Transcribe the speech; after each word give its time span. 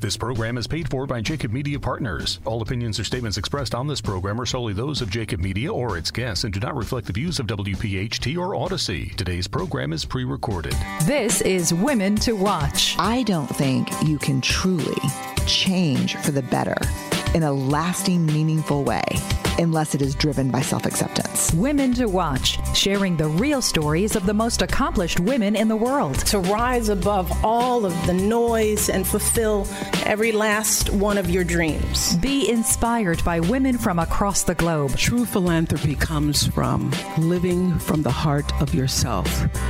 This 0.00 0.16
program 0.16 0.58
is 0.58 0.66
paid 0.66 0.88
for 0.88 1.06
by 1.06 1.20
Jacob 1.20 1.52
Media 1.52 1.78
Partners. 1.78 2.38
All 2.44 2.62
opinions 2.62 3.00
or 3.00 3.04
statements 3.04 3.36
expressed 3.36 3.74
on 3.74 3.86
this 3.86 4.00
program 4.00 4.40
are 4.40 4.46
solely 4.46 4.72
those 4.72 5.02
of 5.02 5.10
Jacob 5.10 5.40
Media 5.40 5.72
or 5.72 5.98
its 5.98 6.10
guests 6.10 6.44
and 6.44 6.52
do 6.52 6.60
not 6.60 6.76
reflect 6.76 7.06
the 7.06 7.12
views 7.12 7.40
of 7.40 7.46
WPHT 7.46 8.38
or 8.38 8.54
Odyssey. 8.54 9.10
Today's 9.16 9.48
program 9.48 9.92
is 9.92 10.04
pre 10.04 10.24
recorded. 10.24 10.74
This 11.04 11.40
is 11.40 11.74
Women 11.74 12.14
to 12.16 12.32
Watch. 12.32 12.96
I 12.98 13.24
don't 13.24 13.48
think 13.48 13.88
you 14.04 14.18
can 14.18 14.40
truly 14.40 15.00
change 15.46 16.16
for 16.16 16.30
the 16.30 16.42
better 16.42 16.76
in 17.34 17.42
a 17.42 17.52
lasting, 17.52 18.24
meaningful 18.26 18.84
way 18.84 19.02
unless 19.58 19.94
it 19.94 20.02
is 20.02 20.14
driven 20.14 20.50
by 20.50 20.60
self 20.60 20.86
acceptance. 20.86 21.52
Women 21.54 21.92
to 21.94 22.06
Watch, 22.06 22.58
sharing 22.76 23.16
the 23.16 23.28
real 23.28 23.60
stories 23.60 24.16
of 24.16 24.26
the 24.26 24.34
most 24.34 24.62
accomplished 24.62 25.20
women 25.20 25.56
in 25.56 25.68
the 25.68 25.76
world. 25.76 26.16
To 26.26 26.38
rise 26.38 26.88
above 26.88 27.30
all 27.44 27.84
of 27.84 28.06
the 28.06 28.14
noise 28.14 28.88
and 28.88 29.06
fulfill 29.06 29.66
every 30.04 30.32
last 30.32 30.90
one 30.90 31.18
of 31.18 31.30
your 31.30 31.44
dreams. 31.44 32.16
Be 32.16 32.50
inspired 32.50 33.22
by 33.24 33.40
women 33.40 33.78
from 33.78 33.98
across 33.98 34.42
the 34.42 34.54
globe. 34.54 34.96
True 34.96 35.24
philanthropy 35.24 35.94
comes 35.94 36.46
from 36.46 36.92
living 37.18 37.78
from 37.78 38.02
the 38.02 38.10
heart 38.10 38.50
of 38.60 38.74
yourself 38.74 39.28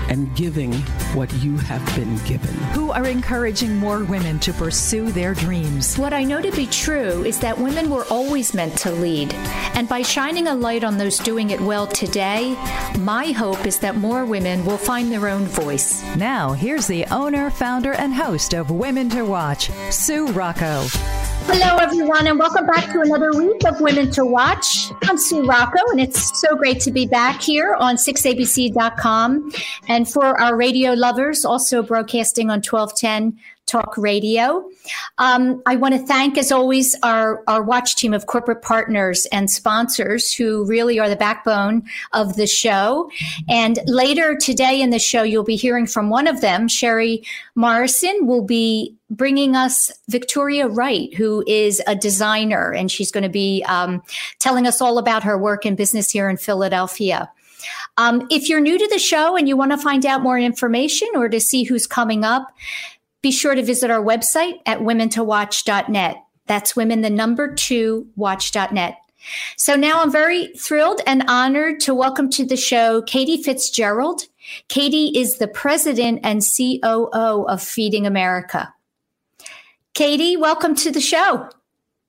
and 0.08 0.34
giving 0.36 0.72
what 1.14 1.32
you 1.34 1.56
have 1.56 1.84
been 1.96 2.16
given. 2.24 2.54
Who 2.74 2.90
are 2.92 3.06
encouraging 3.06 3.76
more 3.76 4.04
women 4.04 4.38
to 4.40 4.52
pursue 4.52 5.10
their 5.10 5.34
dreams. 5.34 5.98
What 5.98 6.12
I 6.12 6.24
know 6.24 6.40
to 6.40 6.52
be 6.52 6.66
true 6.66 7.24
is 7.24 7.38
that 7.40 7.58
women 7.58 7.90
were 7.90 8.04
always 8.10 8.54
meant 8.54 8.76
to 8.78 8.92
lead. 8.92 9.34
And 9.78 9.88
by 9.88 10.02
shining 10.02 10.48
a 10.48 10.56
light 10.56 10.82
on 10.82 10.98
those 10.98 11.18
doing 11.18 11.50
it 11.50 11.60
well 11.60 11.86
today, 11.86 12.56
my 12.98 13.26
hope 13.26 13.64
is 13.64 13.78
that 13.78 13.94
more 13.94 14.24
women 14.24 14.66
will 14.66 14.76
find 14.76 15.12
their 15.12 15.28
own 15.28 15.44
voice. 15.44 16.02
Now, 16.16 16.50
here's 16.50 16.88
the 16.88 17.06
owner, 17.12 17.48
founder, 17.48 17.92
and 17.92 18.12
host 18.12 18.54
of 18.54 18.72
Women 18.72 19.08
to 19.10 19.22
Watch, 19.22 19.70
Sue 19.92 20.26
Rocco. 20.32 20.84
Hello, 21.46 21.76
everyone, 21.76 22.26
and 22.26 22.40
welcome 22.40 22.66
back 22.66 22.92
to 22.92 23.02
another 23.02 23.30
week 23.32 23.64
of 23.68 23.80
Women 23.80 24.10
to 24.10 24.24
Watch. 24.24 24.90
I'm 25.04 25.16
Sue 25.16 25.46
Rocco, 25.46 25.78
and 25.92 26.00
it's 26.00 26.40
so 26.40 26.56
great 26.56 26.80
to 26.80 26.90
be 26.90 27.06
back 27.06 27.40
here 27.40 27.76
on 27.78 27.94
6abc.com. 27.94 29.52
And 29.86 30.08
for 30.08 30.40
our 30.40 30.56
radio 30.56 30.94
lovers, 30.94 31.44
also 31.44 31.84
broadcasting 31.84 32.50
on 32.50 32.62
1210 32.62 33.38
Talk 33.68 33.96
Radio. 33.96 34.68
Um, 35.18 35.62
I 35.66 35.76
want 35.76 35.94
to 35.94 36.00
thank, 36.00 36.38
as 36.38 36.50
always, 36.50 36.96
our, 37.02 37.44
our 37.46 37.62
watch 37.62 37.96
team 37.96 38.14
of 38.14 38.26
corporate 38.26 38.62
partners 38.62 39.26
and 39.30 39.50
sponsors 39.50 40.32
who 40.32 40.64
really 40.64 40.98
are 40.98 41.08
the 41.08 41.16
backbone 41.16 41.84
of 42.12 42.36
the 42.36 42.46
show. 42.46 43.10
And 43.48 43.78
later 43.86 44.36
today 44.36 44.80
in 44.80 44.90
the 44.90 44.98
show, 44.98 45.22
you'll 45.22 45.44
be 45.44 45.56
hearing 45.56 45.86
from 45.86 46.10
one 46.10 46.26
of 46.26 46.40
them, 46.40 46.66
Sherry 46.68 47.22
Morrison, 47.54 48.26
will 48.26 48.42
be 48.42 48.96
bringing 49.10 49.56
us 49.56 49.90
Victoria 50.08 50.68
Wright, 50.68 51.12
who 51.14 51.44
is 51.46 51.82
a 51.86 51.94
designer, 51.94 52.72
and 52.72 52.90
she's 52.90 53.10
going 53.10 53.22
to 53.22 53.30
be 53.30 53.64
um, 53.68 54.02
telling 54.38 54.66
us 54.66 54.80
all 54.80 54.98
about 54.98 55.22
her 55.22 55.38
work 55.38 55.64
and 55.64 55.76
business 55.76 56.10
here 56.10 56.28
in 56.28 56.36
Philadelphia. 56.36 57.30
Um, 57.96 58.26
if 58.30 58.48
you're 58.48 58.60
new 58.60 58.78
to 58.78 58.88
the 58.88 58.98
show 58.98 59.36
and 59.36 59.48
you 59.48 59.56
want 59.56 59.72
to 59.72 59.78
find 59.78 60.06
out 60.06 60.22
more 60.22 60.38
information 60.38 61.08
or 61.14 61.28
to 61.28 61.40
see 61.40 61.64
who's 61.64 61.86
coming 61.86 62.24
up, 62.24 62.54
be 63.22 63.30
sure 63.30 63.54
to 63.54 63.62
visit 63.62 63.90
our 63.90 64.02
website 64.02 64.60
at 64.66 64.80
womentowatch.net. 64.80 66.16
That's 66.46 66.76
women, 66.76 67.02
the 67.02 67.10
number 67.10 67.52
two, 67.54 68.06
watch.net. 68.16 68.96
So 69.56 69.76
now 69.76 70.00
I'm 70.00 70.10
very 70.10 70.48
thrilled 70.54 71.00
and 71.06 71.24
honored 71.28 71.80
to 71.80 71.94
welcome 71.94 72.30
to 72.30 72.46
the 72.46 72.56
show 72.56 73.02
Katie 73.02 73.42
Fitzgerald. 73.42 74.22
Katie 74.68 75.18
is 75.18 75.38
the 75.38 75.48
president 75.48 76.20
and 76.22 76.42
COO 76.42 77.44
of 77.46 77.62
Feeding 77.62 78.06
America. 78.06 78.72
Katie, 79.94 80.36
welcome 80.36 80.74
to 80.76 80.90
the 80.90 81.00
show. 81.00 81.50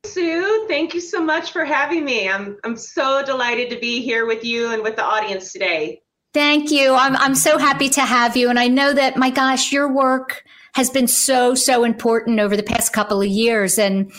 Sue, 0.06 0.66
thank 0.68 0.94
you 0.94 1.02
so 1.02 1.22
much 1.22 1.52
for 1.52 1.66
having 1.66 2.06
me. 2.06 2.30
I'm 2.30 2.58
I'm 2.64 2.78
so 2.78 3.24
delighted 3.26 3.70
to 3.72 3.80
be 3.80 4.02
here 4.02 4.26
with 4.26 4.46
you 4.46 4.72
and 4.72 4.82
with 4.82 4.96
the 4.96 5.04
audience 5.04 5.52
today. 5.52 6.02
Thank 6.34 6.72
you. 6.72 6.94
I'm 6.94 7.18
I'm 7.18 7.36
so 7.36 7.58
happy 7.58 7.90
to 7.90 8.02
have 8.02 8.38
you 8.38 8.50
and 8.50 8.58
I 8.58 8.68
know 8.68 8.94
that 8.94 9.18
my 9.18 9.30
gosh, 9.30 9.74
your 9.74 9.92
work 9.92 10.46
has 10.80 10.90
been 10.90 11.10
so 11.10 11.54
so 11.56 11.84
important 11.84 12.40
over 12.40 12.56
the 12.56 12.64
past 12.64 12.94
couple 12.94 13.22
of 13.22 13.28
years. 13.28 13.78
And 13.78 14.10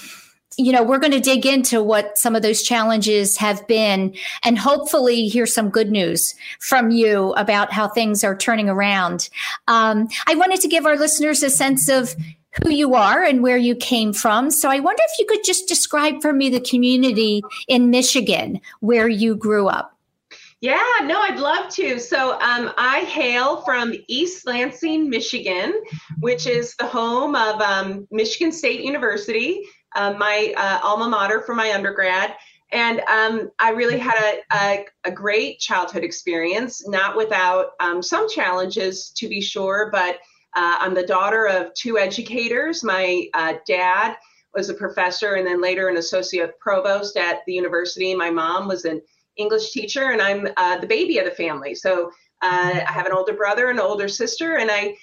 you 0.58 0.72
know 0.72 0.82
we're 0.82 0.98
going 0.98 1.12
to 1.12 1.20
dig 1.20 1.46
into 1.46 1.82
what 1.82 2.18
some 2.18 2.36
of 2.36 2.42
those 2.42 2.62
challenges 2.62 3.38
have 3.38 3.66
been 3.66 4.14
and 4.42 4.58
hopefully 4.58 5.26
hear 5.26 5.46
some 5.46 5.70
good 5.70 5.90
news 5.90 6.34
from 6.58 6.90
you 6.90 7.32
about 7.38 7.72
how 7.72 7.88
things 7.88 8.22
are 8.22 8.36
turning 8.36 8.68
around. 8.68 9.30
Um, 9.68 10.08
i 10.26 10.34
wanted 10.34 10.60
to 10.60 10.68
give 10.68 10.84
our 10.84 10.98
listeners 10.98 11.42
a 11.42 11.48
sense 11.48 11.88
of 11.88 12.14
who 12.62 12.70
you 12.70 12.94
are 12.94 13.22
and 13.22 13.42
where 13.42 13.56
you 13.56 13.74
came 13.74 14.12
from. 14.12 14.50
So 14.50 14.68
i 14.68 14.80
wonder 14.80 15.02
if 15.08 15.18
you 15.18 15.24
could 15.24 15.44
just 15.44 15.66
describe 15.66 16.20
for 16.20 16.34
me 16.34 16.50
the 16.50 16.60
community 16.60 17.42
in 17.68 17.88
michigan 17.88 18.60
where 18.80 19.08
you 19.08 19.34
grew 19.34 19.66
up 19.68 19.96
yeah, 20.60 20.82
no, 21.04 21.18
I'd 21.20 21.38
love 21.38 21.70
to. 21.70 21.98
So 21.98 22.32
um, 22.32 22.72
I 22.76 23.00
hail 23.00 23.62
from 23.62 23.94
East 24.08 24.46
Lansing, 24.46 25.08
Michigan, 25.08 25.80
which 26.18 26.46
is 26.46 26.76
the 26.76 26.86
home 26.86 27.34
of 27.34 27.60
um, 27.62 28.06
Michigan 28.10 28.52
State 28.52 28.80
University, 28.82 29.62
uh, 29.96 30.12
my 30.18 30.52
uh, 30.56 30.80
alma 30.82 31.08
mater 31.08 31.40
for 31.40 31.54
my 31.54 31.72
undergrad. 31.72 32.34
And 32.72 33.00
um, 33.00 33.50
I 33.58 33.70
really 33.70 33.98
had 33.98 34.16
a, 34.52 34.56
a, 34.56 34.86
a, 35.04 35.10
great 35.10 35.58
childhood 35.58 36.04
experience, 36.04 36.86
not 36.86 37.16
without 37.16 37.70
um, 37.80 38.00
some 38.00 38.28
challenges 38.28 39.10
to 39.16 39.28
be 39.28 39.40
sure, 39.40 39.88
but 39.90 40.16
uh, 40.54 40.76
I'm 40.78 40.94
the 40.94 41.06
daughter 41.06 41.46
of 41.46 41.74
two 41.74 41.98
educators. 41.98 42.84
My 42.84 43.26
uh, 43.34 43.54
dad 43.66 44.16
was 44.54 44.68
a 44.68 44.74
professor 44.74 45.34
and 45.34 45.46
then 45.46 45.60
later 45.60 45.88
an 45.88 45.96
associate 45.96 46.58
provost 46.60 47.16
at 47.16 47.40
the 47.46 47.54
university. 47.54 48.14
My 48.14 48.30
mom 48.30 48.68
was 48.68 48.84
an 48.84 49.00
English 49.40 49.72
teacher, 49.72 50.10
and 50.12 50.20
I'm 50.28 50.42
uh, 50.56 50.76
the 50.78 50.86
baby 50.96 51.18
of 51.18 51.24
the 51.24 51.42
family. 51.44 51.74
So 51.74 51.92
uh, 52.42 52.80
I 52.90 52.92
have 52.98 53.06
an 53.06 53.12
older 53.12 53.34
brother 53.42 53.70
and 53.70 53.78
an 53.78 53.84
older 53.84 54.08
sister, 54.08 54.56
and 54.60 54.70
I 54.70 54.96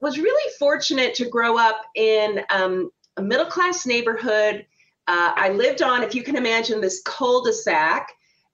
was 0.00 0.18
really 0.18 0.52
fortunate 0.58 1.14
to 1.14 1.28
grow 1.36 1.52
up 1.68 1.78
in 1.94 2.42
um, 2.50 2.90
a 3.16 3.22
middle 3.22 3.46
class 3.46 3.86
neighborhood. 3.86 4.66
Uh, 5.06 5.32
I 5.34 5.48
lived 5.50 5.82
on, 5.82 6.02
if 6.02 6.14
you 6.14 6.22
can 6.22 6.36
imagine, 6.36 6.80
this 6.80 7.02
cul-de-sac. 7.02 8.12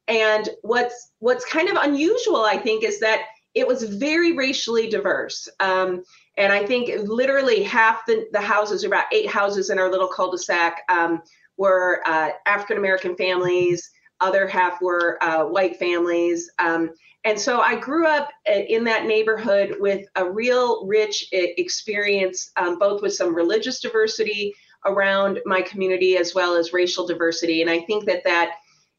And 0.09 0.49
what's 0.63 1.13
what's 1.19 1.45
kind 1.45 1.69
of 1.69 1.77
unusual, 1.89 2.45
I 2.45 2.59
think, 2.59 2.85
is 2.85 3.01
that 3.01 3.21
it 3.55 3.67
was 3.67 3.83
very 3.83 4.33
racially 4.37 4.89
diverse. 4.89 5.49
Um, 5.61 6.05
and 6.37 6.53
I 6.53 6.67
think 6.67 6.85
literally 7.09 7.63
half 7.63 8.05
the, 8.07 8.27
the 8.33 8.41
houses, 8.41 8.85
about 8.85 9.07
eight 9.13 9.29
houses 9.29 9.71
in 9.71 9.79
our 9.79 9.91
little 9.91 10.09
cul-de-sac, 10.09 10.83
um, 10.89 11.23
were 11.57 12.03
uh, 12.07 12.31
African 12.45 12.77
American 12.77 13.17
families 13.17 13.91
other 14.21 14.47
half 14.47 14.81
were 14.81 15.23
uh, 15.23 15.45
white 15.45 15.77
families. 15.77 16.51
Um, 16.59 16.91
and 17.25 17.39
so 17.39 17.61
I 17.61 17.75
grew 17.75 18.07
up 18.07 18.31
uh, 18.49 18.61
in 18.69 18.85
that 18.85 19.07
neighborhood 19.07 19.77
with 19.81 20.07
a 20.15 20.29
real 20.29 20.87
rich 20.87 21.29
experience, 21.33 22.51
um, 22.57 22.79
both 22.79 23.03
with 23.03 23.15
some 23.15 23.35
religious 23.35 23.81
diversity, 23.81 24.55
around 24.85 25.41
my 25.45 25.61
community 25.63 26.17
as 26.17 26.35
well 26.35 26.55
as 26.55 26.73
racial 26.73 27.07
diversity. 27.07 27.61
And 27.61 27.71
I 27.71 27.81
think 27.81 28.05
that 28.07 28.25
that 28.25 28.53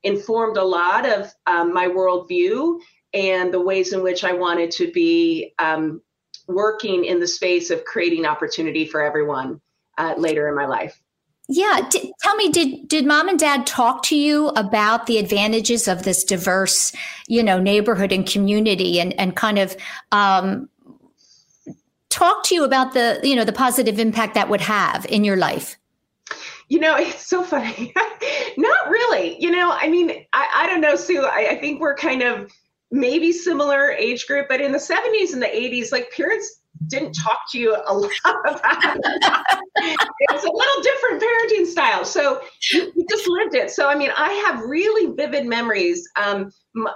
informed 0.04 0.58
a 0.58 0.64
lot 0.64 1.08
of 1.08 1.34
um, 1.48 1.74
my 1.74 1.88
worldview 1.88 2.80
and 3.14 3.54
the 3.54 3.62
ways 3.62 3.94
in 3.94 4.04
which 4.04 4.24
I 4.24 4.34
wanted 4.34 4.72
to 4.72 4.92
be 4.92 5.54
um, 5.60 6.02
working 6.48 7.06
in 7.06 7.20
the 7.20 7.28
space 7.28 7.70
of 7.70 7.86
creating 7.86 8.26
opportunity 8.26 8.86
for 8.86 9.02
everyone 9.02 9.62
uh, 9.98 10.14
later 10.18 10.48
in 10.48 10.56
my 10.56 10.66
life. 10.66 11.02
Yeah, 11.50 11.88
D- 11.90 12.14
tell 12.20 12.36
me, 12.36 12.50
did 12.50 12.88
did 12.90 13.06
mom 13.06 13.30
and 13.30 13.40
dad 13.40 13.66
talk 13.66 14.04
to 14.04 14.18
you 14.18 14.50
about 14.50 15.06
the 15.06 15.18
advantages 15.18 15.88
of 15.88 16.04
this 16.04 16.26
diverse, 16.26 16.92
you 17.28 17.42
know, 17.42 17.58
neighborhood 17.58 18.12
and 18.12 18.28
community, 18.28 19.00
and 19.00 19.18
and 19.18 19.36
kind 19.36 19.58
of 19.58 19.78
um, 20.12 20.68
talk 22.10 22.44
to 22.46 22.56
you 22.56 22.66
about 22.66 22.94
the 22.94 23.22
you 23.24 23.36
know 23.36 23.46
the 23.46 23.54
positive 23.54 23.98
impact 23.98 24.34
that 24.34 24.50
would 24.50 24.62
have 24.62 25.06
in 25.06 25.24
your 25.24 25.38
life? 25.38 25.78
You 26.68 26.80
know, 26.80 26.98
it's 26.98 27.26
so 27.26 27.44
funny. 27.44 27.94
Not 28.58 28.90
really. 28.90 29.42
You 29.42 29.52
know, 29.52 29.72
I 29.72 29.88
mean, 29.88 30.12
I, 30.34 30.50
I 30.54 30.68
don't 30.68 30.82
know, 30.82 30.98
Sue. 30.98 31.24
I, 31.24 31.52
I 31.52 31.56
think 31.56 31.80
we're 31.80 31.96
kind 31.96 32.24
of 32.24 32.52
maybe 32.92 33.32
similar 33.32 33.92
age 33.92 34.28
group, 34.28 34.48
but 34.50 34.60
in 34.60 34.74
the 34.74 34.78
70s 34.78 35.32
and 35.32 35.42
the 35.42 35.48
80s, 35.48 35.94
like 35.94 36.12
parents 36.12 36.60
didn't 36.88 37.14
talk 37.14 37.40
to 37.52 37.60
you 37.60 37.76
a 37.76 37.94
lot 37.94 38.12
about 38.46 38.98
it. 38.98 39.98
it's 40.20 40.44
a 40.44 40.52
little 40.52 40.82
different 40.84 41.24
parenting 41.24 41.66
style. 41.66 42.06
So 42.06 42.42
you, 42.72 42.94
just 43.10 43.28
lived 43.28 43.56
it. 43.56 43.72
So, 43.72 43.88
I 43.88 43.96
mean, 43.96 44.12
I 44.16 44.32
have 44.46 44.62
really 44.62 45.14
vivid 45.16 45.46
memories. 45.46 46.08
Um, 46.22 46.52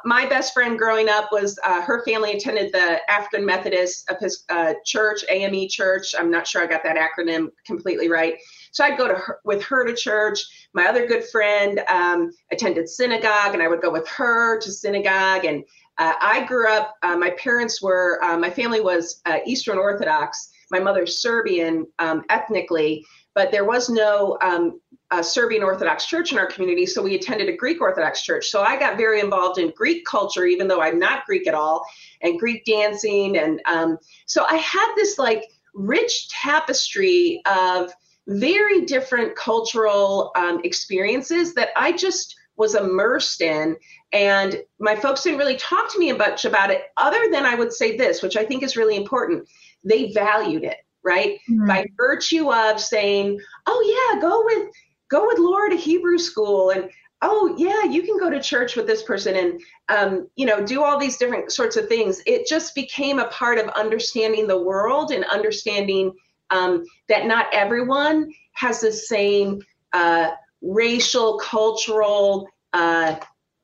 my 0.05 0.27
best 0.27 0.53
friend 0.53 0.77
growing 0.77 1.09
up 1.09 1.29
was 1.31 1.57
uh, 1.65 1.81
her 1.81 2.03
family 2.05 2.33
attended 2.33 2.71
the 2.71 2.99
African 3.09 3.45
Methodist 3.45 4.11
uh, 4.49 4.73
Church, 4.85 5.23
AME 5.29 5.67
Church. 5.69 6.13
I'm 6.17 6.29
not 6.29 6.47
sure 6.47 6.61
I 6.61 6.67
got 6.67 6.83
that 6.83 6.97
acronym 6.97 7.47
completely 7.65 8.09
right. 8.09 8.35
So 8.71 8.85
I'd 8.85 8.97
go 8.97 9.07
to 9.07 9.15
her, 9.15 9.39
with 9.43 9.63
her 9.63 9.85
to 9.85 9.95
church. 9.95 10.39
My 10.73 10.85
other 10.85 11.05
good 11.05 11.25
friend 11.25 11.81
um, 11.89 12.31
attended 12.51 12.87
synagogue, 12.89 13.53
and 13.53 13.61
I 13.61 13.67
would 13.67 13.81
go 13.81 13.91
with 13.91 14.07
her 14.09 14.59
to 14.59 14.71
synagogue. 14.71 15.45
And 15.45 15.63
uh, 15.97 16.13
I 16.19 16.45
grew 16.45 16.69
up, 16.69 16.95
uh, 17.03 17.17
my 17.17 17.31
parents 17.31 17.81
were, 17.81 18.23
uh, 18.23 18.38
my 18.38 18.49
family 18.49 18.81
was 18.81 19.21
uh, 19.25 19.39
Eastern 19.45 19.77
Orthodox. 19.77 20.49
My 20.71 20.79
mother's 20.79 21.21
Serbian 21.21 21.85
um, 21.99 22.23
ethnically, 22.29 23.05
but 23.35 23.51
there 23.51 23.65
was 23.65 23.89
no 23.89 24.38
um, 24.41 24.79
Serbian 25.21 25.63
Orthodox 25.63 26.05
church 26.05 26.31
in 26.31 26.38
our 26.38 26.45
community, 26.45 26.85
so 26.85 27.01
we 27.01 27.15
attended 27.15 27.49
a 27.49 27.57
Greek 27.57 27.81
Orthodox 27.81 28.23
church. 28.23 28.47
So 28.47 28.61
I 28.61 28.79
got 28.79 28.95
very 28.95 29.19
involved 29.19 29.59
in 29.59 29.73
Greek 29.75 30.05
culture, 30.05 30.45
even 30.45 30.69
though 30.69 30.81
I'm 30.81 30.97
not 30.97 31.25
Greek 31.25 31.47
at 31.47 31.53
all, 31.53 31.85
and 32.21 32.39
Greek 32.39 32.63
dancing. 32.63 33.38
And 33.38 33.61
um, 33.65 33.97
so 34.27 34.45
I 34.49 34.55
had 34.55 34.93
this 34.95 35.19
like 35.19 35.43
rich 35.73 36.29
tapestry 36.29 37.41
of 37.45 37.91
very 38.27 38.85
different 38.85 39.35
cultural 39.35 40.31
um, 40.35 40.61
experiences 40.63 41.53
that 41.55 41.69
I 41.75 41.91
just 41.91 42.35
was 42.61 42.75
immersed 42.75 43.41
in. 43.41 43.75
And 44.13 44.61
my 44.79 44.95
folks 44.95 45.23
didn't 45.23 45.39
really 45.39 45.57
talk 45.57 45.91
to 45.91 45.99
me 45.99 46.13
much 46.13 46.45
about 46.45 46.69
it, 46.69 46.83
other 46.95 47.19
than 47.31 47.43
I 47.43 47.55
would 47.55 47.73
say 47.73 47.97
this, 47.97 48.21
which 48.21 48.37
I 48.37 48.45
think 48.45 48.61
is 48.61 48.77
really 48.77 48.95
important. 48.95 49.49
They 49.83 50.11
valued 50.11 50.63
it, 50.63 50.77
right? 51.03 51.39
Mm-hmm. 51.49 51.67
By 51.67 51.87
virtue 51.97 52.53
of 52.53 52.79
saying, 52.79 53.39
oh 53.65 54.13
yeah, 54.13 54.21
go 54.21 54.43
with 54.45 54.69
go 55.09 55.25
with 55.27 55.39
Laura 55.39 55.71
to 55.71 55.75
Hebrew 55.75 56.17
school 56.17 56.69
and 56.69 56.89
oh 57.21 57.53
yeah 57.57 57.83
you 57.83 58.01
can 58.01 58.17
go 58.17 58.29
to 58.29 58.41
church 58.41 58.75
with 58.75 58.87
this 58.87 59.03
person 59.03 59.35
and 59.35 59.61
um, 59.89 60.27
you 60.35 60.45
know 60.45 60.65
do 60.65 60.83
all 60.83 60.97
these 60.97 61.17
different 61.17 61.51
sorts 61.51 61.75
of 61.75 61.87
things 61.87 62.21
it 62.25 62.47
just 62.47 62.73
became 62.73 63.19
a 63.19 63.27
part 63.27 63.57
of 63.59 63.67
understanding 63.69 64.47
the 64.47 64.63
world 64.63 65.11
and 65.11 65.25
understanding 65.25 66.13
um, 66.49 66.83
that 67.09 67.25
not 67.25 67.47
everyone 67.53 68.31
has 68.53 68.79
the 68.79 68.91
same 68.91 69.61
uh, 69.93 70.31
racial, 70.61 71.37
cultural 71.39 72.47
uh, 72.73 73.15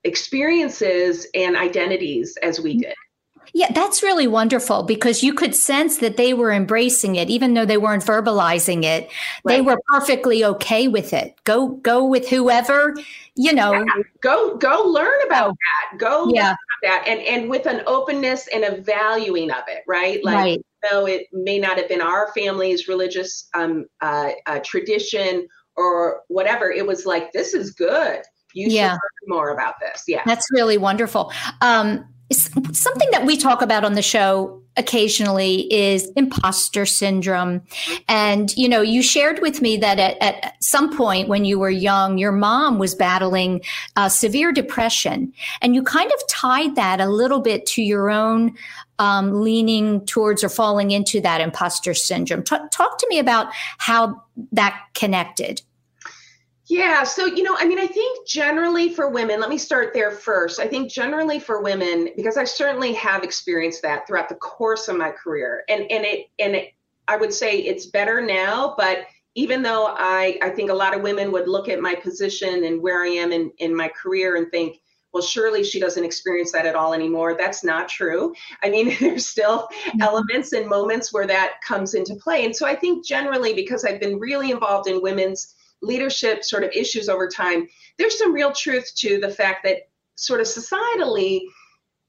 experiences 0.03 1.27
and 1.33 1.55
identities 1.55 2.37
as 2.41 2.59
we 2.59 2.77
did. 2.77 2.95
Yeah, 3.53 3.71
that's 3.71 4.03
really 4.03 4.27
wonderful 4.27 4.83
because 4.83 5.23
you 5.23 5.33
could 5.33 5.55
sense 5.55 5.97
that 5.97 6.17
they 6.17 6.33
were 6.33 6.51
embracing 6.51 7.15
it, 7.15 7.29
even 7.29 7.53
though 7.53 7.65
they 7.65 7.77
weren't 7.77 8.03
verbalizing 8.03 8.83
it. 8.83 9.09
Right. 9.43 9.55
They 9.55 9.61
were 9.61 9.79
perfectly 9.87 10.43
okay 10.43 10.87
with 10.87 11.13
it. 11.13 11.35
Go, 11.43 11.69
go 11.69 12.05
with 12.05 12.27
whoever, 12.27 12.93
you 13.35 13.53
know. 13.53 13.73
Yeah. 13.73 13.85
Go, 14.21 14.57
go 14.57 14.83
learn 14.83 15.19
about 15.25 15.55
that. 15.55 15.97
Go 15.97 16.29
yeah. 16.33 16.55
that, 16.83 17.05
and 17.07 17.21
and 17.21 17.49
with 17.49 17.65
an 17.65 17.83
openness 17.87 18.47
and 18.53 18.63
a 18.63 18.81
valuing 18.81 19.49
of 19.49 19.63
it, 19.67 19.83
right? 19.87 20.23
Like, 20.23 20.35
right. 20.35 20.65
though 20.91 21.07
it 21.07 21.27
may 21.31 21.57
not 21.57 21.77
have 21.77 21.87
been 21.87 22.01
our 22.01 22.31
family's 22.33 22.87
religious 22.87 23.47
um, 23.53 23.85
uh, 24.01 24.31
uh, 24.45 24.59
tradition 24.59 25.47
or 25.77 26.21
whatever. 26.27 26.71
It 26.71 26.85
was 26.85 27.05
like, 27.05 27.31
this 27.31 27.53
is 27.53 27.71
good. 27.71 28.21
You 28.53 28.69
yeah. 28.69 28.89
should 28.89 28.93
learn 28.93 29.37
more 29.37 29.49
about 29.51 29.75
this. 29.79 30.03
Yeah. 30.07 30.23
That's 30.25 30.47
really 30.51 30.77
wonderful. 30.77 31.31
Um, 31.61 32.05
something 32.31 33.09
that 33.11 33.25
we 33.25 33.37
talk 33.37 33.61
about 33.61 33.85
on 33.85 33.93
the 33.93 34.01
show 34.01 34.61
occasionally 34.75 35.71
is 35.73 36.11
imposter 36.15 36.85
syndrome. 36.85 37.61
And, 38.07 38.55
you 38.55 38.69
know, 38.69 38.81
you 38.81 39.01
shared 39.01 39.39
with 39.41 39.61
me 39.61 39.77
that 39.77 39.97
at, 39.97 40.21
at 40.21 40.61
some 40.61 40.95
point 40.95 41.29
when 41.29 41.45
you 41.45 41.57
were 41.57 41.69
young, 41.69 42.17
your 42.17 42.31
mom 42.31 42.77
was 42.77 42.93
battling 42.93 43.61
uh, 43.95 44.09
severe 44.09 44.51
depression. 44.51 45.33
And 45.61 45.73
you 45.73 45.83
kind 45.83 46.11
of 46.11 46.27
tied 46.27 46.75
that 46.75 46.99
a 46.99 47.07
little 47.07 47.39
bit 47.39 47.65
to 47.67 47.81
your 47.81 48.11
own 48.11 48.55
um, 48.99 49.41
leaning 49.41 50.05
towards 50.05 50.43
or 50.43 50.49
falling 50.49 50.91
into 50.91 51.21
that 51.21 51.41
imposter 51.41 51.93
syndrome. 51.93 52.43
T- 52.43 52.57
talk 52.71 52.97
to 52.99 53.07
me 53.09 53.19
about 53.19 53.47
how 53.77 54.21
that 54.51 54.79
connected. 54.93 55.61
Yeah. 56.69 57.03
So, 57.03 57.25
you 57.25 57.43
know, 57.43 57.55
I 57.57 57.65
mean, 57.65 57.79
I 57.79 57.87
think 57.87 58.27
generally 58.27 58.89
for 58.89 59.09
women, 59.09 59.39
let 59.39 59.49
me 59.49 59.57
start 59.57 59.93
there 59.93 60.11
first. 60.11 60.59
I 60.59 60.67
think 60.67 60.91
generally 60.91 61.39
for 61.39 61.61
women, 61.61 62.09
because 62.15 62.35
I 62.35 62.43
certainly 62.43 62.93
have 62.93 63.23
experienced 63.23 63.81
that 63.83 64.05
throughout 64.05 64.27
the 64.27 64.35
course 64.35 64.89
of 64.89 64.97
my 64.97 65.11
career. 65.11 65.63
And 65.69 65.89
and 65.89 66.03
it 66.05 66.27
and 66.39 66.55
it, 66.55 66.73
I 67.07 67.15
would 67.15 67.33
say 67.33 67.59
it's 67.59 67.85
better 67.85 68.21
now, 68.21 68.75
but 68.77 69.05
even 69.35 69.61
though 69.61 69.85
I, 69.85 70.37
I 70.41 70.49
think 70.49 70.71
a 70.71 70.73
lot 70.73 70.95
of 70.95 71.03
women 71.03 71.31
would 71.31 71.47
look 71.47 71.69
at 71.69 71.79
my 71.79 71.93
position 71.93 72.63
and 72.63 72.81
where 72.81 73.03
I 73.03 73.09
am 73.09 73.31
in, 73.31 73.51
in 73.59 73.73
my 73.73 73.87
career 73.87 74.35
and 74.35 74.49
think, 74.49 74.81
well, 75.13 75.21
surely 75.21 75.63
she 75.63 75.79
doesn't 75.79 76.03
experience 76.03 76.51
that 76.51 76.65
at 76.65 76.75
all 76.75 76.91
anymore. 76.93 77.35
That's 77.37 77.63
not 77.63 77.87
true. 77.87 78.33
I 78.63 78.71
mean, 78.71 78.97
there's 78.99 79.27
still 79.27 79.67
mm-hmm. 79.67 80.01
elements 80.01 80.53
and 80.53 80.67
moments 80.67 81.13
where 81.13 81.27
that 81.27 81.61
comes 81.65 81.93
into 81.93 82.15
play. 82.15 82.45
And 82.45 82.55
so 82.55 82.65
I 82.65 82.75
think 82.75 83.05
generally, 83.05 83.53
because 83.53 83.85
I've 83.85 83.99
been 83.99 84.19
really 84.19 84.49
involved 84.49 84.89
in 84.89 85.03
women's 85.03 85.53
leadership 85.81 86.43
sort 86.43 86.63
of 86.63 86.71
issues 86.71 87.09
over 87.09 87.27
time, 87.27 87.67
there's 87.97 88.17
some 88.17 88.33
real 88.33 88.51
truth 88.51 88.91
to 88.97 89.19
the 89.19 89.29
fact 89.29 89.63
that 89.63 89.89
sort 90.15 90.39
of 90.39 90.47
societally, 90.47 91.41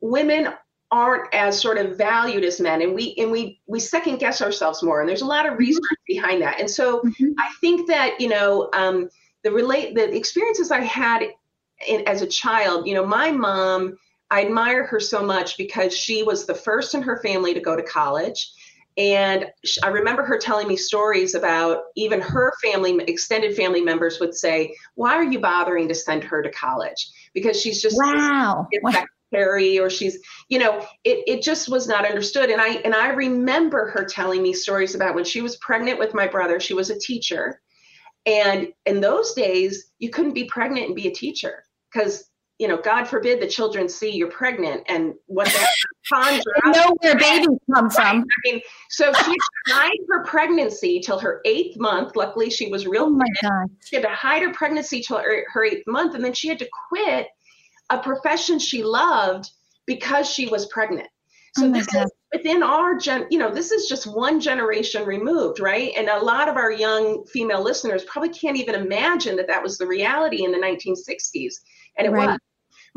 women 0.00 0.48
aren't 0.90 1.32
as 1.34 1.60
sort 1.60 1.76
of 1.76 1.98
valued 1.98 2.44
as 2.44 2.60
men 2.60 2.80
and 2.80 2.94
we 2.94 3.14
and 3.18 3.30
we 3.30 3.60
we 3.66 3.78
second 3.78 4.18
guess 4.18 4.40
ourselves 4.40 4.82
more 4.82 5.00
and 5.00 5.08
there's 5.08 5.20
a 5.20 5.26
lot 5.26 5.44
of 5.44 5.52
mm-hmm. 5.52 5.60
research 5.60 5.98
behind 6.06 6.40
that 6.40 6.58
and 6.58 6.70
so 6.70 7.00
mm-hmm. 7.00 7.32
i 7.38 7.48
think 7.60 7.86
that 7.86 8.18
you 8.18 8.28
know 8.28 8.70
um, 8.72 9.08
the 9.44 9.52
relate 9.52 9.94
the 9.94 10.16
experiences 10.16 10.70
i 10.70 10.80
had 10.80 11.22
in, 11.86 12.08
as 12.08 12.22
a 12.22 12.26
child 12.26 12.86
you 12.86 12.94
know 12.94 13.04
my 13.04 13.30
mom 13.30 13.98
i 14.30 14.42
admire 14.42 14.86
her 14.86 14.98
so 14.98 15.22
much 15.22 15.58
because 15.58 15.94
she 15.94 16.22
was 16.22 16.46
the 16.46 16.54
first 16.54 16.94
in 16.94 17.02
her 17.02 17.20
family 17.22 17.52
to 17.52 17.60
go 17.60 17.76
to 17.76 17.82
college 17.82 18.52
and 18.98 19.46
I 19.84 19.88
remember 19.88 20.24
her 20.24 20.38
telling 20.38 20.66
me 20.66 20.76
stories 20.76 21.36
about 21.36 21.84
even 21.94 22.20
her 22.20 22.52
family, 22.60 22.98
extended 23.06 23.54
family 23.54 23.80
members 23.80 24.18
would 24.18 24.34
say, 24.34 24.74
Why 24.96 25.14
are 25.14 25.24
you 25.24 25.38
bothering 25.38 25.86
to 25.88 25.94
send 25.94 26.24
her 26.24 26.42
to 26.42 26.50
college? 26.50 27.08
Because 27.32 27.60
she's 27.60 27.80
just 27.80 27.96
wow. 27.96 28.66
secretary 28.90 29.78
or 29.78 29.88
she's, 29.88 30.18
you 30.48 30.58
know, 30.58 30.84
it, 31.04 31.22
it 31.28 31.42
just 31.42 31.68
was 31.68 31.86
not 31.86 32.06
understood. 32.06 32.50
And 32.50 32.60
I 32.60 32.70
and 32.84 32.92
I 32.92 33.10
remember 33.10 33.88
her 33.90 34.04
telling 34.04 34.42
me 34.42 34.52
stories 34.52 34.96
about 34.96 35.14
when 35.14 35.24
she 35.24 35.42
was 35.42 35.56
pregnant 35.58 36.00
with 36.00 36.12
my 36.12 36.26
brother, 36.26 36.58
she 36.58 36.74
was 36.74 36.90
a 36.90 36.98
teacher. 36.98 37.60
And 38.26 38.72
in 38.84 39.00
those 39.00 39.32
days, 39.32 39.92
you 40.00 40.10
couldn't 40.10 40.34
be 40.34 40.44
pregnant 40.44 40.86
and 40.86 40.96
be 40.96 41.06
a 41.06 41.14
teacher 41.14 41.62
because 41.92 42.28
you 42.58 42.66
know, 42.66 42.76
God 42.76 43.04
forbid 43.04 43.40
the 43.40 43.46
children 43.46 43.88
see 43.88 44.10
you're 44.10 44.30
pregnant 44.30 44.82
and 44.88 45.14
what 45.26 45.46
that 45.46 45.68
conjure 46.12 46.42
know 46.66 46.96
where 47.00 47.16
babies 47.16 47.58
come 47.72 47.88
from. 47.88 48.18
I 48.18 48.50
mean, 48.50 48.60
so 48.90 49.12
she 49.12 49.30
hid 49.66 49.98
her 50.08 50.24
pregnancy 50.24 51.00
till 51.00 51.20
her 51.20 51.40
eighth 51.44 51.78
month. 51.78 52.16
Luckily, 52.16 52.50
she 52.50 52.68
was 52.68 52.86
real. 52.86 53.04
Oh 53.04 53.10
my 53.10 53.28
God. 53.42 53.68
She 53.84 53.96
had 53.96 54.02
to 54.02 54.10
hide 54.10 54.42
her 54.42 54.52
pregnancy 54.52 55.02
till 55.02 55.18
her, 55.18 55.44
her 55.52 55.64
eighth 55.64 55.86
month, 55.86 56.14
and 56.14 56.24
then 56.24 56.32
she 56.32 56.48
had 56.48 56.58
to 56.58 56.68
quit 56.88 57.28
a 57.90 57.98
profession 57.98 58.58
she 58.58 58.82
loved 58.82 59.50
because 59.86 60.28
she 60.28 60.46
was 60.46 60.66
pregnant. 60.66 61.08
So 61.56 61.66
oh 61.66 61.72
this 61.72 61.86
God. 61.86 62.04
is 62.04 62.12
within 62.32 62.62
our 62.62 62.96
gen, 62.96 63.26
you 63.30 63.38
know, 63.38 63.52
this 63.52 63.72
is 63.72 63.88
just 63.88 64.06
one 64.06 64.40
generation 64.40 65.06
removed, 65.06 65.60
right? 65.60 65.92
And 65.96 66.08
a 66.08 66.22
lot 66.22 66.48
of 66.48 66.56
our 66.56 66.70
young 66.70 67.24
female 67.26 67.62
listeners 67.62 68.04
probably 68.04 68.28
can't 68.28 68.56
even 68.56 68.74
imagine 68.74 69.36
that 69.36 69.46
that 69.46 69.62
was 69.62 69.78
the 69.78 69.86
reality 69.86 70.44
in 70.44 70.52
the 70.52 70.58
1960s, 70.58 71.54
and 71.96 72.06
it 72.06 72.10
right. 72.10 72.30
was 72.30 72.38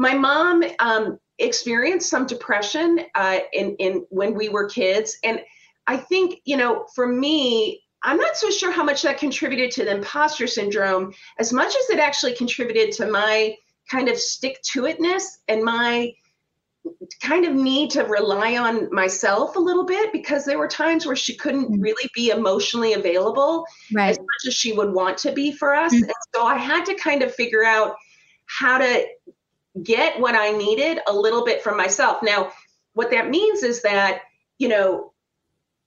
my 0.01 0.15
mom 0.15 0.63
um, 0.79 1.19
experienced 1.37 2.09
some 2.09 2.25
depression 2.25 3.01
uh, 3.13 3.39
in 3.53 3.75
in 3.75 4.05
when 4.09 4.33
we 4.33 4.49
were 4.49 4.67
kids, 4.67 5.17
and 5.23 5.39
I 5.85 5.97
think 5.97 6.39
you 6.43 6.57
know, 6.57 6.87
for 6.95 7.05
me, 7.07 7.83
I'm 8.01 8.17
not 8.17 8.35
so 8.35 8.49
sure 8.49 8.71
how 8.71 8.83
much 8.83 9.03
that 9.03 9.19
contributed 9.19 9.69
to 9.71 9.85
the 9.85 9.91
imposter 9.91 10.47
syndrome 10.47 11.13
as 11.37 11.53
much 11.53 11.67
as 11.67 11.89
it 11.91 11.99
actually 11.99 12.33
contributed 12.33 12.91
to 12.93 13.11
my 13.11 13.55
kind 13.91 14.09
of 14.09 14.17
stick 14.17 14.59
to 14.71 14.83
itness 14.83 15.23
and 15.47 15.63
my 15.63 16.11
kind 17.21 17.45
of 17.45 17.53
need 17.53 17.91
to 17.91 18.03
rely 18.05 18.57
on 18.57 18.91
myself 18.91 19.55
a 19.55 19.59
little 19.59 19.85
bit 19.85 20.11
because 20.11 20.45
there 20.45 20.57
were 20.57 20.67
times 20.67 21.05
where 21.05 21.15
she 21.15 21.35
couldn't 21.35 21.65
mm-hmm. 21.65 21.79
really 21.81 22.09
be 22.15 22.29
emotionally 22.29 22.93
available 22.93 23.65
right. 23.93 24.09
as 24.09 24.17
much 24.17 24.47
as 24.47 24.55
she 24.55 24.73
would 24.73 24.91
want 24.91 25.15
to 25.19 25.31
be 25.31 25.51
for 25.51 25.75
us. 25.75 25.93
Mm-hmm. 25.93 26.05
And 26.05 26.13
so 26.33 26.43
I 26.43 26.57
had 26.57 26.85
to 26.85 26.95
kind 26.95 27.21
of 27.21 27.35
figure 27.35 27.63
out 27.63 27.93
how 28.47 28.79
to 28.79 29.05
get 29.83 30.19
what 30.19 30.35
I 30.35 30.51
needed 30.51 30.99
a 31.07 31.13
little 31.13 31.45
bit 31.45 31.61
from 31.61 31.77
myself. 31.77 32.21
Now, 32.21 32.51
what 32.93 33.11
that 33.11 33.29
means 33.29 33.63
is 33.63 33.81
that, 33.83 34.21
you 34.57 34.67
know, 34.67 35.13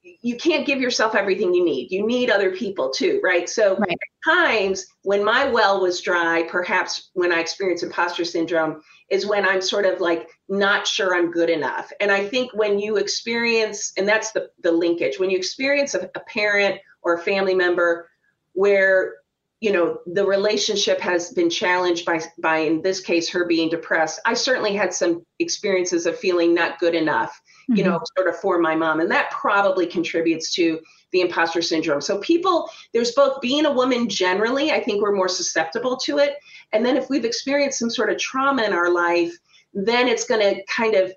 you 0.02 0.36
can't 0.36 0.66
give 0.66 0.80
yourself 0.80 1.14
everything 1.14 1.54
you 1.54 1.64
need. 1.64 1.90
You 1.90 2.06
need 2.06 2.30
other 2.30 2.54
people 2.54 2.90
too, 2.90 3.20
right? 3.24 3.48
So 3.48 3.76
right. 3.76 3.90
at 3.90 3.98
times 4.24 4.86
when 5.02 5.24
my 5.24 5.48
well 5.48 5.80
was 5.80 6.00
dry, 6.00 6.42
perhaps 6.42 7.10
when 7.14 7.32
I 7.32 7.40
experience 7.40 7.82
imposter 7.82 8.24
syndrome, 8.24 8.82
is 9.10 9.26
when 9.26 9.46
I'm 9.46 9.62
sort 9.62 9.86
of 9.86 10.00
like 10.00 10.28
not 10.48 10.86
sure 10.86 11.14
I'm 11.14 11.30
good 11.30 11.48
enough. 11.48 11.90
And 12.00 12.10
I 12.10 12.26
think 12.26 12.52
when 12.54 12.78
you 12.78 12.96
experience, 12.96 13.92
and 13.96 14.06
that's 14.06 14.32
the, 14.32 14.50
the 14.62 14.72
linkage, 14.72 15.18
when 15.18 15.30
you 15.30 15.38
experience 15.38 15.94
a, 15.94 16.10
a 16.14 16.20
parent 16.20 16.80
or 17.02 17.14
a 17.14 17.22
family 17.22 17.54
member 17.54 18.08
where 18.52 19.14
you 19.60 19.72
know 19.72 19.98
the 20.06 20.26
relationship 20.26 21.00
has 21.00 21.32
been 21.32 21.48
challenged 21.48 22.04
by 22.04 22.20
by 22.38 22.58
in 22.58 22.82
this 22.82 23.00
case 23.00 23.28
her 23.30 23.46
being 23.46 23.68
depressed 23.68 24.20
i 24.26 24.34
certainly 24.34 24.74
had 24.74 24.92
some 24.92 25.24
experiences 25.38 26.06
of 26.06 26.18
feeling 26.18 26.54
not 26.54 26.78
good 26.78 26.94
enough 26.94 27.40
mm-hmm. 27.70 27.78
you 27.78 27.84
know, 27.84 28.00
sort 28.16 28.28
of 28.28 28.38
for 28.38 28.58
my 28.58 28.74
mom. 28.74 29.00
And 29.00 29.10
that 29.10 29.30
probably 29.30 29.86
contributes 29.86 30.52
to 30.54 30.80
the 31.12 31.20
imposter 31.20 31.62
syndrome. 31.62 32.00
So 32.00 32.18
people, 32.18 32.68
there's 32.92 33.12
both 33.12 33.40
being 33.40 33.66
a 33.66 33.72
woman 33.72 34.08
generally, 34.08 34.72
I 34.72 34.80
think 34.80 35.02
we're 35.02 35.14
more 35.14 35.28
susceptible 35.28 35.96
to 35.98 36.18
it. 36.18 36.36
And 36.72 36.84
then 36.84 36.96
if 36.96 37.08
we've 37.08 37.24
experienced 37.24 37.78
some 37.78 37.90
sort 37.90 38.10
of 38.10 38.18
trauma 38.18 38.64
in 38.64 38.72
our 38.72 38.90
life, 38.90 39.32
then 39.72 40.08
it's 40.08 40.24
going 40.24 40.40
to 40.40 40.62
kind 40.66 40.94
of 40.94 41.12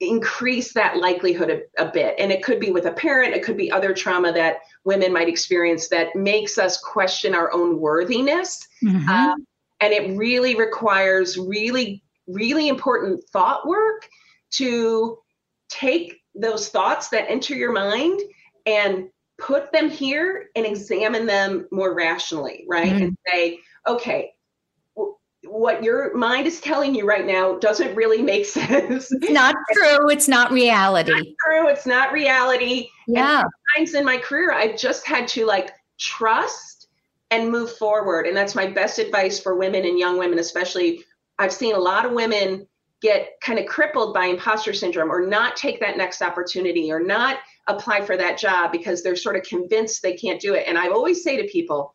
increase 0.00 0.72
that 0.72 0.96
likelihood 0.96 1.50
a, 1.50 1.82
a, 1.82 1.90
bit. 1.90 2.14
And 2.18 2.32
it 2.32 2.42
could 2.42 2.58
be 2.58 2.70
with 2.70 2.86
a 2.86 2.92
parent, 2.92 3.34
it 3.34 3.44
could 3.44 3.56
be 3.56 3.70
other 3.70 3.92
trauma 3.92 4.32
that 4.32 4.60
women 4.84 5.12
might 5.12 5.28
experience 5.28 5.88
that 5.88 6.16
makes 6.16 6.56
us 6.56 6.80
question 6.80 7.34
our 7.34 7.52
own 7.52 7.78
worthiness. 7.78 8.66
Mm-hmm. 8.82 9.08
Um, 9.08 9.46
and 9.80 9.92
it 9.92 10.16
really 10.16 10.54
requires 10.54 11.38
really, 11.38 12.02
really 12.26 12.68
important 12.68 13.22
thought 13.30 13.66
work 13.66 14.08
to 14.52 15.18
take 15.68 16.20
those 16.34 16.68
thoughts 16.68 17.08
that 17.08 17.30
enter 17.30 17.54
your 17.54 17.72
mind 17.72 18.20
and 18.66 19.08
put 19.38 19.72
them 19.72 19.90
here 19.90 20.48
and 20.54 20.64
examine 20.64 21.26
them 21.26 21.66
more 21.70 21.94
rationally, 21.94 22.64
right? 22.68 22.92
Mm-hmm. 22.92 23.02
And 23.02 23.18
say, 23.26 23.58
okay, 23.86 24.32
what 25.44 25.82
your 25.82 26.14
mind 26.14 26.46
is 26.46 26.60
telling 26.60 26.94
you 26.94 27.06
right 27.06 27.26
now 27.26 27.58
doesn't 27.58 27.94
really 27.94 28.22
make 28.22 28.44
sense. 28.46 29.10
It's 29.10 29.30
not 29.30 29.54
true. 29.72 30.10
It's 30.10 30.28
not 30.28 30.50
reality. 30.50 31.12
It's 31.12 31.26
not 31.26 31.34
true. 31.46 31.68
It's 31.68 31.86
not 31.86 32.12
reality. 32.12 32.88
Yeah. 33.06 33.40
And 33.40 33.50
times 33.76 33.94
in 33.94 34.04
my 34.04 34.18
career, 34.18 34.52
I've 34.52 34.76
just 34.76 35.06
had 35.06 35.26
to 35.28 35.46
like 35.46 35.72
trust 35.98 36.88
and 37.30 37.50
move 37.50 37.72
forward. 37.76 38.26
And 38.26 38.36
that's 38.36 38.54
my 38.54 38.66
best 38.66 38.98
advice 38.98 39.40
for 39.40 39.56
women 39.56 39.84
and 39.84 39.98
young 39.98 40.18
women, 40.18 40.38
especially. 40.38 41.04
I've 41.38 41.52
seen 41.52 41.74
a 41.74 41.78
lot 41.78 42.04
of 42.04 42.12
women 42.12 42.66
get 43.00 43.40
kind 43.40 43.58
of 43.58 43.64
crippled 43.64 44.12
by 44.12 44.26
imposter 44.26 44.74
syndrome 44.74 45.10
or 45.10 45.26
not 45.26 45.56
take 45.56 45.80
that 45.80 45.96
next 45.96 46.20
opportunity 46.20 46.92
or 46.92 47.00
not 47.00 47.38
apply 47.66 48.02
for 48.02 48.16
that 48.16 48.36
job 48.36 48.70
because 48.72 49.02
they're 49.02 49.16
sort 49.16 49.36
of 49.36 49.42
convinced 49.42 50.02
they 50.02 50.12
can't 50.12 50.40
do 50.40 50.54
it. 50.54 50.64
And 50.66 50.76
I 50.76 50.88
always 50.88 51.22
say 51.22 51.40
to 51.40 51.48
people, 51.48 51.94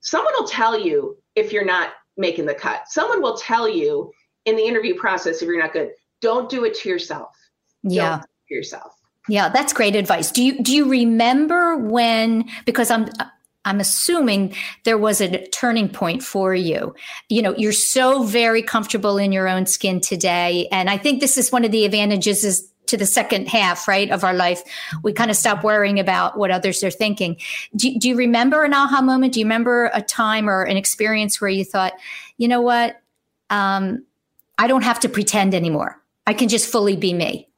someone 0.00 0.32
will 0.38 0.46
tell 0.46 0.78
you 0.78 1.16
if 1.34 1.52
you're 1.52 1.64
not 1.64 1.90
making 2.18 2.46
the 2.46 2.54
cut. 2.54 2.82
Someone 2.88 3.22
will 3.22 3.36
tell 3.36 3.68
you 3.68 4.12
in 4.44 4.56
the 4.56 4.64
interview 4.64 4.94
process 4.94 5.40
if 5.40 5.46
you're 5.46 5.58
not 5.58 5.72
good. 5.72 5.90
Don't 6.20 6.50
do 6.50 6.64
it 6.64 6.74
to 6.80 6.88
yourself. 6.88 7.30
Yeah. 7.82 8.20
to 8.48 8.54
yourself. 8.54 8.92
Yeah, 9.28 9.50
that's 9.50 9.72
great 9.72 9.94
advice. 9.94 10.30
Do 10.30 10.42
you 10.42 10.62
do 10.62 10.74
you 10.74 10.88
remember 10.88 11.76
when 11.76 12.48
because 12.64 12.90
I'm 12.90 13.08
I'm 13.64 13.80
assuming 13.80 14.54
there 14.84 14.96
was 14.96 15.20
a 15.20 15.46
turning 15.48 15.90
point 15.90 16.22
for 16.22 16.54
you. 16.54 16.94
You 17.28 17.42
know, 17.42 17.54
you're 17.56 17.72
so 17.72 18.22
very 18.22 18.62
comfortable 18.62 19.18
in 19.18 19.30
your 19.30 19.46
own 19.46 19.66
skin 19.66 20.00
today. 20.00 20.68
And 20.72 20.88
I 20.88 20.96
think 20.96 21.20
this 21.20 21.36
is 21.36 21.52
one 21.52 21.66
of 21.66 21.70
the 21.70 21.84
advantages 21.84 22.44
is 22.44 22.72
to 22.88 22.96
the 22.96 23.06
second 23.06 23.48
half, 23.48 23.86
right, 23.86 24.10
of 24.10 24.24
our 24.24 24.34
life. 24.34 24.62
We 25.02 25.12
kind 25.12 25.30
of 25.30 25.36
stop 25.36 25.62
worrying 25.62 26.00
about 26.00 26.36
what 26.36 26.50
others 26.50 26.82
are 26.82 26.90
thinking. 26.90 27.36
Do, 27.76 27.96
do 27.98 28.08
you 28.08 28.16
remember 28.16 28.64
an 28.64 28.74
aha 28.74 29.00
moment? 29.00 29.34
Do 29.34 29.40
you 29.40 29.46
remember 29.46 29.90
a 29.94 30.02
time 30.02 30.48
or 30.48 30.62
an 30.62 30.76
experience 30.76 31.40
where 31.40 31.50
you 31.50 31.64
thought, 31.64 31.92
you 32.36 32.48
know 32.48 32.60
what? 32.60 33.00
Um, 33.50 34.04
I 34.58 34.66
don't 34.66 34.82
have 34.82 35.00
to 35.00 35.08
pretend 35.08 35.54
anymore. 35.54 36.02
I 36.26 36.34
can 36.34 36.48
just 36.48 36.70
fully 36.70 36.96
be 36.96 37.14
me. 37.14 37.48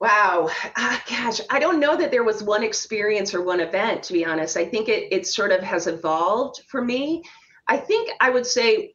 Wow. 0.00 0.48
Uh, 0.76 0.98
gosh, 1.10 1.40
I 1.50 1.58
don't 1.58 1.80
know 1.80 1.96
that 1.96 2.12
there 2.12 2.22
was 2.22 2.42
one 2.42 2.62
experience 2.62 3.34
or 3.34 3.42
one 3.42 3.60
event, 3.60 4.04
to 4.04 4.12
be 4.12 4.24
honest. 4.24 4.56
I 4.56 4.64
think 4.64 4.88
it, 4.88 5.12
it 5.12 5.26
sort 5.26 5.50
of 5.50 5.60
has 5.60 5.88
evolved 5.88 6.62
for 6.68 6.80
me. 6.80 7.24
I 7.66 7.76
think 7.76 8.10
I 8.20 8.30
would 8.30 8.46
say 8.46 8.94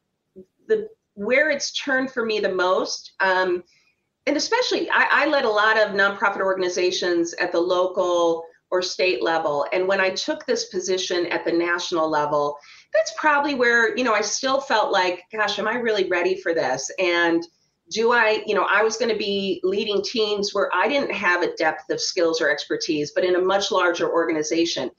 the 0.67 0.87
where 1.15 1.49
it's 1.51 1.71
turned 1.73 2.11
for 2.11 2.25
me 2.25 2.39
the 2.39 2.53
most, 2.53 3.11
um, 3.19 3.63
and 4.25 4.37
especially 4.37 4.89
I, 4.89 5.07
I 5.11 5.25
led 5.27 5.45
a 5.45 5.49
lot 5.49 5.77
of 5.77 5.91
nonprofit 5.91 6.41
organizations 6.41 7.33
at 7.35 7.51
the 7.51 7.59
local 7.59 8.45
or 8.71 8.81
state 8.81 9.21
level. 9.21 9.67
And 9.71 9.87
when 9.87 9.99
I 9.99 10.09
took 10.09 10.45
this 10.45 10.65
position 10.65 11.27
at 11.27 11.45
the 11.45 11.51
national 11.51 12.09
level, 12.09 12.57
that's 12.91 13.13
probably 13.17 13.53
where, 13.53 13.95
you 13.95 14.03
know, 14.03 14.13
I 14.13 14.21
still 14.21 14.59
felt 14.59 14.91
like, 14.91 15.21
gosh, 15.31 15.59
am 15.59 15.67
I 15.67 15.75
really 15.75 16.07
ready 16.07 16.41
for 16.41 16.55
this? 16.55 16.89
And 16.97 17.45
do 17.91 18.13
I, 18.13 18.41
you 18.47 18.55
know, 18.55 18.65
I 18.67 18.81
was 18.81 18.97
going 18.97 19.11
to 19.11 19.17
be 19.17 19.61
leading 19.63 20.01
teams 20.01 20.55
where 20.55 20.71
I 20.73 20.87
didn't 20.87 21.13
have 21.13 21.43
a 21.43 21.53
depth 21.55 21.91
of 21.91 22.01
skills 22.01 22.41
or 22.41 22.49
expertise, 22.49 23.11
but 23.13 23.23
in 23.23 23.35
a 23.35 23.41
much 23.41 23.71
larger 23.71 24.11
organization. 24.11 24.89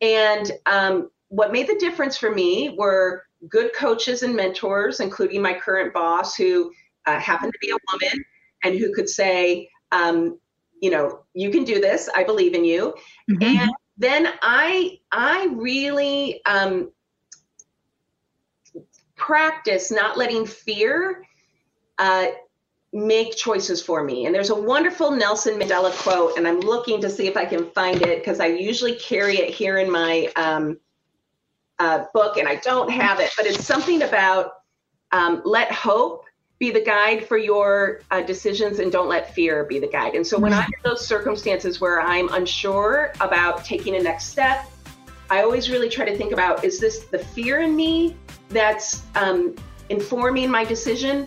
And 0.00 0.52
um, 0.66 1.10
what 1.28 1.50
made 1.50 1.66
the 1.66 1.78
difference 1.80 2.16
for 2.16 2.32
me 2.32 2.76
were 2.78 3.24
good 3.48 3.72
coaches 3.74 4.22
and 4.22 4.36
mentors, 4.36 5.00
including 5.00 5.42
my 5.42 5.54
current 5.54 5.92
boss, 5.92 6.36
who 6.36 6.70
uh, 7.06 7.18
happened 7.18 7.52
to 7.52 7.58
be 7.60 7.70
a 7.70 7.76
woman 7.92 8.24
and 8.62 8.78
who 8.78 8.92
could 8.92 9.08
say, 9.08 9.68
um, 9.92 10.38
you 10.80 10.90
know, 10.90 11.20
you 11.34 11.50
can 11.50 11.64
do 11.64 11.80
this. 11.80 12.08
I 12.14 12.24
believe 12.24 12.54
in 12.54 12.64
you. 12.64 12.94
Mm-hmm. 13.30 13.42
And 13.42 13.70
then 13.96 14.28
I, 14.42 14.98
I 15.10 15.48
really 15.52 16.44
um, 16.44 16.90
practice 19.16 19.90
not 19.90 20.18
letting 20.18 20.46
fear 20.46 21.22
uh, 21.98 22.26
make 22.92 23.36
choices 23.36 23.82
for 23.82 24.04
me. 24.04 24.26
And 24.26 24.34
there's 24.34 24.50
a 24.50 24.54
wonderful 24.54 25.10
Nelson 25.10 25.58
Mandela 25.58 25.92
quote, 25.92 26.36
and 26.36 26.46
I'm 26.46 26.60
looking 26.60 27.00
to 27.00 27.10
see 27.10 27.26
if 27.26 27.36
I 27.36 27.44
can 27.44 27.70
find 27.70 28.00
it 28.02 28.20
because 28.20 28.40
I 28.40 28.46
usually 28.46 28.94
carry 28.96 29.38
it 29.38 29.52
here 29.52 29.78
in 29.78 29.90
my 29.90 30.30
um, 30.36 30.78
uh, 31.78 32.04
book, 32.14 32.36
and 32.36 32.48
I 32.48 32.56
don't 32.56 32.90
have 32.90 33.20
it, 33.20 33.30
but 33.36 33.46
it's 33.46 33.64
something 33.64 34.02
about 34.02 34.52
um, 35.12 35.42
let 35.44 35.72
hope 35.72 36.24
be 36.58 36.70
the 36.70 36.80
guide 36.80 37.26
for 37.26 37.36
your 37.36 38.00
uh, 38.10 38.22
decisions 38.22 38.78
and 38.78 38.90
don't 38.90 39.08
let 39.08 39.34
fear 39.34 39.64
be 39.64 39.78
the 39.78 39.86
guide. 39.86 40.14
And 40.14 40.26
so 40.26 40.38
when 40.38 40.52
I'm 40.52 40.64
in 40.64 40.80
those 40.84 41.06
circumstances 41.06 41.80
where 41.80 42.00
I'm 42.00 42.32
unsure 42.32 43.12
about 43.20 43.64
taking 43.64 43.96
a 43.96 44.02
next 44.02 44.26
step, 44.26 44.70
I 45.28 45.42
always 45.42 45.70
really 45.70 45.90
try 45.90 46.06
to 46.06 46.16
think 46.16 46.32
about 46.32 46.64
is 46.64 46.78
this 46.78 47.04
the 47.04 47.18
fear 47.18 47.60
in 47.60 47.76
me 47.76 48.16
that's 48.48 49.02
um, 49.16 49.54
informing 49.90 50.50
my 50.50 50.64
decision 50.64 51.26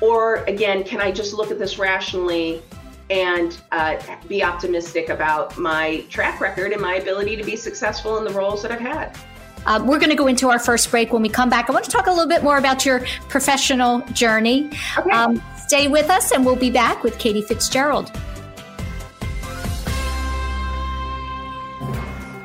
or 0.00 0.36
again, 0.44 0.84
can 0.84 1.00
I 1.00 1.10
just 1.10 1.34
look 1.34 1.50
at 1.50 1.58
this 1.58 1.78
rationally 1.78 2.62
and 3.10 3.58
uh, 3.72 3.96
be 4.28 4.42
optimistic 4.42 5.08
about 5.08 5.56
my 5.58 6.04
track 6.08 6.40
record 6.40 6.72
and 6.72 6.80
my 6.80 6.96
ability 6.96 7.36
to 7.36 7.44
be 7.44 7.56
successful 7.56 8.18
in 8.18 8.24
the 8.24 8.32
roles 8.32 8.62
that 8.62 8.72
I've 8.72 8.80
had? 8.80 9.16
Uh, 9.66 9.82
we're 9.84 9.98
going 9.98 10.10
to 10.10 10.16
go 10.16 10.28
into 10.28 10.48
our 10.48 10.60
first 10.60 10.90
break. 10.90 11.12
When 11.12 11.22
we 11.22 11.28
come 11.28 11.50
back, 11.50 11.68
I 11.68 11.72
want 11.72 11.84
to 11.84 11.90
talk 11.90 12.06
a 12.06 12.10
little 12.10 12.28
bit 12.28 12.42
more 12.44 12.58
about 12.58 12.86
your 12.86 13.00
professional 13.28 14.00
journey. 14.12 14.70
Okay. 14.96 15.10
Um, 15.10 15.42
stay 15.56 15.88
with 15.88 16.08
us, 16.08 16.30
and 16.30 16.46
we'll 16.46 16.56
be 16.56 16.70
back 16.70 17.02
with 17.02 17.18
Katie 17.18 17.42
Fitzgerald. 17.42 18.12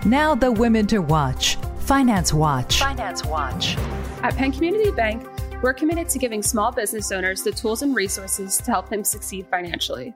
Now, 0.03 0.33
the 0.33 0.51
women 0.51 0.87
to 0.87 0.99
watch 0.99 1.57
Finance 1.81 2.33
Watch. 2.33 2.79
Finance 2.79 3.23
Watch. 3.25 3.77
At 4.23 4.35
Penn 4.35 4.51
Community 4.51 4.89
Bank, 4.89 5.27
we're 5.61 5.73
committed 5.73 6.09
to 6.09 6.17
giving 6.17 6.41
small 6.41 6.71
business 6.71 7.11
owners 7.11 7.43
the 7.43 7.51
tools 7.51 7.83
and 7.83 7.95
resources 7.95 8.57
to 8.57 8.71
help 8.71 8.89
them 8.89 9.03
succeed 9.03 9.45
financially. 9.51 10.15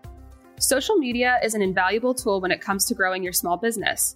Social 0.57 0.95
media 0.95 1.37
is 1.43 1.53
an 1.53 1.61
invaluable 1.61 2.15
tool 2.15 2.41
when 2.41 2.49
it 2.49 2.61
comes 2.61 2.85
to 2.85 2.95
growing 2.95 3.21
your 3.21 3.33
small 3.33 3.57
business. 3.57 4.15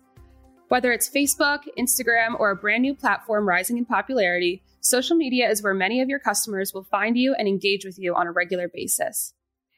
Whether 0.70 0.92
it's 0.92 1.10
Facebook, 1.10 1.64
Instagram, 1.78 2.40
or 2.40 2.50
a 2.50 2.56
brand 2.56 2.84
new 2.84 2.96
platform 2.96 3.48
rising 3.48 3.78
in 3.78 3.86
popularity, 3.86 4.64
social 4.80 5.18
media 5.18 5.50
is 5.50 5.62
where 5.62 5.74
many 5.74 6.02
of 6.02 6.10
your 6.10 6.20
customers 6.20 6.74
will 6.74 6.86
find 6.86 7.18
you 7.18 7.36
and 7.38 7.48
engage 7.48 7.84
with 7.84 8.00
you 8.00 8.16
on 8.16 8.28
a 8.28 8.32
regular 8.32 8.70
basis. 8.74 9.34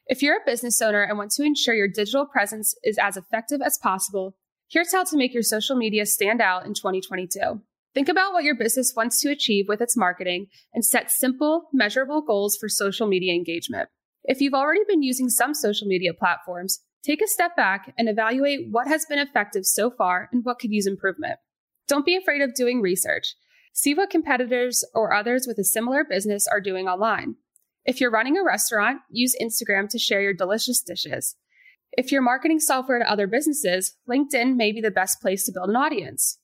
If 0.06 0.22
you're 0.22 0.38
a 0.38 0.46
business 0.46 0.82
owner 0.82 1.02
and 1.02 1.18
want 1.18 1.32
to 1.32 1.44
ensure 1.44 1.74
your 1.74 1.88
digital 1.88 2.26
presence 2.26 2.76
is 2.84 2.98
as 2.98 3.18
effective 3.18 3.62
as 3.62 3.80
possible, 3.82 4.36
Here's 4.72 4.94
how 4.94 5.04
to 5.04 5.18
make 5.18 5.34
your 5.34 5.44
social 5.44 5.76
media 5.76 6.06
stand 6.06 6.40
out 6.40 6.66
in 6.66 6.74
2022. 6.74 7.62
Think 7.94 8.08
about 8.08 8.32
what 8.32 8.46
your 8.46 8.56
business 8.56 8.94
wants 8.96 9.20
to 9.20 9.30
achieve 9.30 9.68
with 9.68 9.82
its 9.82 9.98
marketing 9.98 10.48
and 10.74 10.86
set 10.86 11.12
simple, 11.12 11.68
measurable 11.74 12.22
goals 12.22 12.56
for 12.56 12.70
social 12.70 13.06
media 13.06 13.34
engagement. 13.34 13.90
If 14.24 14.40
you've 14.40 14.54
already 14.54 14.86
been 14.88 15.04
using 15.04 15.28
some 15.28 15.54
social 15.54 15.88
media 15.88 16.14
platforms, 16.14 16.80
take 17.04 17.22
a 17.22 17.28
step 17.28 17.56
back 17.56 17.94
and 17.98 18.08
evaluate 18.08 18.68
what 18.72 18.88
has 18.88 19.06
been 19.06 19.20
effective 19.20 19.66
so 19.66 19.90
far 19.90 20.30
and 20.32 20.44
what 20.46 20.60
could 20.60 20.72
use 20.72 20.88
improvement. 20.88 21.40
Don't 21.88 22.06
be 22.06 22.16
afraid 22.16 22.42
of 22.42 22.54
doing 22.54 22.82
research. 22.82 23.36
See 23.74 23.94
what 23.94 24.10
competitors 24.10 24.84
or 24.94 25.14
others 25.14 25.46
with 25.48 25.58
a 25.58 25.64
similar 25.64 26.04
business 26.04 26.48
are 26.48 26.62
doing 26.62 26.88
online. 26.88 27.36
If 27.86 28.00
you're 28.00 28.12
running 28.12 28.38
a 28.38 28.44
restaurant, 28.44 29.00
use 29.10 29.36
Instagram 29.42 29.90
to 29.90 29.98
share 29.98 30.22
your 30.22 30.34
delicious 30.34 30.82
dishes. 30.82 31.36
If 31.94 32.12
you're 32.12 32.22
marketing 32.22 32.60
software 32.60 33.00
to 33.00 33.12
other 33.12 33.28
businesses, 33.28 33.96
LinkedIn 34.10 34.56
may 34.56 34.72
be 34.72 34.82
the 34.82 34.92
best 34.92 35.22
place 35.22 35.46
to 35.46 35.52
build 35.52 35.70
an 35.70 35.76
audience. 35.76 36.38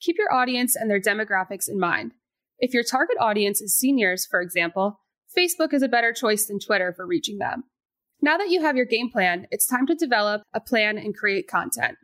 Keep 0.00 0.18
your 0.18 0.32
audience 0.32 0.76
and 0.76 0.90
their 0.90 1.00
demographics 1.00 1.68
in 1.68 1.80
mind. 1.80 2.12
If 2.58 2.74
your 2.74 2.84
target 2.84 3.16
audience 3.18 3.60
is 3.60 3.76
seniors, 3.76 4.26
for 4.26 4.40
example, 4.40 5.00
Facebook 5.36 5.72
is 5.72 5.82
a 5.82 5.88
better 5.88 6.12
choice 6.12 6.46
than 6.46 6.60
Twitter 6.60 6.92
for 6.92 7.06
reaching 7.06 7.38
them. 7.38 7.64
Now 8.24 8.38
that 8.38 8.48
you 8.48 8.62
have 8.62 8.74
your 8.74 8.86
game 8.86 9.10
plan, 9.10 9.46
it's 9.50 9.66
time 9.66 9.86
to 9.86 9.94
develop 9.94 10.44
a 10.54 10.58
plan 10.58 10.96
and 10.96 11.14
create 11.14 11.46
content. 11.46 11.98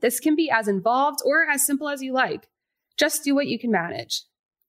This 0.00 0.20
can 0.20 0.36
be 0.36 0.48
as 0.48 0.68
involved 0.68 1.18
or 1.24 1.50
as 1.50 1.66
simple 1.66 1.88
as 1.88 2.00
you 2.00 2.12
like. 2.12 2.46
Just 2.96 3.24
do 3.24 3.34
what 3.34 3.48
you 3.48 3.58
can 3.58 3.72
manage. 3.72 4.22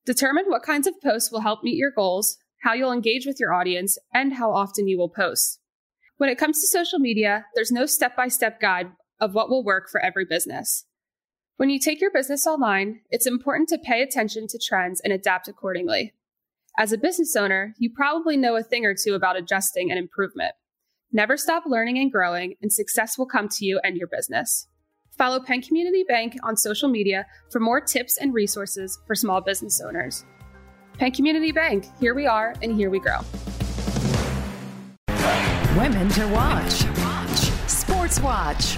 Determine 0.08 0.46
what 0.48 0.64
kinds 0.64 0.88
of 0.88 1.00
posts 1.00 1.32
will 1.32 1.42
help 1.42 1.64
meet 1.64 1.78
your 1.78 1.92
goals, 1.92 2.40
how 2.64 2.74
you'll 2.74 2.92
engage 2.92 3.28
with 3.28 3.40
your 3.40 3.54
audience, 3.54 4.00
and 4.12 4.34
how 4.34 4.52
often 4.52 4.88
you 4.88 4.98
will 4.98 5.08
post. 5.08 5.60
When 6.18 6.32
it 6.32 6.40
comes 6.40 6.60
to 6.62 6.68
social 6.68 6.98
media, 6.98 7.46
there's 7.54 7.72
no 7.72 7.86
step 7.86 8.16
by 8.16 8.28
step 8.28 8.60
guide 8.60 8.88
of 9.20 9.36
what 9.36 9.52
will 9.52 9.64
work 9.64 9.90
for 9.92 10.02
every 10.02 10.26
business. 10.26 10.86
When 11.58 11.70
you 11.70 11.78
take 11.78 12.02
your 12.02 12.12
business 12.12 12.48
online, 12.48 13.02
it's 13.12 13.28
important 13.28 13.70
to 13.70 13.78
pay 13.78 14.02
attention 14.02 14.48
to 14.48 14.58
trends 14.58 15.00
and 15.02 15.14
adapt 15.14 15.48
accordingly. 15.48 16.16
As 16.76 16.92
a 16.92 16.98
business 16.98 17.36
owner, 17.36 17.76
you 17.78 17.92
probably 17.96 18.36
know 18.36 18.56
a 18.56 18.64
thing 18.64 18.84
or 18.84 18.96
two 18.96 19.14
about 19.14 19.38
adjusting 19.38 19.92
and 19.92 20.00
improvement. 20.00 20.56
Never 21.14 21.38
stop 21.38 21.64
learning 21.66 21.98
and 22.00 22.12
growing, 22.12 22.56
and 22.62 22.72
success 22.72 23.18
will 23.18 23.28
come 23.28 23.48
to 23.48 23.66
you 23.66 23.80
and 23.82 23.96
your 23.96 24.08
business. 24.08 24.68
Follow 25.18 25.40
Penn 25.40 25.62
Community 25.62 26.04
Bank 26.06 26.36
on 26.44 26.58
social 26.58 26.90
media 26.90 27.26
for 27.50 27.62
more 27.62 27.80
tips 27.80 28.18
and 28.18 28.34
resources 28.34 29.00
for 29.08 29.16
small 29.16 29.40
business 29.40 29.82
owners. 29.82 30.26
Penn 30.98 31.12
Community 31.12 31.54
Bank, 31.54 31.86
here 31.98 32.14
we 32.14 32.28
are 32.28 32.54
and 32.62 32.76
here 32.76 32.90
we 32.90 33.00
grow. 33.00 33.20
Women 35.78 36.10
to 36.10 36.28
watch. 36.28 36.86
Sports 37.70 38.20
Watch. 38.20 38.76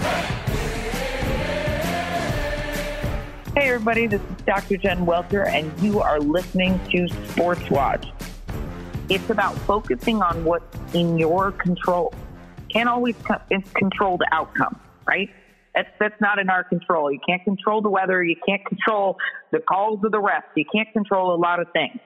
Hey, 3.56 3.68
everybody, 3.68 4.06
this 4.06 4.20
is 4.20 4.42
Dr. 4.46 4.76
Jen 4.76 5.04
Welter, 5.04 5.46
and 5.46 5.76
you 5.80 6.00
are 6.00 6.20
listening 6.20 6.80
to 6.90 7.08
Sports 7.30 7.68
Watch. 7.70 8.06
It's 9.10 9.28
about 9.28 9.56
focusing 9.58 10.22
on 10.22 10.44
what's 10.44 10.76
in 10.94 11.18
your 11.18 11.50
control. 11.50 12.14
Can't 12.72 12.88
always 12.88 13.16
control 13.74 14.18
the 14.18 14.28
outcome, 14.30 14.80
right? 15.04 15.28
That's, 15.74 15.88
that's 15.98 16.20
not 16.20 16.38
in 16.38 16.48
our 16.48 16.62
control. 16.62 17.10
You 17.10 17.18
can't 17.28 17.42
control 17.42 17.82
the 17.82 17.90
weather. 17.90 18.22
You 18.22 18.36
can't 18.46 18.64
control 18.64 19.16
the 19.50 19.58
calls 19.58 19.98
of 20.04 20.12
the 20.12 20.18
refs. 20.18 20.54
You 20.54 20.64
can't 20.72 20.86
control 20.92 21.34
a 21.34 21.38
lot 21.40 21.58
of 21.58 21.66
things. 21.72 21.98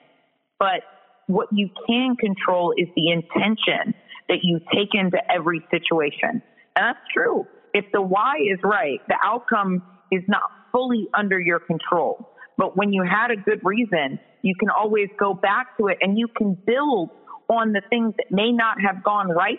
But 0.59 0.81
what 1.27 1.49
you 1.53 1.69
can 1.87 2.17
control 2.17 2.73
is 2.75 2.89
the 2.97 3.11
intention 3.11 3.93
that 4.31 4.39
you 4.43 4.61
take 4.73 4.95
into 4.95 5.19
every 5.31 5.63
situation. 5.71 6.43
And 6.75 6.87
that's 6.87 6.99
true. 7.13 7.47
If 7.75 7.85
the 7.93 8.01
why 8.01 8.37
is 8.51 8.61
right, 8.65 9.01
the 9.09 9.19
outcome 9.23 9.83
is 10.11 10.23
not 10.27 10.43
fully 10.73 11.09
under 11.13 11.39
your 11.39 11.61
control. 11.61 12.31
But 12.57 12.77
when 12.77 12.93
you 12.93 13.03
had 13.03 13.31
a 13.31 13.37
good 13.37 13.61
reason, 13.65 14.19
you 14.43 14.55
can 14.59 14.69
always 14.71 15.09
go 15.19 15.35
back 15.35 15.77
to 15.79 15.89
it 15.89 15.99
and 16.01 16.19
you 16.19 16.29
can 16.29 16.57
build 16.67 17.11
on 17.49 17.73
the 17.73 17.83
things 17.91 18.15
that 18.17 18.27
may 18.31 18.53
not 18.53 18.81
have 18.81 19.03
gone 19.03 19.29
right, 19.29 19.59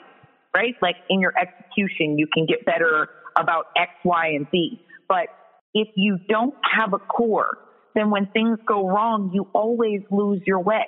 right? 0.53 0.75
Like 0.81 0.95
in 1.09 1.19
your 1.19 1.33
execution, 1.37 2.17
you 2.17 2.27
can 2.33 2.45
get 2.45 2.65
better 2.65 3.09
about 3.37 3.65
X, 3.77 3.91
Y, 4.03 4.27
and 4.35 4.47
Z. 4.51 4.81
But 5.07 5.27
if 5.73 5.89
you 5.95 6.17
don't 6.29 6.55
have 6.77 6.93
a 6.93 6.99
core, 6.99 7.57
then 7.95 8.09
when 8.09 8.27
things 8.27 8.59
go 8.67 8.87
wrong, 8.87 9.31
you 9.33 9.47
always 9.53 10.01
lose 10.09 10.41
your 10.45 10.61
way. 10.61 10.85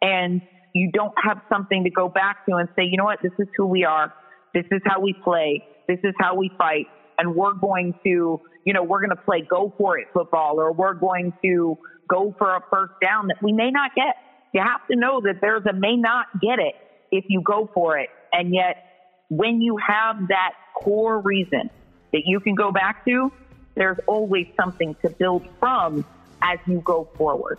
And 0.00 0.40
you 0.74 0.90
don't 0.92 1.14
have 1.24 1.38
something 1.50 1.84
to 1.84 1.90
go 1.90 2.08
back 2.08 2.46
to 2.46 2.56
and 2.56 2.68
say, 2.76 2.84
you 2.84 2.96
know 2.96 3.04
what, 3.04 3.18
this 3.22 3.32
is 3.38 3.48
who 3.56 3.66
we 3.66 3.84
are. 3.84 4.12
This 4.54 4.64
is 4.70 4.80
how 4.84 5.00
we 5.00 5.14
play. 5.24 5.64
This 5.88 5.98
is 6.04 6.14
how 6.18 6.36
we 6.36 6.50
fight. 6.56 6.86
And 7.18 7.34
we're 7.34 7.54
going 7.54 7.94
to, 8.04 8.40
you 8.64 8.72
know, 8.72 8.82
we're 8.82 9.00
going 9.00 9.10
to 9.10 9.22
play 9.22 9.42
go 9.42 9.72
for 9.76 9.98
it 9.98 10.06
football 10.12 10.60
or 10.60 10.72
we're 10.72 10.94
going 10.94 11.32
to 11.42 11.76
go 12.08 12.34
for 12.38 12.54
a 12.54 12.60
first 12.70 12.94
down 13.02 13.26
that 13.28 13.42
we 13.42 13.52
may 13.52 13.70
not 13.70 13.94
get. 13.94 14.16
You 14.52 14.62
have 14.62 14.86
to 14.90 14.96
know 14.96 15.20
that 15.20 15.40
there's 15.40 15.66
a 15.66 15.72
may 15.72 15.96
not 15.96 16.26
get 16.40 16.58
it 16.58 16.74
if 17.10 17.24
you 17.28 17.42
go 17.42 17.68
for 17.74 17.98
it. 17.98 18.08
And 18.32 18.54
yet, 18.54 18.84
when 19.28 19.60
you 19.60 19.76
have 19.76 20.28
that 20.28 20.52
core 20.74 21.20
reason 21.20 21.70
that 22.12 22.22
you 22.24 22.40
can 22.40 22.54
go 22.54 22.72
back 22.72 23.04
to, 23.04 23.30
there's 23.74 23.98
always 24.06 24.46
something 24.56 24.94
to 25.02 25.10
build 25.10 25.46
from 25.60 26.04
as 26.40 26.58
you 26.66 26.80
go 26.84 27.08
forward. 27.16 27.58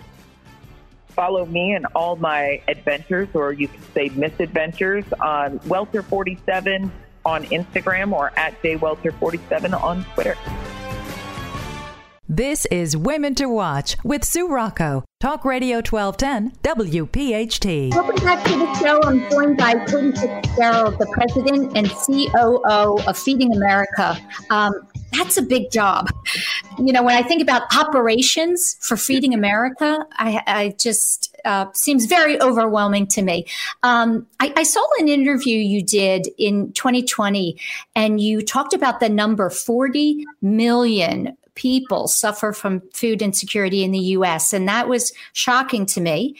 Follow 1.09 1.45
me 1.45 1.73
and 1.73 1.85
all 1.95 2.15
my 2.15 2.61
adventures, 2.67 3.29
or 3.33 3.51
you 3.51 3.67
can 3.67 3.81
say 3.93 4.09
misadventures, 4.09 5.05
on 5.19 5.59
Welter47 5.59 6.89
on 7.29 7.45
Instagram 7.45 8.11
or 8.11 8.31
at 8.37 8.61
jwelter47 8.63 9.79
on 9.81 10.03
Twitter. 10.15 10.35
This 12.31 12.67
is 12.67 12.95
Women 12.95 13.33
to 13.35 13.47
Watch 13.47 13.97
with 14.03 14.23
Sue 14.23 14.47
Rocco, 14.47 15.03
Talk 15.19 15.43
Radio 15.45 15.77
1210, 15.77 16.51
WPHT. 16.61 17.89
Welcome 17.89 18.23
back 18.23 18.43
to 18.45 18.51
the 18.51 18.71
show. 18.75 19.01
I'm 19.01 19.27
joined 19.31 19.57
by 19.57 19.73
Katie 19.87 20.11
Fitzgerald, 20.11 20.99
the 20.99 21.07
president 21.07 21.75
and 21.75 21.89
COO 21.89 23.03
of 23.07 23.17
Feeding 23.17 23.55
America. 23.55 24.15
Um, 24.51 24.73
that's 25.11 25.37
a 25.37 25.41
big 25.41 25.71
job. 25.71 26.11
You 26.77 26.93
know, 26.93 27.01
when 27.01 27.15
I 27.15 27.27
think 27.27 27.41
about 27.41 27.63
operations 27.75 28.77
for 28.79 28.95
Feeding 28.95 29.33
America, 29.33 30.05
I, 30.11 30.43
I 30.45 30.75
just 30.77 31.35
uh, 31.45 31.65
seems 31.73 32.05
very 32.05 32.39
overwhelming 32.39 33.07
to 33.07 33.23
me. 33.23 33.47
Um, 33.81 34.27
I, 34.39 34.53
I, 34.55 34.63
saw 34.63 34.85
an 34.99 35.07
interview 35.07 35.57
you 35.57 35.81
did 35.81 36.27
in 36.37 36.73
2020, 36.73 37.57
and 37.95 38.21
you 38.21 38.43
talked 38.43 38.73
about 38.75 38.99
the 38.99 39.09
number 39.09 39.49
40 39.49 40.25
million 40.41 41.35
people 41.59 42.07
suffer 42.07 42.53
from 42.53 42.81
food 42.93 43.21
insecurity 43.21 43.83
in 43.83 43.91
the 43.91 43.99
US. 43.99 44.53
And 44.53 44.67
that 44.69 44.87
was 44.87 45.11
shocking 45.33 45.85
to 45.87 45.99
me. 45.99 46.37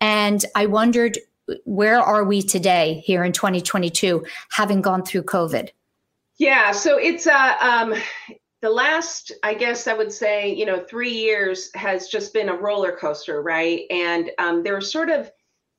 And 0.00 0.44
I 0.54 0.64
wondered, 0.64 1.18
where 1.64 2.00
are 2.00 2.24
we 2.24 2.40
today 2.40 3.02
here 3.04 3.22
in 3.22 3.32
2022, 3.32 4.24
having 4.50 4.80
gone 4.80 5.04
through 5.04 5.24
COVID? 5.24 5.68
Yeah, 6.38 6.72
so 6.72 6.96
it's 6.96 7.26
uh, 7.26 7.54
um, 7.60 7.94
the 8.62 8.70
last, 8.70 9.30
I 9.42 9.52
guess 9.52 9.86
I 9.86 9.92
would 9.92 10.10
say, 10.10 10.54
you 10.54 10.64
know, 10.64 10.82
three 10.88 11.12
years 11.12 11.70
has 11.74 12.08
just 12.08 12.32
been 12.32 12.48
a 12.48 12.56
roller 12.56 12.96
coaster, 12.96 13.42
right? 13.42 13.82
And 13.90 14.30
um, 14.38 14.62
there 14.62 14.76
was 14.76 14.90
sort 14.90 15.10
of, 15.10 15.30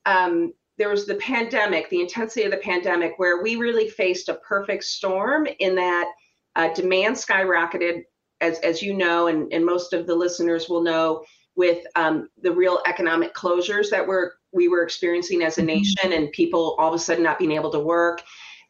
um, 0.06 0.54
there 0.78 0.90
was 0.90 1.08
the 1.08 1.16
pandemic, 1.16 1.90
the 1.90 2.02
intensity 2.02 2.44
of 2.44 2.52
the 2.52 2.58
pandemic, 2.58 3.14
where 3.18 3.42
we 3.42 3.56
really 3.56 3.90
faced 3.90 4.30
a 4.30 4.36
perfect 4.36 4.84
storm 4.84 5.48
in 5.58 5.74
that 5.76 6.12
uh, 6.56 6.72
demand 6.76 7.16
skyrocketed 7.16 8.04
as 8.44 8.60
as 8.60 8.82
you 8.82 8.94
know, 8.94 9.28
and, 9.28 9.52
and 9.54 9.66
most 9.66 9.94
of 9.94 10.06
the 10.06 10.16
listeners 10.16 10.70
will 10.70 10.84
know, 10.84 11.24
with 11.56 11.80
um, 11.96 12.30
the 12.42 12.52
real 12.52 12.80
economic 12.86 13.34
closures 13.34 13.90
that 13.90 14.06
we're 14.06 14.32
we 14.52 14.68
were 14.68 14.84
experiencing 14.84 15.44
as 15.44 15.58
a 15.58 15.62
mm-hmm. 15.62 15.78
nation, 15.78 16.14
and 16.14 16.32
people 16.32 16.76
all 16.78 16.90
of 16.90 16.96
a 16.96 17.00
sudden 17.00 17.24
not 17.24 17.40
being 17.40 17.52
able 17.52 17.72
to 17.72 17.80
work, 17.80 18.22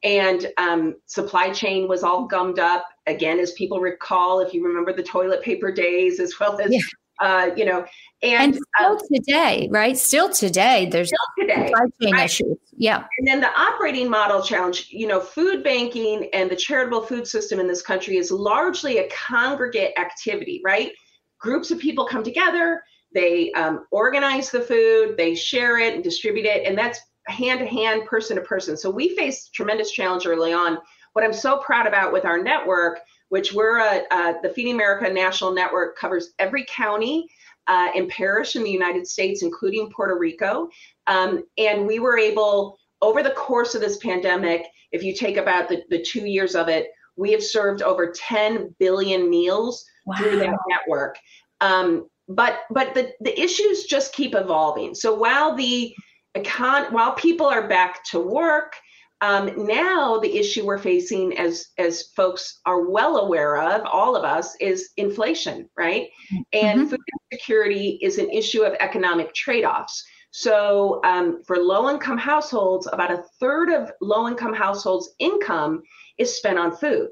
and 0.03 0.51
um, 0.57 0.95
supply 1.07 1.51
chain 1.51 1.87
was 1.87 2.03
all 2.03 2.25
gummed 2.25 2.59
up 2.59 2.85
again, 3.07 3.39
as 3.39 3.51
people 3.53 3.79
recall, 3.79 4.39
if 4.39 4.53
you 4.53 4.65
remember 4.65 4.93
the 4.93 5.03
toilet 5.03 5.41
paper 5.41 5.71
days, 5.71 6.19
as 6.19 6.33
well 6.39 6.59
as 6.59 6.71
yeah. 6.71 6.79
Uh, 7.19 7.51
you 7.55 7.65
know, 7.65 7.85
and, 8.21 8.55
and 8.55 8.55
still 8.55 8.91
um, 8.91 8.99
today, 9.13 9.67
right? 9.71 9.97
Still 9.97 10.29
today, 10.29 10.87
there's 10.91 11.09
still 11.09 11.47
today 11.47 11.67
supply 11.67 11.85
chain 12.01 12.13
right? 12.13 12.25
issues. 12.25 12.57
Yeah. 12.75 13.05
And 13.19 13.27
then 13.27 13.39
the 13.39 13.51
operating 13.59 14.09
model 14.09 14.41
challenge, 14.41 14.87
you 14.89 15.07
know, 15.07 15.19
food 15.19 15.63
banking 15.63 16.29
and 16.33 16.49
the 16.49 16.55
charitable 16.55 17.01
food 17.01 17.27
system 17.27 17.59
in 17.59 17.67
this 17.67 17.81
country 17.81 18.17
is 18.17 18.31
largely 18.31 18.97
a 18.97 19.09
congregate 19.09 19.97
activity, 19.97 20.61
right? 20.65 20.91
Groups 21.39 21.71
of 21.71 21.79
people 21.79 22.05
come 22.05 22.23
together, 22.23 22.83
they 23.13 23.51
um, 23.51 23.85
organize 23.91 24.49
the 24.49 24.61
food, 24.61 25.15
they 25.17 25.35
share 25.35 25.77
it 25.77 25.93
and 25.93 26.03
distribute 26.03 26.45
it, 26.45 26.65
and 26.65 26.77
that's 26.77 26.99
hand 27.27 27.59
to 27.59 27.65
hand, 27.65 28.05
person 28.05 28.37
to 28.37 28.41
person. 28.41 28.75
So 28.75 28.89
we 28.89 29.15
faced 29.15 29.53
tremendous 29.53 29.91
challenge 29.91 30.25
early 30.25 30.51
on. 30.51 30.77
What 31.13 31.23
I'm 31.23 31.33
so 31.33 31.59
proud 31.59 31.85
about 31.85 32.11
with 32.11 32.25
our 32.25 32.41
network, 32.41 32.99
which 33.33 33.51
we're 33.51 33.79
a, 33.79 34.03
uh, 34.11 34.33
the 34.43 34.49
Feeding 34.49 34.75
America 34.75 35.11
National 35.11 35.51
Network 35.51 35.97
covers 35.97 36.33
every 36.37 36.63
county 36.69 37.27
uh, 37.65 37.89
and 37.95 38.07
parish 38.07 38.55
in 38.55 38.63
the 38.63 38.69
United 38.69 39.07
States, 39.07 39.41
including 39.41 39.89
Puerto 39.89 40.15
Rico. 40.19 40.69
Um, 41.07 41.43
and 41.57 41.87
we 41.87 41.97
were 41.97 42.15
able, 42.15 42.77
over 43.01 43.23
the 43.23 43.31
course 43.31 43.73
of 43.73 43.81
this 43.81 43.97
pandemic, 43.97 44.67
if 44.91 45.01
you 45.01 45.15
take 45.15 45.37
about 45.37 45.67
the, 45.67 45.81
the 45.89 46.03
two 46.03 46.27
years 46.27 46.53
of 46.53 46.67
it, 46.67 46.91
We 47.17 47.31
have 47.31 47.41
served 47.41 47.81
over 47.81 48.11
10 48.15 48.75
billion 48.77 49.31
meals 49.31 49.83
wow. 50.05 50.15
through 50.15 50.37
that 50.37 50.55
network. 50.69 51.17
Um, 51.59 52.07
but 52.27 52.59
but 52.69 52.93
the, 52.93 53.13
the 53.21 53.33
issues 53.41 53.85
just 53.85 54.13
keep 54.13 54.35
evolving. 54.35 54.93
So 54.93 55.11
while 55.11 55.55
the 55.55 55.91
econ 56.37 56.91
while 56.91 57.13
people 57.15 57.47
are 57.47 57.67
back 57.67 58.03
to 58.11 58.19
work, 58.19 58.75
um, 59.23 59.65
now 59.65 60.19
the 60.19 60.37
issue 60.37 60.65
we're 60.65 60.77
facing 60.77 61.37
as 61.37 61.69
as 61.77 62.09
folks 62.13 62.59
are 62.65 62.89
well 62.89 63.17
aware 63.17 63.55
of, 63.55 63.81
all 63.85 64.17
of 64.17 64.25
us, 64.25 64.55
is 64.59 64.89
inflation, 64.97 65.69
right? 65.77 66.09
And 66.51 66.81
mm-hmm. 66.81 66.89
food 66.89 66.99
security 67.31 67.99
is 68.01 68.17
an 68.17 68.29
issue 68.29 68.63
of 68.63 68.73
economic 68.81 69.33
trade-offs. 69.33 70.03
So 70.31 70.99
um, 71.05 71.41
for 71.47 71.57
low-income 71.57 72.17
households, 72.17 72.85
about 72.91 73.13
a 73.13 73.23
third 73.39 73.69
of 73.69 73.91
low-income 74.01 74.53
households' 74.53 75.15
income 75.19 75.83
is 76.17 76.35
spent 76.35 76.59
on 76.59 76.75
food. 76.75 77.09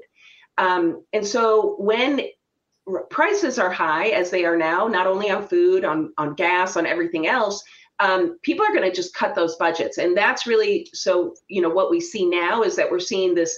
Um, 0.58 1.04
and 1.14 1.26
so 1.26 1.76
when 1.78 2.20
prices 3.08 3.58
are 3.58 3.70
high 3.70 4.08
as 4.08 4.30
they 4.30 4.44
are 4.44 4.56
now, 4.56 4.86
not 4.86 5.06
only 5.06 5.30
on 5.30 5.48
food, 5.48 5.84
on, 5.84 6.12
on 6.18 6.34
gas, 6.34 6.76
on 6.76 6.84
everything 6.84 7.26
else, 7.26 7.62
um, 8.02 8.36
people 8.42 8.66
are 8.66 8.74
going 8.74 8.88
to 8.88 8.94
just 8.94 9.14
cut 9.14 9.36
those 9.36 9.54
budgets. 9.56 9.98
And 9.98 10.16
that's 10.16 10.44
really 10.44 10.88
so, 10.92 11.34
you 11.46 11.62
know, 11.62 11.70
what 11.70 11.88
we 11.88 12.00
see 12.00 12.26
now 12.28 12.62
is 12.62 12.74
that 12.74 12.90
we're 12.90 12.98
seeing 12.98 13.32
this 13.32 13.56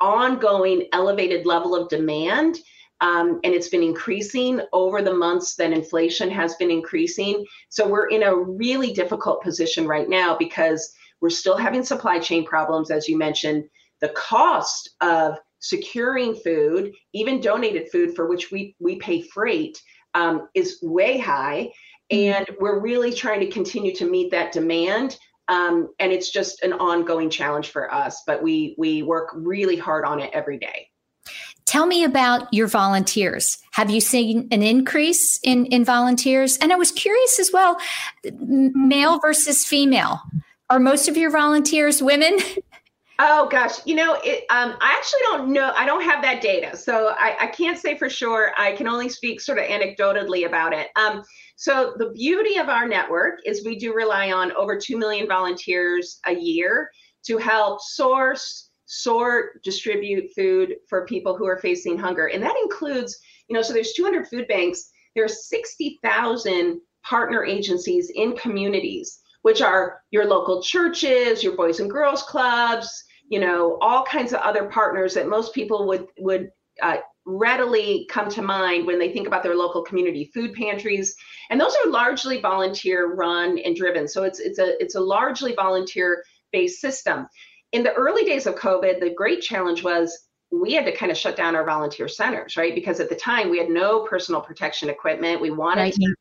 ongoing 0.00 0.86
elevated 0.92 1.46
level 1.46 1.74
of 1.74 1.88
demand. 1.88 2.58
Um, 3.00 3.40
and 3.42 3.52
it's 3.52 3.68
been 3.68 3.82
increasing 3.82 4.60
over 4.72 5.02
the 5.02 5.12
months 5.12 5.56
that 5.56 5.72
inflation 5.72 6.30
has 6.30 6.54
been 6.54 6.70
increasing. 6.70 7.44
So 7.70 7.88
we're 7.88 8.06
in 8.06 8.22
a 8.22 8.36
really 8.36 8.92
difficult 8.92 9.42
position 9.42 9.88
right 9.88 10.08
now 10.08 10.36
because 10.38 10.94
we're 11.20 11.30
still 11.30 11.56
having 11.56 11.82
supply 11.82 12.20
chain 12.20 12.44
problems, 12.44 12.92
as 12.92 13.08
you 13.08 13.18
mentioned. 13.18 13.64
The 14.00 14.10
cost 14.10 14.90
of 15.00 15.38
securing 15.58 16.36
food, 16.36 16.92
even 17.12 17.40
donated 17.40 17.90
food 17.90 18.14
for 18.14 18.28
which 18.28 18.52
we, 18.52 18.76
we 18.78 18.96
pay 18.96 19.22
freight, 19.22 19.82
um, 20.14 20.48
is 20.54 20.78
way 20.82 21.18
high. 21.18 21.72
Mm-hmm. 22.12 22.50
And 22.50 22.56
we're 22.60 22.80
really 22.80 23.12
trying 23.12 23.40
to 23.40 23.50
continue 23.50 23.94
to 23.96 24.08
meet 24.08 24.30
that 24.30 24.52
demand. 24.52 25.18
Um, 25.48 25.88
and 25.98 26.12
it's 26.12 26.30
just 26.30 26.62
an 26.62 26.72
ongoing 26.74 27.30
challenge 27.30 27.70
for 27.70 27.92
us, 27.92 28.22
but 28.26 28.42
we 28.42 28.74
we 28.78 29.02
work 29.02 29.30
really 29.34 29.76
hard 29.76 30.04
on 30.04 30.20
it 30.20 30.30
every 30.32 30.58
day. 30.58 30.88
Tell 31.64 31.86
me 31.86 32.04
about 32.04 32.52
your 32.52 32.66
volunteers. 32.66 33.58
Have 33.72 33.90
you 33.90 34.00
seen 34.00 34.48
an 34.50 34.62
increase 34.62 35.38
in, 35.42 35.66
in 35.66 35.84
volunteers? 35.84 36.58
And 36.58 36.72
I 36.72 36.76
was 36.76 36.90
curious 36.90 37.38
as 37.38 37.50
well, 37.52 37.78
male 38.40 39.18
versus 39.20 39.64
female. 39.64 40.20
Are 40.68 40.80
most 40.80 41.08
of 41.08 41.16
your 41.16 41.30
volunteers 41.30 42.02
women? 42.02 42.38
Oh 43.24 43.46
gosh, 43.48 43.74
you 43.84 43.94
know, 43.94 44.18
it, 44.24 44.44
um, 44.50 44.74
I 44.80 44.96
actually 44.96 45.20
don't 45.24 45.52
know. 45.52 45.72
I 45.76 45.86
don't 45.86 46.02
have 46.02 46.22
that 46.22 46.40
data, 46.40 46.76
so 46.76 47.14
I, 47.16 47.36
I, 47.40 47.46
can't 47.48 47.78
say 47.78 47.96
for 47.96 48.10
sure. 48.10 48.52
I 48.58 48.72
can 48.72 48.88
only 48.88 49.08
speak 49.08 49.40
sort 49.40 49.58
of 49.58 49.64
anecdotally 49.66 50.44
about 50.44 50.72
it. 50.72 50.88
Um, 50.96 51.22
so 51.56 51.94
the 51.98 52.10
beauty 52.10 52.56
of 52.56 52.68
our 52.68 52.86
network 52.86 53.40
is 53.44 53.64
we 53.64 53.78
do 53.78 53.94
rely 53.94 54.32
on 54.32 54.52
over 54.52 54.78
two 54.78 54.96
million 54.96 55.26
volunteers 55.26 56.18
a 56.26 56.34
year 56.34 56.90
to 57.26 57.38
help 57.38 57.80
source, 57.80 58.70
sort, 58.86 59.62
distribute 59.62 60.30
food 60.34 60.76
for 60.88 61.06
people 61.06 61.36
who 61.36 61.46
are 61.46 61.58
facing 61.60 61.96
hunger, 61.96 62.26
and 62.26 62.42
that 62.42 62.56
includes, 62.62 63.18
you 63.48 63.54
know, 63.54 63.62
so 63.62 63.72
there's 63.72 63.92
200 63.92 64.26
food 64.28 64.48
banks. 64.48 64.90
There 65.14 65.24
are 65.24 65.28
60,000 65.28 66.80
partner 67.02 67.44
agencies 67.44 68.10
in 68.14 68.36
communities 68.36 69.22
which 69.42 69.60
are 69.60 70.00
your 70.10 70.24
local 70.24 70.62
churches, 70.62 71.42
your 71.42 71.56
boys 71.56 71.80
and 71.80 71.90
girls 71.90 72.22
clubs, 72.22 73.04
you 73.28 73.40
know, 73.40 73.78
all 73.80 74.04
kinds 74.04 74.32
of 74.32 74.40
other 74.40 74.68
partners 74.68 75.14
that 75.14 75.28
most 75.28 75.52
people 75.54 75.86
would 75.86 76.06
would 76.18 76.50
uh, 76.80 76.98
readily 77.24 78.06
come 78.10 78.28
to 78.28 78.42
mind 78.42 78.86
when 78.86 78.98
they 78.98 79.12
think 79.12 79.26
about 79.26 79.42
their 79.42 79.54
local 79.54 79.82
community 79.82 80.30
food 80.34 80.54
pantries. 80.54 81.14
And 81.50 81.60
those 81.60 81.74
are 81.84 81.90
largely 81.90 82.40
volunteer 82.40 83.14
run 83.14 83.58
and 83.58 83.76
driven. 83.76 84.08
So 84.08 84.24
it's 84.24 84.40
it's 84.40 84.58
a 84.58 84.82
it's 84.82 84.96
a 84.96 85.00
largely 85.00 85.54
volunteer 85.54 86.24
based 86.52 86.80
system. 86.80 87.28
In 87.72 87.82
the 87.82 87.92
early 87.94 88.24
days 88.24 88.46
of 88.46 88.56
covid 88.56 89.00
the 89.00 89.14
great 89.14 89.40
challenge 89.40 89.82
was 89.82 90.28
we 90.50 90.74
had 90.74 90.84
to 90.84 90.94
kind 90.94 91.10
of 91.10 91.16
shut 91.16 91.36
down 91.36 91.56
our 91.56 91.64
volunteer 91.64 92.08
centers 92.08 92.56
right? 92.56 92.74
Because 92.74 93.00
at 93.00 93.08
the 93.08 93.16
time 93.16 93.50
we 93.50 93.58
had 93.58 93.70
no 93.70 94.00
personal 94.00 94.40
protection 94.40 94.90
equipment. 94.90 95.40
We 95.40 95.50
wanted 95.50 95.80
right. 95.80 95.94
to, 95.94 96.14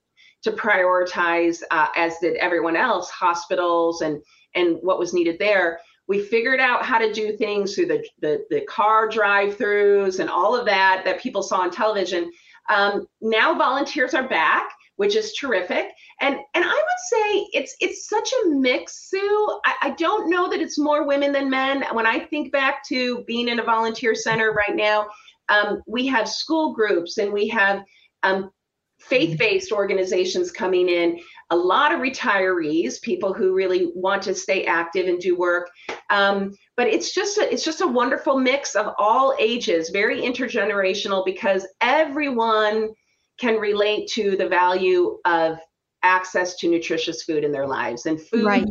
to 0.44 0.52
prioritize 0.52 1.62
uh, 1.72 1.88
as 1.96 2.18
did 2.20 2.36
everyone 2.38 2.76
else 2.76 3.10
hospitals 3.10 4.02
and 4.02 4.22
and 4.54 4.78
what 4.82 5.00
was 5.00 5.14
needed 5.14 5.40
there 5.40 5.80
we 6.12 6.20
figured 6.36 6.60
out 6.60 6.84
how 6.84 6.98
to 6.98 7.14
do 7.14 7.38
things 7.38 7.74
through 7.74 7.86
the, 7.94 8.00
the, 8.20 8.34
the 8.50 8.62
car 8.78 9.08
drive-throughs 9.08 10.20
and 10.20 10.30
all 10.30 10.54
of 10.60 10.66
that 10.66 11.04
that 11.06 11.22
people 11.22 11.42
saw 11.42 11.62
on 11.62 11.72
television. 11.72 12.30
Um, 12.70 13.08
now 13.22 13.48
volunteers 13.68 14.14
are 14.14 14.28
back, 14.28 14.66
which 14.98 15.16
is 15.16 15.34
terrific. 15.40 15.86
And 16.20 16.36
and 16.56 16.64
I 16.66 16.80
would 16.88 17.02
say 17.14 17.28
it's 17.54 17.74
it's 17.80 18.10
such 18.16 18.30
a 18.40 18.50
mix, 18.50 19.10
Sue. 19.10 19.60
I, 19.70 19.74
I 19.88 19.90
don't 19.92 20.30
know 20.30 20.50
that 20.50 20.60
it's 20.60 20.78
more 20.78 21.08
women 21.08 21.32
than 21.32 21.50
men. 21.50 21.76
When 21.94 22.06
I 22.06 22.18
think 22.20 22.52
back 22.52 22.76
to 22.90 23.24
being 23.24 23.48
in 23.48 23.60
a 23.60 23.64
volunteer 23.64 24.14
center 24.14 24.52
right 24.52 24.76
now, 24.76 25.08
um, 25.48 25.82
we 25.88 26.08
have 26.08 26.28
school 26.28 26.74
groups 26.74 27.18
and 27.20 27.32
we 27.32 27.48
have 27.48 27.78
um, 28.24 28.52
faith-based 29.00 29.72
organizations 29.72 30.52
coming 30.52 30.88
in 30.88 31.20
a 31.52 31.56
lot 31.56 31.94
of 31.94 32.00
retirees, 32.00 33.02
people 33.02 33.34
who 33.34 33.54
really 33.54 33.92
want 33.94 34.24
to 34.24 34.34
stay 34.34 34.66
active 34.66 35.08
and 35.08 35.20
do 35.20 35.38
work. 35.38 35.70
Um, 36.10 36.54
but 36.78 36.88
it's 36.88 37.14
just 37.14 37.38
a, 37.38 37.52
it's 37.52 37.64
just 37.64 37.82
a 37.82 37.88
wonderful 37.88 38.40
mix 38.40 38.74
of 38.74 38.94
all 38.98 39.36
ages, 39.38 39.90
very 39.90 40.22
intergenerational 40.22 41.26
because 41.26 41.68
everyone 41.82 42.90
can 43.38 43.56
relate 43.56 44.08
to 44.12 44.38
the 44.38 44.48
value 44.48 45.18
of 45.26 45.58
access 46.04 46.56
to 46.56 46.70
nutritious 46.70 47.24
food 47.24 47.44
in 47.44 47.52
their 47.52 47.68
lives 47.68 48.06
and 48.06 48.20
food 48.20 48.46
right. 48.46 48.66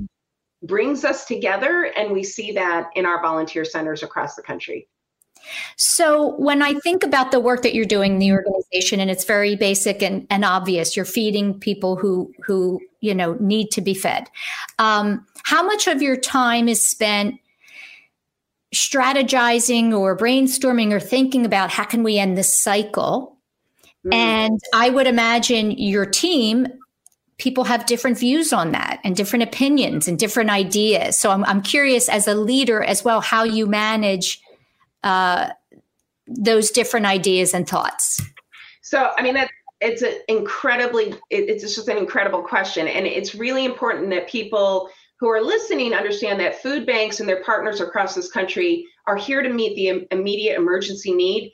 brings 0.62 1.04
us 1.04 1.26
together 1.26 1.92
and 1.96 2.10
we 2.10 2.24
see 2.24 2.52
that 2.52 2.88
in 2.96 3.06
our 3.06 3.20
volunteer 3.20 3.64
centers 3.64 4.02
across 4.02 4.34
the 4.34 4.42
country 4.42 4.88
so 5.76 6.34
when 6.36 6.62
I 6.62 6.74
think 6.74 7.02
about 7.02 7.30
the 7.30 7.40
work 7.40 7.62
that 7.62 7.74
you're 7.74 7.84
doing 7.84 8.14
in 8.14 8.18
the 8.18 8.32
organization, 8.32 9.00
and 9.00 9.10
it's 9.10 9.24
very 9.24 9.56
basic 9.56 10.02
and, 10.02 10.26
and 10.30 10.44
obvious, 10.44 10.96
you're 10.96 11.04
feeding 11.04 11.58
people 11.58 11.96
who 11.96 12.32
who 12.44 12.80
you 13.00 13.14
know 13.14 13.36
need 13.40 13.70
to 13.72 13.80
be 13.80 13.94
fed. 13.94 14.28
Um, 14.78 15.26
how 15.44 15.62
much 15.62 15.86
of 15.86 16.02
your 16.02 16.16
time 16.16 16.68
is 16.68 16.82
spent 16.82 17.36
strategizing 18.74 19.96
or 19.96 20.16
brainstorming 20.16 20.92
or 20.92 21.00
thinking 21.00 21.44
about 21.44 21.70
how 21.70 21.84
can 21.84 22.02
we 22.02 22.18
end 22.18 22.38
this 22.38 22.62
cycle? 22.62 23.36
Mm. 24.06 24.14
And 24.14 24.60
I 24.74 24.90
would 24.90 25.06
imagine 25.06 25.72
your 25.72 26.06
team 26.06 26.68
people 27.40 27.64
have 27.64 27.86
different 27.86 28.18
views 28.18 28.52
on 28.52 28.72
that 28.72 29.00
and 29.02 29.16
different 29.16 29.42
opinions 29.42 30.06
and 30.06 30.18
different 30.18 30.50
ideas. 30.50 31.16
So 31.16 31.30
I'm, 31.30 31.42
I'm 31.46 31.62
curious 31.62 32.08
as 32.08 32.28
a 32.28 32.34
leader 32.34 32.82
as 32.82 33.02
well 33.02 33.22
how 33.22 33.44
you 33.44 33.66
manage 33.66 34.40
uh, 35.02 35.50
those 36.26 36.70
different 36.70 37.06
ideas 37.06 37.54
and 37.54 37.68
thoughts? 37.68 38.22
So, 38.82 39.10
I 39.16 39.22
mean, 39.22 39.34
that 39.34 39.50
it's 39.80 40.02
an 40.02 40.14
incredibly, 40.28 41.14
it's 41.30 41.62
just 41.62 41.88
an 41.88 41.96
incredible 41.96 42.42
question. 42.42 42.86
And 42.86 43.06
it's 43.06 43.34
really 43.34 43.64
important 43.64 44.10
that 44.10 44.28
people 44.28 44.90
who 45.18 45.28
are 45.28 45.40
listening 45.40 45.94
understand 45.94 46.40
that 46.40 46.62
food 46.62 46.86
banks 46.86 47.20
and 47.20 47.28
their 47.28 47.42
partners 47.44 47.80
across 47.80 48.14
this 48.14 48.30
country 48.30 48.86
are 49.06 49.16
here 49.16 49.42
to 49.42 49.48
meet 49.48 49.76
the 49.76 50.06
immediate 50.10 50.56
emergency 50.56 51.12
need. 51.12 51.52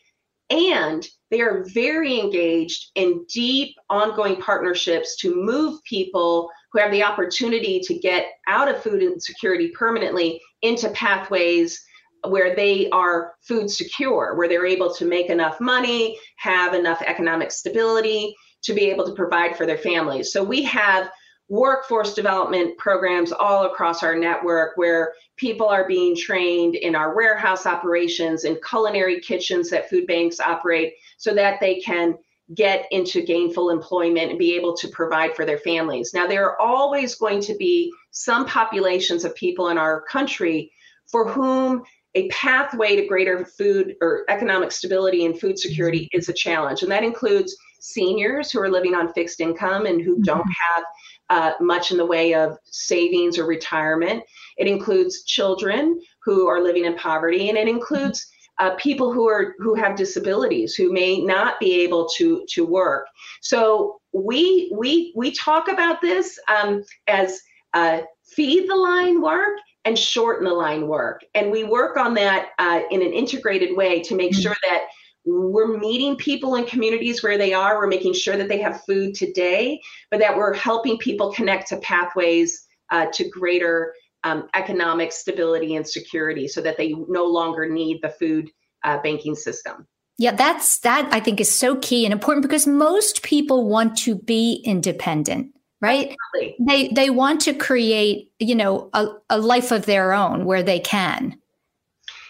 And 0.51 1.07
they 1.31 1.41
are 1.41 1.65
very 1.75 2.21
engaged 2.21 2.93
in 2.95 3.25
deep, 3.33 3.75
ongoing 3.91 4.37
partnerships 4.41 5.17
to 5.17 5.35
move 5.35 5.83
people 5.85 6.51
who 6.73 6.79
have 6.79 6.93
the 6.93 7.03
opportunity 7.03 7.81
to 7.81 7.99
get 7.99 8.27
out 8.47 8.69
of 8.69 8.83
food 8.83 9.03
insecurity 9.03 9.69
permanently 9.69 10.41
into 10.63 10.89
pathways 10.91 11.83
where 12.31 12.55
they 12.55 12.89
are 12.91 13.35
food 13.41 13.71
secure, 13.71 14.35
where 14.35 14.49
they're 14.49 14.67
able 14.67 14.93
to 14.95 15.05
make 15.05 15.31
enough 15.31 15.61
money, 15.61 16.19
have 16.37 16.75
enough 16.75 17.03
economic 17.03 17.51
stability 17.51 18.35
to 18.63 18.75
be 18.75 18.91
able 18.91 19.05
to 19.07 19.13
provide 19.13 19.57
for 19.57 19.67
their 19.67 19.79
families. 19.79 20.33
So 20.33 20.43
we 20.43 20.63
have 20.63 21.11
workforce 21.49 22.15
development 22.15 22.77
programs 22.77 23.31
all 23.31 23.67
across 23.67 24.03
our 24.03 24.17
network 24.17 24.77
where 24.77 25.13
people 25.37 25.69
are 25.69 25.87
being 25.87 26.17
trained 26.17 26.75
in 26.75 26.97
our 26.97 27.15
warehouse 27.15 27.67
operations 27.67 28.45
and 28.45 28.59
culinary 28.69 29.21
kitchens 29.21 29.71
that 29.71 29.89
food 29.89 30.07
banks 30.07 30.41
operate 30.41 30.95
so 31.19 31.33
that 31.35 31.61
they 31.61 31.79
can 31.79 32.17
get 32.55 32.87
into 32.91 33.23
gainful 33.23 33.71
employment 33.71 34.31
and 34.31 34.39
be 34.39 34.55
able 34.55 34.77
to 34.77 34.89
provide 34.89 35.35
for 35.35 35.45
their 35.45 35.59
families. 35.59 36.13
Now, 36.15 36.27
there 36.27 36.45
are 36.45 36.61
always 36.61 37.17
going 37.17 37.41
to 37.43 37.55
be 37.55 37.93
some 38.11 38.47
populations 38.47 39.25
of 39.25 39.35
people 39.35 39.69
in 39.69 39.79
our 39.79 40.03
country 40.03 40.73
for 41.11 41.29
whom 41.29 41.83
a 42.17 42.29
pathway 42.29 42.97
to 42.97 43.07
greater 43.07 43.45
food 43.45 43.95
or 44.01 44.25
economic 44.29 44.73
stability 44.73 45.27
and 45.27 45.39
food 45.39 45.59
security 45.59 46.09
is 46.13 46.29
a 46.29 46.33
challenge. 46.33 46.83
And 46.83 46.91
that 46.91 47.05
includes 47.05 47.55
seniors 47.79 48.51
who 48.51 48.61
are 48.61 48.71
living 48.71 48.95
on 48.95 49.13
fixed 49.13 49.41
income 49.41 49.85
and 49.85 50.01
who 50.01 50.15
mm-hmm. 50.15 50.23
don't 50.23 50.49
have 50.49 50.85
uh, 51.29 51.53
much 51.61 51.91
in 51.91 51.99
the 51.99 52.07
way 52.07 52.35
of 52.35 52.57
savings 52.65 53.39
or 53.39 53.45
retirement. 53.45 54.25
It 54.57 54.67
includes 54.67 55.25
children 55.25 56.01
who 56.25 56.49
are 56.49 56.63
living 56.63 56.87
in 56.87 56.97
poverty, 56.97 57.51
and 57.51 57.59
it 57.59 57.69
includes 57.69 58.27
uh, 58.59 58.75
people 58.77 59.13
who 59.13 59.29
are 59.29 59.55
who 59.59 59.75
have 59.75 59.97
disabilities 59.97 60.75
who 60.75 60.91
may 60.91 61.21
not 61.21 61.61
be 61.61 61.83
able 61.83 62.09
to 62.17 62.47
to 62.49 62.65
work. 62.65 63.07
So 63.43 64.01
we 64.13 64.73
we 64.75 65.13
we 65.15 65.33
talk 65.33 65.69
about 65.69 66.01
this 66.01 66.39
um, 66.49 66.83
as 67.07 67.41
uh, 67.75 68.01
feed 68.27 68.69
the 68.69 68.77
line 68.77 69.21
work 69.23 69.59
and 69.85 69.99
shorten 69.99 70.45
the 70.45 70.53
line 70.53 70.89
work, 70.89 71.25
and 71.35 71.51
we 71.51 71.65
work 71.65 71.97
on 71.97 72.15
that 72.15 72.49
uh, 72.59 72.81
in 72.91 73.03
an 73.03 73.13
integrated 73.13 73.77
way 73.77 74.03
to 74.03 74.15
make 74.15 74.33
mm-hmm. 74.33 74.43
sure 74.43 74.57
that 74.69 74.87
we're 75.25 75.79
meeting 75.79 76.17
people 76.17 76.55
in 76.55 76.65
communities 76.67 77.23
where 77.23 77.37
they 77.37 77.53
are. 77.53 77.77
We're 77.79 77.89
making 77.89 78.15
sure 78.15 78.37
that 78.37 78.49
they 78.49 78.61
have 78.61 78.83
food 78.85 79.15
today, 79.15 79.81
but 80.11 80.21
that 80.21 80.37
we're 80.37 80.55
helping 80.55 80.99
people 80.99 81.33
connect 81.33 81.69
to 81.69 81.79
pathways 81.79 82.65
uh, 82.91 83.07
to 83.13 83.29
greater 83.29 83.93
um, 84.25 84.49
economic 84.55 85.13
stability 85.13 85.75
and 85.75 85.87
security 85.87 86.49
so 86.49 86.61
that 86.61 86.77
they 86.77 86.95
no 87.09 87.25
longer 87.25 87.69
need 87.69 88.01
the 88.03 88.09
food 88.09 88.51
uh, 88.85 88.99
banking 89.03 89.35
system. 89.35 89.87
Yeah, 90.19 90.33
that's 90.33 90.79
that 90.79 91.13
I 91.13 91.21
think 91.21 91.41
is 91.41 91.55
so 91.55 91.77
key 91.77 92.05
and 92.07 92.13
important 92.13 92.43
because 92.43 92.67
most 92.67 93.23
people 93.23 93.69
want 93.69 93.97
to 93.99 94.15
be 94.15 94.63
independent, 94.65 95.55
right? 95.81 96.15
Absolutely. 96.35 96.57
They 96.67 96.89
they 96.89 97.11
want 97.11 97.41
to 97.43 97.55
create, 97.55 98.31
you 98.39 98.55
know, 98.55 98.91
a, 98.93 99.09
a 99.31 99.39
life 99.39 99.71
of 99.71 99.87
their 99.87 100.13
own 100.13 100.45
where 100.45 100.63
they 100.63 100.81
can. 100.81 101.39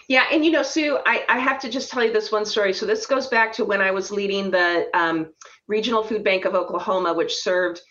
Yeah, 0.07 0.25
and 0.31 0.45
you 0.45 0.51
know, 0.51 0.63
Sue, 0.63 0.99
I, 1.05 1.25
I 1.27 1.37
have 1.39 1.59
to 1.59 1.69
just 1.69 1.91
tell 1.91 2.03
you 2.03 2.13
this 2.13 2.31
one 2.31 2.45
story. 2.45 2.73
So 2.73 2.85
this 2.85 3.05
goes 3.05 3.27
back 3.27 3.51
to 3.53 3.65
when 3.65 3.81
I 3.81 3.91
was 3.91 4.09
leading 4.09 4.49
the 4.49 4.89
um, 4.93 5.33
Regional 5.67 6.01
Food 6.01 6.23
Bank 6.23 6.45
of 6.45 6.55
Oklahoma, 6.55 7.13
which 7.13 7.35
served 7.35 7.81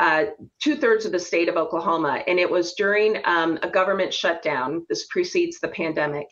uh, 0.00 0.26
two 0.60 0.76
thirds 0.76 1.04
of 1.04 1.12
the 1.12 1.18
state 1.18 1.48
of 1.48 1.56
Oklahoma. 1.56 2.24
And 2.26 2.40
it 2.40 2.50
was 2.50 2.72
during 2.72 3.18
um, 3.24 3.58
a 3.62 3.68
government 3.68 4.12
shutdown. 4.12 4.84
This 4.88 5.06
precedes 5.06 5.60
the 5.60 5.68
pandemic. 5.68 6.26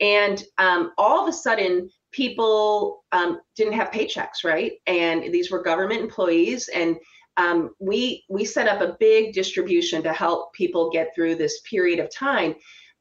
And 0.00 0.44
um, 0.58 0.92
all 0.98 1.22
of 1.22 1.28
a 1.28 1.32
sudden, 1.32 1.90
people 2.12 3.04
um, 3.12 3.40
didn't 3.56 3.72
have 3.72 3.90
paychecks, 3.90 4.44
right? 4.44 4.72
And 4.86 5.32
these 5.32 5.50
were 5.50 5.62
government 5.62 6.02
employees. 6.02 6.68
And 6.68 6.96
um, 7.36 7.70
we 7.78 8.24
we 8.28 8.44
set 8.44 8.68
up 8.68 8.80
a 8.80 8.96
big 8.98 9.34
distribution 9.34 10.02
to 10.02 10.12
help 10.12 10.52
people 10.54 10.90
get 10.90 11.14
through 11.14 11.34
this 11.34 11.60
period 11.68 11.98
of 11.98 12.10
time. 12.10 12.54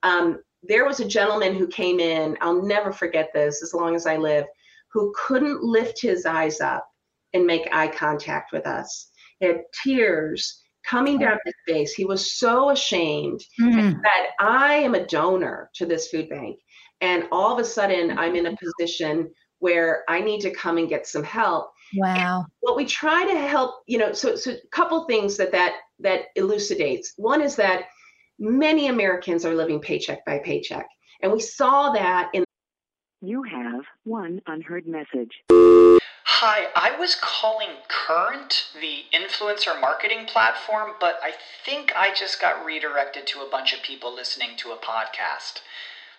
Um, 0.03 0.41
there 0.63 0.85
was 0.85 0.99
a 0.99 1.07
gentleman 1.07 1.55
who 1.55 1.67
came 1.67 1.99
in. 1.99 2.37
I'll 2.41 2.65
never 2.65 2.91
forget 2.91 3.29
this 3.33 3.61
as 3.63 3.73
long 3.73 3.95
as 3.95 4.05
I 4.05 4.17
live. 4.17 4.45
Who 4.91 5.13
couldn't 5.15 5.63
lift 5.63 6.01
his 6.01 6.25
eyes 6.25 6.61
up 6.61 6.87
and 7.33 7.45
make 7.45 7.67
eye 7.71 7.89
contact 7.89 8.51
with 8.51 8.65
us 8.65 9.09
He 9.39 9.47
had 9.47 9.61
tears 9.83 10.61
coming 10.87 11.19
down 11.19 11.37
his 11.45 11.55
face. 11.67 11.93
He 11.93 12.05
was 12.05 12.37
so 12.37 12.69
ashamed 12.69 13.41
mm. 13.59 14.01
that 14.01 14.27
I 14.39 14.75
am 14.75 14.95
a 14.95 15.05
donor 15.05 15.69
to 15.75 15.85
this 15.85 16.09
food 16.09 16.29
bank. 16.29 16.59
And 17.01 17.27
all 17.31 17.51
of 17.51 17.59
a 17.59 17.65
sudden, 17.65 18.17
I'm 18.17 18.35
in 18.35 18.45
a 18.45 18.55
position 18.57 19.29
where 19.59 20.03
I 20.07 20.21
need 20.21 20.41
to 20.41 20.51
come 20.51 20.77
and 20.77 20.87
get 20.87 21.07
some 21.07 21.23
help. 21.23 21.71
Wow. 21.95 22.39
And 22.39 22.47
what 22.61 22.75
we 22.75 22.85
try 22.85 23.25
to 23.25 23.39
help, 23.39 23.83
you 23.85 23.97
know, 23.97 24.13
so 24.13 24.35
so 24.35 24.51
a 24.51 24.67
couple 24.71 25.05
things 25.05 25.37
that 25.37 25.51
that 25.51 25.75
that 25.99 26.25
elucidates. 26.35 27.13
One 27.17 27.41
is 27.41 27.55
that 27.57 27.85
many 28.39 28.87
Americans 28.87 29.45
are 29.45 29.55
living 29.55 29.79
paycheck 29.79 30.25
by 30.25 30.39
paycheck, 30.39 30.87
and 31.21 31.31
we 31.31 31.39
saw 31.39 31.91
that 31.91 32.29
in. 32.33 32.43
You 33.21 33.43
have 33.43 33.83
one 34.03 34.41
unheard 34.45 34.85
message. 34.87 35.31
Hi, 36.27 36.67
I 36.75 36.99
was 36.99 37.15
calling 37.15 37.69
Current, 37.87 38.67
the 38.79 39.03
influencer 39.13 39.79
marketing 39.79 40.25
platform, 40.25 40.91
but 40.99 41.17
I 41.23 41.31
think 41.63 41.93
I 41.95 42.13
just 42.13 42.41
got 42.41 42.65
redirected 42.65 43.25
to 43.27 43.39
a 43.39 43.49
bunch 43.49 43.73
of 43.73 43.81
people 43.81 44.13
listening 44.13 44.49
to 44.57 44.71
a 44.71 44.77
podcast. 44.77 45.61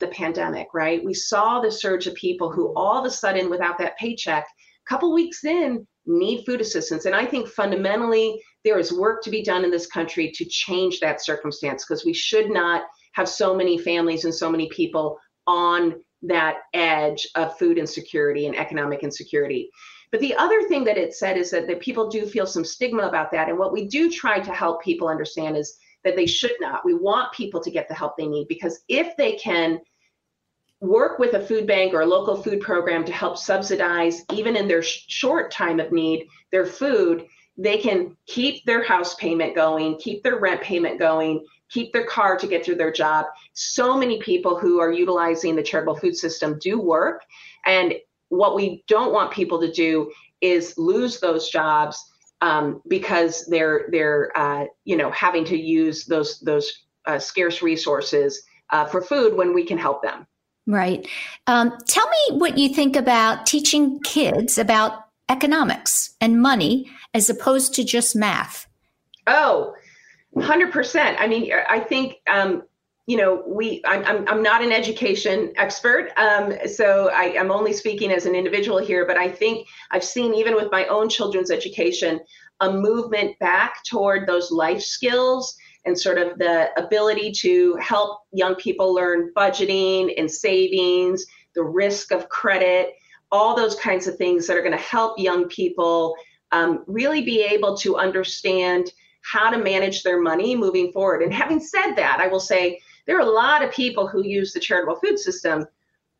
the 0.00 0.08
pandemic, 0.08 0.68
right? 0.74 1.04
We 1.04 1.14
saw 1.14 1.60
the 1.60 1.70
surge 1.70 2.06
of 2.06 2.14
people 2.14 2.50
who 2.50 2.72
all 2.74 2.98
of 2.98 3.04
a 3.04 3.10
sudden, 3.10 3.50
without 3.50 3.78
that 3.78 3.98
paycheck, 3.98 4.44
a 4.44 4.88
couple 4.88 5.12
weeks 5.12 5.44
in, 5.44 5.86
need 6.06 6.44
food 6.44 6.60
assistance. 6.60 7.04
And 7.04 7.14
I 7.14 7.26
think 7.26 7.48
fundamentally, 7.48 8.40
there 8.64 8.78
is 8.78 8.92
work 8.92 9.22
to 9.22 9.30
be 9.30 9.42
done 9.42 9.64
in 9.64 9.70
this 9.70 9.86
country 9.86 10.30
to 10.34 10.44
change 10.44 11.00
that 11.00 11.24
circumstance 11.24 11.84
because 11.84 12.04
we 12.04 12.14
should 12.14 12.50
not 12.50 12.84
have 13.12 13.28
so 13.28 13.54
many 13.54 13.78
families 13.78 14.24
and 14.24 14.34
so 14.34 14.50
many 14.50 14.68
people 14.70 15.18
on 15.46 15.94
that 16.22 16.58
edge 16.74 17.26
of 17.34 17.56
food 17.58 17.78
insecurity 17.78 18.46
and 18.46 18.56
economic 18.56 19.02
insecurity. 19.02 19.70
But 20.10 20.20
the 20.20 20.34
other 20.36 20.62
thing 20.62 20.84
that 20.84 20.96
it 20.96 21.14
said 21.14 21.36
is 21.36 21.50
that, 21.50 21.66
that 21.66 21.80
people 21.80 22.08
do 22.08 22.26
feel 22.26 22.46
some 22.46 22.64
stigma 22.64 23.02
about 23.02 23.30
that. 23.32 23.48
And 23.48 23.58
what 23.58 23.72
we 23.72 23.86
do 23.86 24.10
try 24.10 24.40
to 24.40 24.52
help 24.52 24.82
people 24.82 25.08
understand 25.08 25.56
is 25.56 25.76
that 26.08 26.16
they 26.16 26.26
should 26.26 26.54
not. 26.58 26.84
We 26.84 26.94
want 26.94 27.32
people 27.32 27.60
to 27.60 27.70
get 27.70 27.86
the 27.86 27.94
help 27.94 28.16
they 28.16 28.26
need 28.26 28.48
because 28.48 28.80
if 28.88 29.16
they 29.16 29.32
can 29.32 29.78
work 30.80 31.18
with 31.18 31.34
a 31.34 31.40
food 31.40 31.66
bank 31.66 31.92
or 31.92 32.00
a 32.00 32.06
local 32.06 32.42
food 32.42 32.60
program 32.60 33.04
to 33.04 33.12
help 33.12 33.36
subsidize, 33.36 34.24
even 34.32 34.56
in 34.56 34.66
their 34.66 34.82
sh- 34.82 35.04
short 35.08 35.50
time 35.50 35.80
of 35.80 35.92
need, 35.92 36.26
their 36.50 36.64
food, 36.64 37.26
they 37.58 37.76
can 37.76 38.16
keep 38.26 38.64
their 38.64 38.82
house 38.82 39.14
payment 39.16 39.54
going, 39.54 39.98
keep 39.98 40.22
their 40.22 40.38
rent 40.38 40.62
payment 40.62 40.98
going, 40.98 41.44
keep 41.68 41.92
their 41.92 42.06
car 42.06 42.38
to 42.38 42.46
get 42.46 42.64
through 42.64 42.76
their 42.76 42.92
job. 42.92 43.26
So 43.52 43.98
many 43.98 44.18
people 44.20 44.58
who 44.58 44.80
are 44.80 44.92
utilizing 44.92 45.56
the 45.56 45.62
charitable 45.62 45.96
food 45.96 46.16
system 46.16 46.58
do 46.58 46.80
work. 46.80 47.24
And 47.66 47.94
what 48.30 48.54
we 48.54 48.84
don't 48.88 49.12
want 49.12 49.32
people 49.32 49.60
to 49.60 49.70
do 49.70 50.10
is 50.40 50.78
lose 50.78 51.20
those 51.20 51.50
jobs 51.50 52.12
um, 52.40 52.82
because 52.88 53.46
they're 53.46 53.88
they're 53.90 54.30
uh, 54.36 54.66
you 54.84 54.96
know 54.96 55.10
having 55.10 55.44
to 55.46 55.56
use 55.56 56.04
those 56.04 56.40
those 56.40 56.84
uh, 57.06 57.18
scarce 57.18 57.62
resources 57.62 58.42
uh, 58.70 58.84
for 58.84 59.00
food 59.00 59.34
when 59.34 59.54
we 59.54 59.64
can 59.64 59.78
help 59.78 60.02
them. 60.02 60.26
Right. 60.66 61.08
Um, 61.46 61.72
tell 61.86 62.06
me 62.06 62.38
what 62.38 62.58
you 62.58 62.68
think 62.68 62.94
about 62.94 63.46
teaching 63.46 64.00
kids 64.00 64.58
about 64.58 65.06
economics 65.30 66.14
and 66.20 66.42
money 66.42 66.90
as 67.14 67.30
opposed 67.30 67.74
to 67.74 67.84
just 67.84 68.14
math. 68.14 68.66
Oh, 69.26 69.74
100%. 70.36 71.16
I 71.18 71.26
mean, 71.26 71.50
I 71.68 71.80
think, 71.80 72.16
um, 72.30 72.62
you 73.08 73.16
know, 73.16 73.42
we, 73.46 73.80
I'm, 73.86 74.04
I'm, 74.04 74.28
I'm 74.28 74.42
not 74.42 74.62
an 74.62 74.70
education 74.70 75.50
expert. 75.56 76.10
Um, 76.18 76.52
so 76.66 77.08
I, 77.08 77.38
I'm 77.40 77.50
only 77.50 77.72
speaking 77.72 78.12
as 78.12 78.26
an 78.26 78.34
individual 78.34 78.76
here, 78.76 79.06
but 79.06 79.16
I 79.16 79.30
think 79.30 79.66
I've 79.90 80.04
seen, 80.04 80.34
even 80.34 80.54
with 80.54 80.70
my 80.70 80.84
own 80.88 81.08
children's 81.08 81.50
education, 81.50 82.20
a 82.60 82.70
movement 82.70 83.38
back 83.38 83.82
toward 83.84 84.28
those 84.28 84.50
life 84.50 84.82
skills 84.82 85.56
and 85.86 85.98
sort 85.98 86.18
of 86.18 86.38
the 86.38 86.68
ability 86.78 87.32
to 87.40 87.76
help 87.76 88.20
young 88.32 88.54
people 88.56 88.94
learn 88.94 89.32
budgeting 89.34 90.12
and 90.18 90.30
savings, 90.30 91.24
the 91.54 91.64
risk 91.64 92.12
of 92.12 92.28
credit, 92.28 92.92
all 93.32 93.56
those 93.56 93.76
kinds 93.76 94.06
of 94.06 94.16
things 94.16 94.46
that 94.46 94.54
are 94.54 94.62
going 94.62 94.76
to 94.76 94.84
help 94.84 95.18
young 95.18 95.48
people 95.48 96.14
um, 96.52 96.84
really 96.86 97.22
be 97.22 97.40
able 97.40 97.74
to 97.78 97.96
understand 97.96 98.92
how 99.22 99.48
to 99.48 99.56
manage 99.56 100.02
their 100.02 100.20
money 100.20 100.54
moving 100.54 100.92
forward. 100.92 101.22
And 101.22 101.32
having 101.32 101.58
said 101.60 101.94
that, 101.94 102.20
I 102.20 102.28
will 102.28 102.38
say 102.40 102.80
there 103.08 103.16
are 103.16 103.26
a 103.26 103.30
lot 103.30 103.64
of 103.64 103.72
people 103.72 104.06
who 104.06 104.22
use 104.22 104.52
the 104.52 104.60
charitable 104.60 104.96
food 104.96 105.18
system 105.18 105.66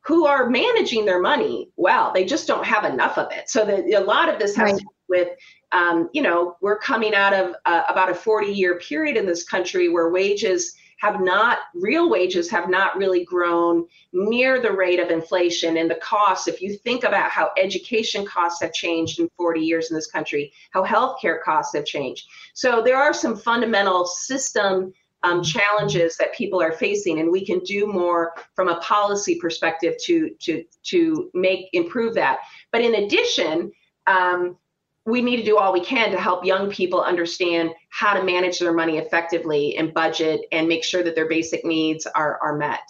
who 0.01 0.27
are 0.27 0.49
managing 0.49 1.05
their 1.05 1.21
money 1.21 1.71
well. 1.77 2.13
They 2.13 2.25
just 2.25 2.49
don't 2.49 2.65
have 2.65 2.85
enough 2.85 3.19
of 3.19 3.31
it. 3.31 3.51
So 3.51 3.65
the, 3.65 3.93
a 3.93 4.01
lot 4.01 4.29
of 4.29 4.41
this 4.41 4.57
has 4.57 4.73
right. 4.73 4.79
to 4.79 4.85
do 4.85 4.91
with 5.09 5.29
um, 5.73 6.09
you 6.15 6.23
know, 6.23 6.57
we're 6.63 6.79
coming 6.79 7.15
out 7.15 7.35
of 7.35 7.55
uh, 7.67 7.83
about 7.89 8.11
a 8.11 8.15
40 8.15 8.47
year 8.47 8.79
period 8.79 9.17
in 9.17 9.27
this 9.27 9.45
country 9.45 9.91
where 9.91 10.11
wages 10.11 10.75
have 10.99 11.21
not 11.21 11.59
real 11.75 12.11
wages 12.11 12.51
have 12.51 12.69
not 12.69 12.97
really 12.97 13.25
grown 13.25 13.87
near 14.13 14.61
the 14.61 14.73
rate 14.73 14.99
of 14.99 15.11
inflation 15.11 15.77
and 15.77 15.91
the 15.91 15.95
costs 15.97 16.49
if 16.49 16.61
you 16.61 16.77
think 16.77 17.05
about 17.05 17.31
how 17.31 17.51
education 17.57 18.27
costs 18.27 18.61
have 18.61 18.73
changed 18.73 19.21
in 19.21 19.29
40 19.37 19.61
years 19.61 19.91
in 19.91 19.95
this 19.95 20.11
country 20.11 20.53
how 20.73 20.85
healthcare 20.85 21.41
costs 21.41 21.73
have 21.77 21.85
changed 21.85 22.27
so 22.53 22.83
there 22.83 22.97
are 22.97 23.13
some 23.13 23.37
fundamental 23.37 24.07
system 24.07 24.93
um, 25.23 25.43
challenges 25.43 26.17
that 26.17 26.35
people 26.35 26.61
are 26.63 26.73
facing 26.73 27.21
and 27.21 27.31
we 27.31 27.45
can 27.45 27.59
do 27.61 27.87
more 27.87 28.35
from 28.55 28.69
a 28.69 28.79
policy 28.81 29.39
perspective 29.41 29.95
to 30.05 30.31
to 30.41 30.65
to 30.85 31.31
make 31.35 31.69
improve 31.73 32.15
that. 32.15 32.39
But 32.73 32.83
in 32.83 32.95
addition 32.95 33.73
um, 34.07 34.57
we 35.05 35.23
need 35.23 35.39
to 35.39 35.45
do 35.45 35.57
all 35.57 35.73
we 35.73 35.85
can 35.85 36.11
to 36.11 36.21
help 36.21 36.45
young 36.45 36.71
people 36.71 37.03
understand 37.03 37.71
how 37.91 38.13
to 38.13 38.23
manage 38.23 38.59
their 38.59 38.75
money 38.75 38.99
effectively 38.99 39.77
and 39.77 39.93
budget 39.95 40.43
and 40.53 40.69
make 40.69 40.85
sure 40.85 41.03
that 41.03 41.15
their 41.15 41.29
basic 41.29 41.65
needs 41.65 42.07
are 42.07 42.39
are 42.43 42.57
met. 42.57 42.81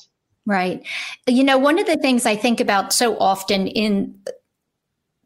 Right. 0.46 0.86
You 1.26 1.44
know 1.44 1.58
one 1.58 1.78
of 1.78 1.86
the 1.86 1.96
things 1.96 2.26
i 2.26 2.34
think 2.36 2.60
about 2.60 2.92
so 2.92 3.18
often 3.18 3.66
in 3.68 4.18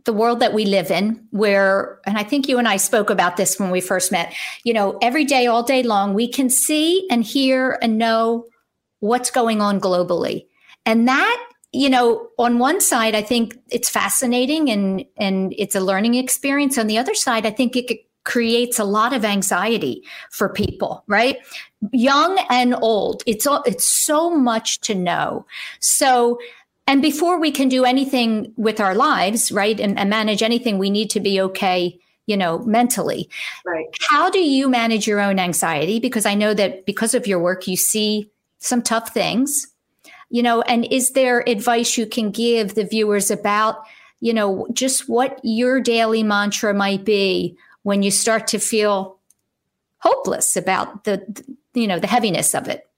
the 0.04 0.12
world 0.12 0.40
that 0.40 0.52
we 0.52 0.64
live 0.64 0.90
in 0.90 1.26
where 1.30 1.98
and 2.06 2.18
i 2.18 2.22
think 2.22 2.48
you 2.48 2.58
and 2.58 2.68
i 2.68 2.76
spoke 2.76 3.10
about 3.10 3.36
this 3.36 3.58
when 3.58 3.70
we 3.70 3.80
first 3.80 4.10
met 4.10 4.34
you 4.64 4.72
know 4.72 4.98
every 5.00 5.24
day 5.24 5.46
all 5.46 5.62
day 5.62 5.82
long 5.82 6.14
we 6.14 6.26
can 6.28 6.50
see 6.50 7.06
and 7.10 7.24
hear 7.24 7.78
and 7.82 7.98
know 7.98 8.44
what's 9.02 9.32
going 9.32 9.60
on 9.60 9.80
globally. 9.80 10.46
And 10.86 11.08
that 11.08 11.48
you 11.72 11.88
know 11.88 12.28
on 12.38 12.58
one 12.58 12.82
side 12.82 13.14
i 13.14 13.22
think 13.22 13.58
it's 13.70 13.88
fascinating 13.88 14.70
and 14.70 15.04
and 15.16 15.54
it's 15.58 15.74
a 15.74 15.80
learning 15.80 16.14
experience. 16.14 16.78
On 16.78 16.86
the 16.86 16.98
other 16.98 17.14
side 17.14 17.44
i 17.44 17.50
think 17.50 17.76
it 17.76 18.06
creates 18.24 18.78
a 18.78 18.84
lot 18.84 19.12
of 19.12 19.24
anxiety 19.24 20.04
for 20.30 20.48
people 20.48 21.02
right? 21.08 21.38
Young 21.92 22.38
and 22.48 22.74
old 22.80 23.22
it's 23.26 23.46
all 23.46 23.62
it's 23.66 23.86
so 23.86 24.30
much 24.30 24.80
to 24.80 24.94
know. 24.94 25.44
So 25.80 26.38
and 26.92 27.00
before 27.00 27.40
we 27.40 27.50
can 27.50 27.70
do 27.70 27.85
anything 27.85 28.52
with 28.57 28.78
our 28.78 28.94
lives 28.94 29.50
right 29.50 29.81
and, 29.81 29.98
and 29.98 30.11
manage 30.11 30.42
anything 30.42 30.76
we 30.76 30.90
need 30.90 31.09
to 31.11 31.20
be 31.20 31.40
okay 31.40 31.98
you 32.26 32.37
know 32.37 32.61
mentally. 32.61 33.28
Right. 33.66 33.87
How 34.09 34.31
do 34.31 34.38
you 34.38 34.68
manage 34.68 35.09
your 35.09 35.20
own 35.20 35.38
anxiety? 35.38 35.98
Because 35.98 36.26
i 36.26 36.35
know 36.35 36.55
that 36.55 36.87
because 36.87 37.14
of 37.14 37.26
your 37.26 37.38
work 37.38 37.66
you 37.66 37.76
see 37.76 38.31
some 38.59 38.83
tough 38.83 39.09
things 39.12 39.66
you 40.31 40.42
know 40.42 40.62
and 40.62 40.85
is 40.90 41.11
there 41.11 41.48
advice 41.48 41.96
you 41.98 42.07
can 42.07 42.31
give 42.31 42.74
the 42.74 42.85
viewers 42.85 43.31
about 43.31 43.85
you 44.20 44.33
know 44.33 44.66
just 44.72 45.09
what 45.09 45.40
your 45.42 45.81
daily 45.81 46.22
mantra 46.22 46.72
might 46.72 47.05
be 47.05 47.57
when 47.83 48.02
you 48.02 48.11
start 48.11 48.46
to 48.48 48.59
feel 48.59 49.18
hopeless 49.98 50.57
about 50.57 51.05
the 51.05 51.44
you 51.74 51.87
know 51.87 51.98
the 51.98 52.07
heaviness 52.07 52.55
of 52.55 52.68
it 52.68 52.88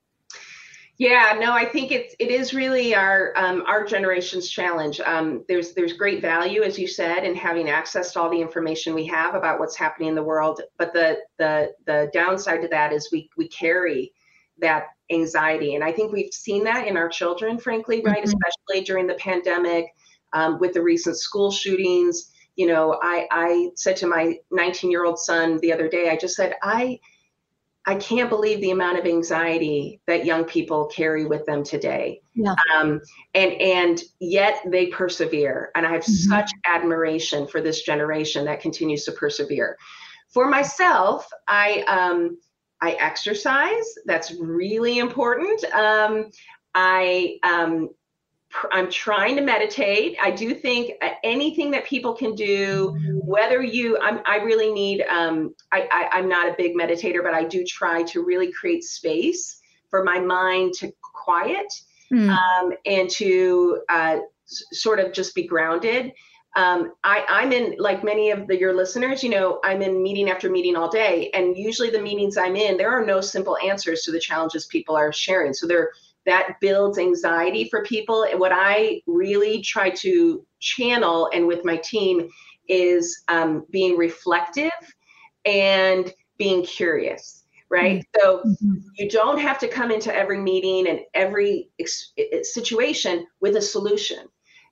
yeah, 0.97 1.37
no, 1.41 1.53
I 1.53 1.65
think 1.65 1.91
it's 1.91 2.15
it 2.21 2.31
is 2.31 2.55
really 2.55 2.95
our 2.95 3.33
um, 3.37 3.65
our 3.67 3.85
generation's 3.85 4.49
challenge. 4.49 5.01
Um, 5.01 5.45
there's 5.49 5.73
there's 5.75 5.95
great 5.95 6.23
value, 6.23 6.63
as 6.63 6.79
you 6.79 6.87
said, 6.87 7.25
in 7.25 7.35
having 7.35 7.69
access 7.69 8.13
to 8.13 8.21
all 8.21 8.31
the 8.31 8.41
information 8.41 8.95
we 8.95 9.07
have 9.07 9.35
about 9.35 9.59
what's 9.59 9.77
happening 9.77 10.11
in 10.11 10.15
the 10.15 10.23
world. 10.23 10.61
But 10.79 10.93
the 10.93 11.19
the 11.39 11.73
the 11.87 12.11
downside 12.13 12.63
to 12.63 12.69
that 12.69 12.93
is 12.93 13.09
we 13.11 13.29
we 13.37 13.49
carry 13.49 14.13
that 14.59 14.87
anxiety, 15.11 15.75
and 15.75 15.83
I 15.83 15.91
think 15.91 16.13
we've 16.13 16.33
seen 16.33 16.63
that 16.65 16.87
in 16.87 16.97
our 16.97 17.09
children, 17.09 17.59
frankly, 17.59 18.01
right? 18.05 18.23
Mm-hmm. 18.25 18.39
Especially 18.47 18.85
during 18.85 19.09
the 19.09 19.15
pandemic, 19.15 19.87
um, 20.33 20.61
with 20.61 20.75
the 20.75 20.83
recent 20.83 21.19
school 21.19 21.51
shootings. 21.51 22.31
You 22.55 22.69
know, 22.69 23.01
I 23.03 23.27
I 23.33 23.71
said 23.75 23.97
to 23.97 24.07
my 24.07 24.39
19 24.53 24.93
year 24.93 25.05
old 25.05 25.19
son 25.19 25.59
the 25.59 25.73
other 25.73 25.89
day, 25.89 26.11
I 26.11 26.17
just 26.17 26.37
said 26.37 26.55
I 26.63 27.01
I 27.87 27.97
can't 27.97 28.31
believe 28.31 28.61
the 28.61 28.71
amount 28.71 28.99
of 28.99 29.05
anxiety 29.05 30.01
that 30.07 30.25
young 30.25 30.45
people 30.45 30.87
carry 30.87 31.27
with 31.27 31.45
them 31.45 31.63
today. 31.63 32.23
Yeah. 32.35 32.55
Um, 32.75 33.01
and 33.35 33.53
and 33.53 34.03
yet 34.21 34.63
they 34.67 34.87
persevere. 34.87 35.71
And 35.75 35.87
I 35.87 35.93
have 35.93 36.03
mm-hmm. 36.03 36.31
such 36.31 36.51
admiration 36.67 37.47
for 37.47 37.61
this 37.61 37.83
generation 37.83 38.47
that 38.47 38.61
continues 38.61 39.05
to 39.05 39.13
persevere. 39.13 39.77
For 40.33 40.49
myself, 40.49 41.29
I 41.47 41.83
um, 41.83 42.39
I 42.81 42.93
exercise. 42.93 43.85
That's 44.07 44.33
really 44.41 44.99
important. 44.99 45.63
Um, 45.73 46.31
I 46.75 47.39
um, 47.43 47.91
I'm 48.73 48.91
trying 48.91 49.37
to 49.37 49.43
meditate. 49.43 50.17
I 50.23 50.31
do 50.31 50.55
think 50.55 50.93
uh, 51.03 51.11
anything 51.23 51.71
that 51.73 51.85
people 51.85 52.15
can 52.15 52.35
do, 52.35 52.97
whether 53.25 53.63
you, 53.63 53.99
I'm, 53.99 54.21
I 54.27 54.37
really 54.37 54.73
need, 54.73 55.03
um, 55.03 55.55
I, 55.73 55.89
I, 55.91 56.19
I'm 56.19 56.29
not 56.29 56.49
a 56.49 56.55
big 56.57 56.75
meditator, 56.77 57.23
but 57.23 57.35
I 57.35 57.45
do 57.45 57.65
try 57.65 58.05
to 58.05 58.25
really 58.25 58.53
create 58.53 58.85
space 58.85 59.61
for 59.91 60.05
my 60.05 60.21
mind 60.21 60.75
to 60.75 60.93
quiet 61.03 61.73
mm. 62.13 62.29
um, 62.31 62.73
and 62.87 63.11
to 63.11 63.81
uh, 63.89 64.19
sort 64.45 65.01
of 65.01 65.13
just 65.13 65.35
be 65.35 65.47
grounded. 65.47 66.13
Um, 66.57 66.93
I, 67.03 67.25
I'm 67.29 67.53
in, 67.53 67.75
like 67.79 68.05
many 68.05 68.31
of 68.31 68.47
the, 68.47 68.57
your 68.57 68.75
listeners, 68.75 69.25
you 69.25 69.31
know, 69.31 69.59
I'm 69.65 69.83
in 69.83 70.01
meeting 70.01 70.31
after 70.31 70.49
meeting 70.49 70.77
all 70.77 70.89
day. 70.89 71.31
And 71.35 71.57
usually 71.57 71.91
the 71.91 72.01
meetings 72.01 72.37
I'm 72.37 72.55
in, 72.55 72.77
there 72.77 72.91
are 72.91 73.05
no 73.05 73.21
simple 73.21 73.57
answers 73.59 74.03
to 74.03 74.13
the 74.13 74.21
challenges 74.21 74.67
people 74.67 74.95
are 74.95 75.13
sharing. 75.13 75.53
So 75.53 75.67
they're, 75.67 75.91
that 76.27 76.57
builds 76.61 76.99
anxiety 76.99 77.69
for 77.69 77.85
people. 77.85 78.25
And 78.25 78.41
what 78.41 78.53
I 78.53 79.03
really 79.07 79.61
try 79.63 79.91
to 79.91 80.47
channel 80.61 81.31
and 81.33 81.47
with 81.47 81.65
my 81.65 81.77
team 81.77 82.29
is 82.69 83.23
um, 83.29 83.67
being 83.71 83.97
reflective 83.97 84.73
and 85.45 86.13
being 86.39 86.65
curious, 86.65 87.45
right? 87.71 88.01
Mm-hmm. 88.01 88.21
So 88.21 88.39
mm-hmm. 88.39 88.75
you 88.97 89.09
don't 89.11 89.39
have 89.39 89.59
to 89.59 89.69
come 89.69 89.91
into 89.91 90.15
every 90.15 90.39
meeting 90.39 90.89
and 90.89 91.01
every 91.13 91.69
ex- 91.79 92.13
situation 92.43 93.27
with 93.41 93.57
a 93.57 93.63
solution. 93.63 94.27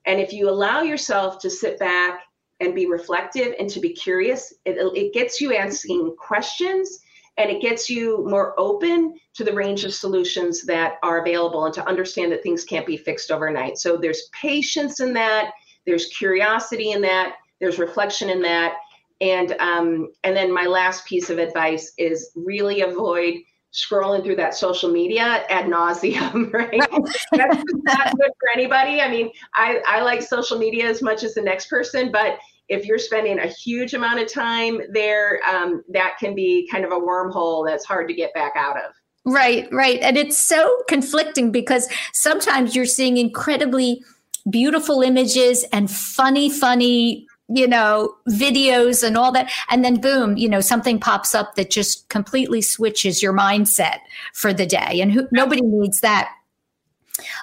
And 0.06 0.20
if 0.20 0.32
you 0.32 0.48
allow 0.48 0.82
yourself 0.82 1.38
to 1.40 1.50
sit 1.50 1.78
back 1.78 2.22
and 2.60 2.74
be 2.74 2.86
reflective 2.86 3.54
and 3.58 3.68
to 3.70 3.80
be 3.80 3.90
curious, 3.90 4.52
it, 4.64 4.76
it 4.96 5.12
gets 5.12 5.40
you 5.40 5.54
asking 5.54 6.16
questions 6.18 7.00
and 7.38 7.50
it 7.50 7.62
gets 7.62 7.88
you 7.88 8.26
more 8.28 8.54
open 8.58 9.18
to 9.34 9.44
the 9.44 9.52
range 9.52 9.84
of 9.84 9.94
solutions 9.94 10.62
that 10.64 10.94
are 11.02 11.22
available 11.22 11.64
and 11.64 11.74
to 11.74 11.86
understand 11.88 12.30
that 12.30 12.42
things 12.42 12.64
can't 12.64 12.86
be 12.86 12.96
fixed 12.96 13.30
overnight. 13.30 13.78
So 13.78 13.96
there's 13.96 14.28
patience 14.32 15.00
in 15.00 15.12
that, 15.14 15.52
there's 15.86 16.06
curiosity 16.06 16.90
in 16.90 17.00
that, 17.02 17.36
there's 17.60 17.78
reflection 17.78 18.28
in 18.28 18.42
that. 18.42 18.74
And 19.20 19.52
um, 19.60 20.08
and 20.24 20.36
then 20.36 20.52
my 20.52 20.66
last 20.66 21.06
piece 21.06 21.30
of 21.30 21.38
advice 21.38 21.92
is 21.96 22.32
really 22.34 22.80
avoid 22.80 23.36
scrolling 23.72 24.22
through 24.22 24.36
that 24.36 24.54
social 24.54 24.90
media 24.90 25.44
ad 25.48 25.66
nauseum, 25.66 26.52
right? 26.52 26.80
That's 27.32 27.64
not 27.82 28.16
good 28.16 28.30
for 28.38 28.50
anybody. 28.54 29.00
I 29.00 29.08
mean, 29.08 29.30
I, 29.54 29.80
I 29.86 30.02
like 30.02 30.22
social 30.22 30.58
media 30.58 30.86
as 30.86 31.02
much 31.02 31.22
as 31.22 31.34
the 31.34 31.42
next 31.42 31.70
person, 31.70 32.12
but 32.12 32.38
if 32.72 32.86
you're 32.86 32.98
spending 32.98 33.38
a 33.38 33.46
huge 33.46 33.92
amount 33.92 34.18
of 34.20 34.32
time 34.32 34.80
there, 34.92 35.40
um, 35.48 35.84
that 35.90 36.16
can 36.18 36.34
be 36.34 36.66
kind 36.70 36.84
of 36.84 36.90
a 36.90 36.98
wormhole 36.98 37.66
that's 37.66 37.84
hard 37.84 38.08
to 38.08 38.14
get 38.14 38.32
back 38.32 38.52
out 38.56 38.76
of. 38.76 38.92
Right, 39.24 39.68
right. 39.70 40.00
And 40.00 40.16
it's 40.16 40.38
so 40.38 40.82
conflicting 40.88 41.52
because 41.52 41.88
sometimes 42.12 42.74
you're 42.74 42.86
seeing 42.86 43.18
incredibly 43.18 44.02
beautiful 44.50 45.02
images 45.02 45.64
and 45.72 45.90
funny, 45.90 46.50
funny, 46.50 47.26
you 47.48 47.68
know, 47.68 48.14
videos 48.30 49.06
and 49.06 49.16
all 49.16 49.30
that. 49.32 49.52
And 49.70 49.84
then 49.84 50.00
boom, 50.00 50.36
you 50.36 50.48
know, 50.48 50.60
something 50.60 50.98
pops 50.98 51.34
up 51.34 51.54
that 51.54 51.70
just 51.70 52.08
completely 52.08 52.62
switches 52.62 53.22
your 53.22 53.34
mindset 53.34 53.98
for 54.32 54.52
the 54.52 54.66
day. 54.66 55.00
And 55.00 55.12
who, 55.12 55.28
nobody 55.30 55.60
needs 55.62 56.00
that 56.00 56.30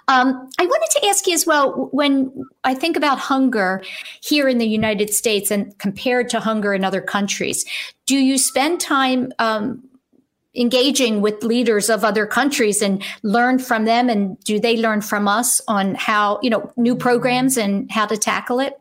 um, 0.07 0.49
I 0.59 0.65
wanted 0.65 0.99
to 0.99 1.07
ask 1.07 1.27
you 1.27 1.33
as 1.33 1.45
well 1.45 1.89
when 1.91 2.31
I 2.63 2.73
think 2.73 2.97
about 2.97 3.19
hunger 3.19 3.83
here 4.21 4.47
in 4.47 4.57
the 4.57 4.67
United 4.67 5.13
States 5.13 5.51
and 5.51 5.77
compared 5.77 6.29
to 6.29 6.39
hunger 6.39 6.73
in 6.73 6.83
other 6.83 7.01
countries, 7.01 7.65
do 8.05 8.17
you 8.17 8.37
spend 8.37 8.81
time 8.81 9.31
um, 9.39 9.83
engaging 10.55 11.21
with 11.21 11.43
leaders 11.43 11.89
of 11.89 12.03
other 12.03 12.25
countries 12.25 12.81
and 12.81 13.03
learn 13.21 13.59
from 13.59 13.85
them? 13.85 14.09
And 14.09 14.39
do 14.43 14.59
they 14.59 14.77
learn 14.77 15.01
from 15.01 15.27
us 15.27 15.61
on 15.67 15.95
how, 15.95 16.39
you 16.41 16.49
know, 16.49 16.71
new 16.75 16.95
programs 16.95 17.57
and 17.57 17.89
how 17.91 18.07
to 18.07 18.17
tackle 18.17 18.59
it? 18.59 18.79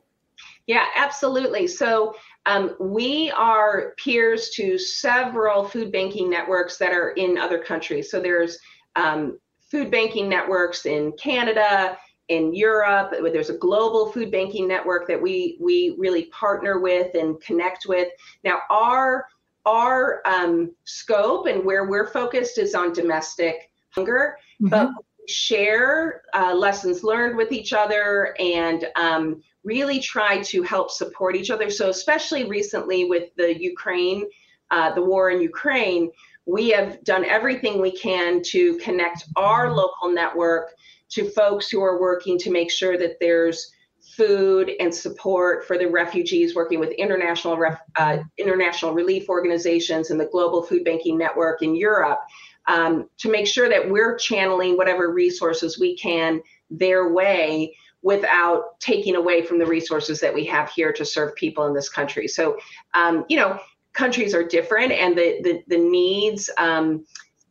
Yeah, 0.67 0.87
absolutely. 0.97 1.67
So 1.67 2.15
um, 2.47 2.75
we 2.81 3.31
are 3.33 3.95
peers 4.03 4.51
to 4.51 4.79
several 4.79 5.65
food 5.65 5.93
banking 5.93 6.31
networks 6.31 6.79
that 6.79 6.93
are 6.93 7.11
in 7.11 7.37
other 7.37 7.59
countries. 7.59 8.11
So 8.11 8.21
there's 8.21 8.59
um, 8.97 9.39
food 9.71 9.91
banking 9.91 10.29
networks 10.29 10.87
in 10.87 11.13
Canada, 11.13 11.99
in 12.29 12.55
Europe. 12.55 13.15
There's 13.33 13.51
a 13.51 13.57
global 13.57 14.13
food 14.13 14.31
banking 14.31 14.69
network 14.69 15.07
that 15.09 15.21
we 15.21 15.59
we 15.61 15.95
really 15.99 16.27
partner 16.27 16.79
with 16.79 17.15
and 17.15 17.41
connect 17.41 17.87
with. 17.87 18.09
Now, 18.45 18.61
our 18.71 19.27
our 19.67 20.23
um, 20.25 20.75
scope 20.85 21.47
and 21.47 21.65
where 21.65 21.85
we're 21.85 22.07
focused 22.07 22.59
is 22.59 22.75
on 22.75 22.93
domestic 22.93 23.71
hunger, 23.91 24.39
mm-hmm. 24.63 24.69
but 24.69 24.89
we 24.89 25.29
share 25.29 26.23
uh, 26.35 26.55
lessons 26.55 27.03
learned 27.03 27.37
with 27.37 27.53
each 27.53 27.73
other 27.73 28.35
and 28.39 28.87
um, 28.97 29.43
really 29.65 30.01
try 30.01 30.41
to 30.43 30.63
help 30.63 30.91
support 30.91 31.37
each 31.37 31.51
other. 31.51 31.71
So, 31.71 31.91
especially 31.91 32.45
recently 32.45 33.05
with 33.05 33.35
the 33.37 33.61
Ukraine 33.61 34.27
uh, 34.71 34.95
the 34.95 35.03
war 35.03 35.31
in 35.31 35.41
Ukraine, 35.41 36.11
we 36.49 36.71
have 36.71 37.05
done 37.05 37.27
everything 37.27 37.81
we 37.81 37.93
can 37.93 38.43
to 38.43 38.79
connect 38.79 39.25
our 39.37 39.75
local 39.75 40.11
network 40.11 40.73
to 41.11 41.29
folks 41.31 41.69
who 41.69 41.83
are 41.83 42.01
working 42.01 42.39
to 42.39 42.51
make 42.51 42.71
sure 42.71 42.97
that 42.97 43.17
there's 43.21 43.71
food 44.17 44.73
and 44.81 44.95
support 44.95 45.67
for 45.67 45.77
the 45.77 45.87
refugees, 45.87 46.55
working 46.55 46.81
with 46.81 46.91
international 46.93 47.59
ref, 47.59 47.79
uh, 47.97 48.19
international 48.39 48.95
relief 48.95 49.29
organizations 49.29 50.11
and 50.11 50.19
the 50.19 50.27
Global 50.27 50.63
Food 50.63 50.85
Banking 50.85 51.19
Network 51.19 51.61
in 51.61 51.77
Europe, 51.77 52.21
um, 52.67 53.11
to 53.19 53.31
make 53.31 53.47
sure 53.47 53.69
that 53.69 53.91
we're 53.91 54.17
channeling 54.17 54.77
whatever 54.77 55.13
resources 55.13 55.79
we 55.79 55.97
can 55.99 56.41
their 56.71 57.13
way 57.13 57.75
without 58.01 58.81
taking 58.81 59.17
away 59.17 59.43
from 59.43 59.59
the 59.59 59.67
resources 59.67 60.19
that 60.21 60.33
we 60.33 60.47
have 60.47 60.71
here 60.71 60.93
to 60.95 61.05
serve 61.05 61.35
people 61.35 61.67
in 61.67 61.75
this 61.75 61.91
country. 61.91 62.27
So, 62.27 62.57
um, 62.95 63.27
you 63.29 63.37
know, 63.37 63.59
countries 63.93 64.35
are 64.35 64.45
different, 64.45 64.93
and 64.93 65.17
the 65.17 65.41
the, 65.43 65.63
the 65.69 65.79
needs. 65.79 66.51
Um, 66.59 67.05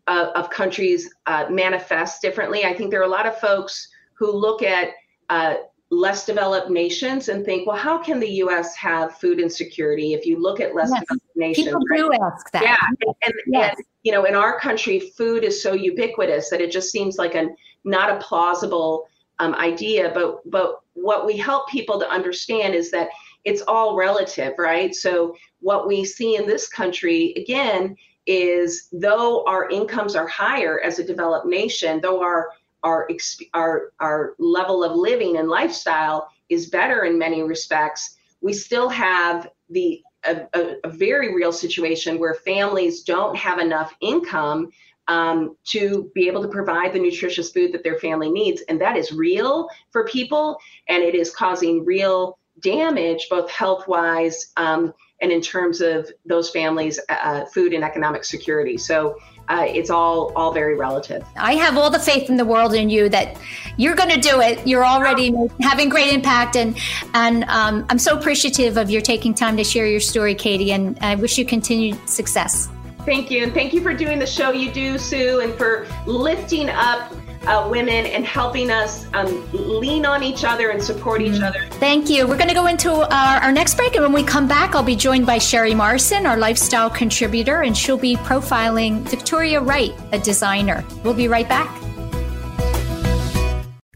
uh, 0.08 0.32
of 0.36 0.50
countries 0.50 1.14
uh, 1.26 1.46
manifest 1.50 2.22
differently. 2.22 2.64
I 2.64 2.74
think 2.74 2.92
there 2.92 3.02
are 3.02 3.04
a 3.04 3.10
lot 3.10 3.26
of 3.26 3.38
folks 3.40 3.90
who 4.14 4.32
look 4.32 4.64
at 4.64 4.92
uh, 5.30 5.56
less 5.90 6.26
developed 6.26 6.70
nations 6.70 7.30
and 7.30 7.46
think, 7.46 7.68
well, 7.68 7.78
how 7.78 7.98
can 7.98 8.20
the 8.20 8.30
U.S. 8.30 8.76
have 8.76 9.18
food 9.18 9.40
insecurity? 9.40 10.14
If 10.14 10.26
you 10.26 10.42
look 10.42 10.60
at 10.60 10.76
less 10.76 10.90
yes. 10.92 11.02
developed 11.02 11.36
nations, 11.36 11.68
people 11.68 11.82
right? 11.92 11.98
do 11.98 12.12
ask 12.26 12.52
that. 12.52 12.64
Yeah, 12.64 12.78
and, 12.82 13.16
and, 13.26 13.34
yes. 13.48 13.76
and, 13.78 13.86
you 14.04 14.12
know, 14.12 14.26
in 14.26 14.36
our 14.36 14.60
country, 14.60 15.00
food 15.00 15.44
is 15.44 15.62
so 15.62 15.74
ubiquitous 15.74 16.50
that 16.50 16.62
it 16.62 16.72
just 16.72 16.92
seems 16.92 17.18
like 17.18 17.36
a 17.36 17.48
not 17.84 18.10
a 18.10 18.20
plausible 18.20 19.08
um, 19.40 19.54
idea. 19.56 20.12
But 20.14 20.50
but 20.50 20.82
what 20.94 21.26
we 21.26 21.38
help 21.38 21.70
people 21.70 22.00
to 22.00 22.10
understand 22.10 22.76
is 22.76 22.92
that 22.92 23.10
it's 23.48 23.62
all 23.62 23.95
relative, 23.95 24.56
right? 24.58 24.93
So 24.93 25.34
what 25.62 25.88
we 25.88 26.04
see 26.04 26.36
in 26.36 26.45
this 26.45 26.68
country 26.68 27.34
again 27.38 27.95
is 28.26 28.89
though 28.91 29.45
our 29.45 29.70
incomes 29.70 30.18
are 30.18 30.28
higher 30.28 30.82
as 30.82 31.00
a 31.00 31.04
developed 31.04 31.48
nation, 31.48 32.02
though 32.02 32.22
our 32.22 32.50
our 32.84 33.08
our 33.54 33.93
our 34.02 34.36
level 34.38 34.84
of 34.84 34.98
living 34.98 35.38
and 35.38 35.48
lifestyle 35.48 36.30
is 36.50 36.70
better 36.70 37.06
in 37.06 37.18
many 37.18 37.41
respects, 37.41 38.18
we 38.41 38.52
still 38.52 38.89
have 38.89 39.50
the 39.70 40.02
a, 40.26 40.41
a, 40.54 40.76
a 40.84 40.89
very 40.89 41.34
real 41.34 41.54
situation 41.54 42.20
where 42.20 42.34
families 42.34 43.04
don't 43.04 43.38
have 43.38 43.60
enough 43.60 43.95
income 44.02 44.70
um, 45.08 45.56
to 45.64 46.12
be 46.14 46.28
able 46.28 46.41
to 46.41 46.50
provide 46.50 46.91
the 46.91 47.00
nutritious 47.00 47.50
food 47.50 47.72
that 47.72 47.86
their 47.86 47.98
family 47.98 48.30
needs, 48.30 48.62
and 48.68 48.82
that 48.82 48.98
is 48.98 49.14
real 49.14 49.70
for 49.91 50.04
people, 50.04 50.58
and 50.89 51.02
it 51.02 51.16
is 51.16 51.34
causing 51.34 51.86
real 51.86 52.38
damage, 52.62 53.28
both 53.30 53.49
health 53.49 53.88
wise 53.88 54.51
um, 54.58 54.93
and 55.22 55.32
in 55.32 55.41
terms 55.41 55.82
of 55.82 56.10
those 56.26 56.49
families' 56.49 56.99
uh, 57.10 57.45
food 57.45 57.74
and 57.74 57.84
economic 57.84 58.24
security. 58.24 58.78
So 58.78 59.18
uh, 59.49 59.66
it's 59.68 59.89
all 59.89 60.32
all 60.36 60.51
very 60.51 60.76
relative. 60.76 61.26
I 61.36 61.53
have 61.53 61.78
all 61.78 61.89
the 61.89 61.99
faith 61.99 62.30
in 62.30 62.38
the 62.38 62.45
world 62.45 62.74
in 62.74 62.89
you 62.89 63.10
that 63.10 63.38
you're 63.78 63.95
going 63.95 64.10
to 64.10 64.20
do 64.20 64.41
it. 64.41 64.66
You're 64.68 64.86
already 64.86 65.34
having 65.62 65.89
great 65.89 66.14
impact, 66.14 66.55
and 66.55 66.78
and 67.14 67.45
um, 67.45 67.86
I'm 67.89 67.99
so 67.99 68.18
appreciative 68.18 68.78
of 68.78 68.89
your 68.89 69.01
taking 69.01 69.34
time 69.34 69.55
to 69.58 69.64
share 69.64 69.88
your 69.88 70.01
story, 70.01 70.36
Katie. 70.36 70.72
And 70.72 70.97
I 71.01 71.16
wish 71.16 71.38
you 71.38 71.45
continued 71.45 71.97
success. 72.10 72.70
Thank 73.05 73.32
you, 73.32 73.43
and 73.43 73.53
thank 73.53 73.74
you 73.74 73.82
for 73.82 73.93
doing 73.93 74.20
the 74.20 74.28
show 74.28 74.51
you 74.51 74.70
do, 74.70 74.97
Sue, 74.97 75.39
and 75.39 75.53
for 75.53 75.88
lifting 76.05 76.70
up 76.70 77.14
uh, 77.48 77.68
women 77.70 78.06
and 78.06 78.26
helping 78.26 78.70
us 78.70 79.08
um, 79.14 79.50
lean 79.54 80.06
on 80.06 80.22
each 80.22 80.43
other 80.43 80.70
and 80.70 80.84
support 80.84 81.22
each 81.22 81.41
other. 81.41 81.66
Thank 81.72 82.10
you. 82.10 82.28
We're 82.28 82.38
going 82.38 82.50
to 82.50 82.56
go 82.56 82.68
into 82.68 82.91
our, 82.91 83.38
our 83.41 83.52
next 83.52 83.76
break, 83.76 83.95
and 83.95 84.04
when 84.04 84.14
we 84.14 84.24
come 84.24 84.48
back, 84.48 84.76
I'll 84.76 84.84
be 84.84 84.95
joined 84.95 85.26
by 85.26 85.38
Sherry 85.38 85.74
Morrison, 85.74 86.26
our 86.26 86.38
lifestyle 86.38 86.89
contributor, 86.89 87.62
and 87.62 87.76
she'll 87.76 87.98
be 87.98 88.16
profiling 88.18 89.02
Victoria 89.10 89.62
Wright, 89.62 89.93
a 90.12 90.20
designer. 90.20 90.84
We'll 91.04 91.14
be 91.14 91.28
right 91.28 91.48
back. 91.48 91.74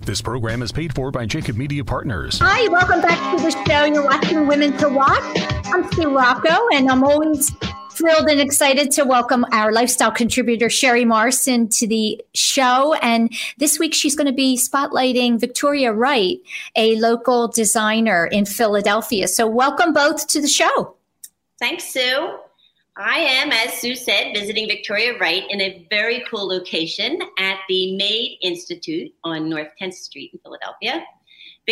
This 0.03 0.21
program 0.21 0.63
is 0.63 0.71
paid 0.71 0.95
for 0.95 1.11
by 1.11 1.25
Jacob 1.25 1.57
Media 1.57 1.85
Partners. 1.85 2.39
Hi, 2.39 2.67
welcome 2.69 3.01
back 3.01 3.37
to 3.37 3.43
the 3.43 3.51
show. 3.51 3.85
You're 3.85 4.03
watching 4.03 4.47
Women 4.47 4.75
to 4.77 4.89
Watch. 4.89 5.41
I'm 5.65 5.89
Sue 5.93 6.15
Rocco, 6.15 6.67
and 6.73 6.89
I'm 6.89 7.03
always 7.03 7.51
thrilled 7.93 8.29
and 8.29 8.39
excited 8.39 8.91
to 8.91 9.03
welcome 9.03 9.45
our 9.51 9.71
lifestyle 9.71 10.11
contributor, 10.11 10.69
Sherry 10.69 11.05
Morrison, 11.05 11.67
to 11.69 11.87
the 11.87 12.21
show. 12.33 12.93
And 12.95 13.31
this 13.57 13.77
week, 13.79 13.93
she's 13.93 14.15
going 14.15 14.27
to 14.27 14.33
be 14.33 14.57
spotlighting 14.57 15.39
Victoria 15.39 15.91
Wright, 15.91 16.39
a 16.75 16.95
local 16.99 17.47
designer 17.47 18.25
in 18.25 18.45
Philadelphia. 18.45 19.27
So, 19.27 19.47
welcome 19.47 19.93
both 19.93 20.27
to 20.27 20.41
the 20.41 20.47
show. 20.47 20.95
Thanks, 21.59 21.91
Sue. 21.91 22.37
I 22.97 23.19
am, 23.19 23.51
as 23.51 23.73
Sue 23.73 23.95
said, 23.95 24.33
visiting 24.33 24.67
Victoria 24.67 25.17
Wright 25.17 25.43
in 25.49 25.61
a 25.61 25.85
very 25.89 26.23
cool 26.29 26.47
location 26.47 27.19
at 27.39 27.59
the 27.69 27.95
Made 27.95 28.37
Institute 28.41 29.13
on 29.23 29.49
North 29.49 29.69
10th 29.81 29.93
Street 29.93 30.31
in 30.33 30.39
Philadelphia. 30.39 31.05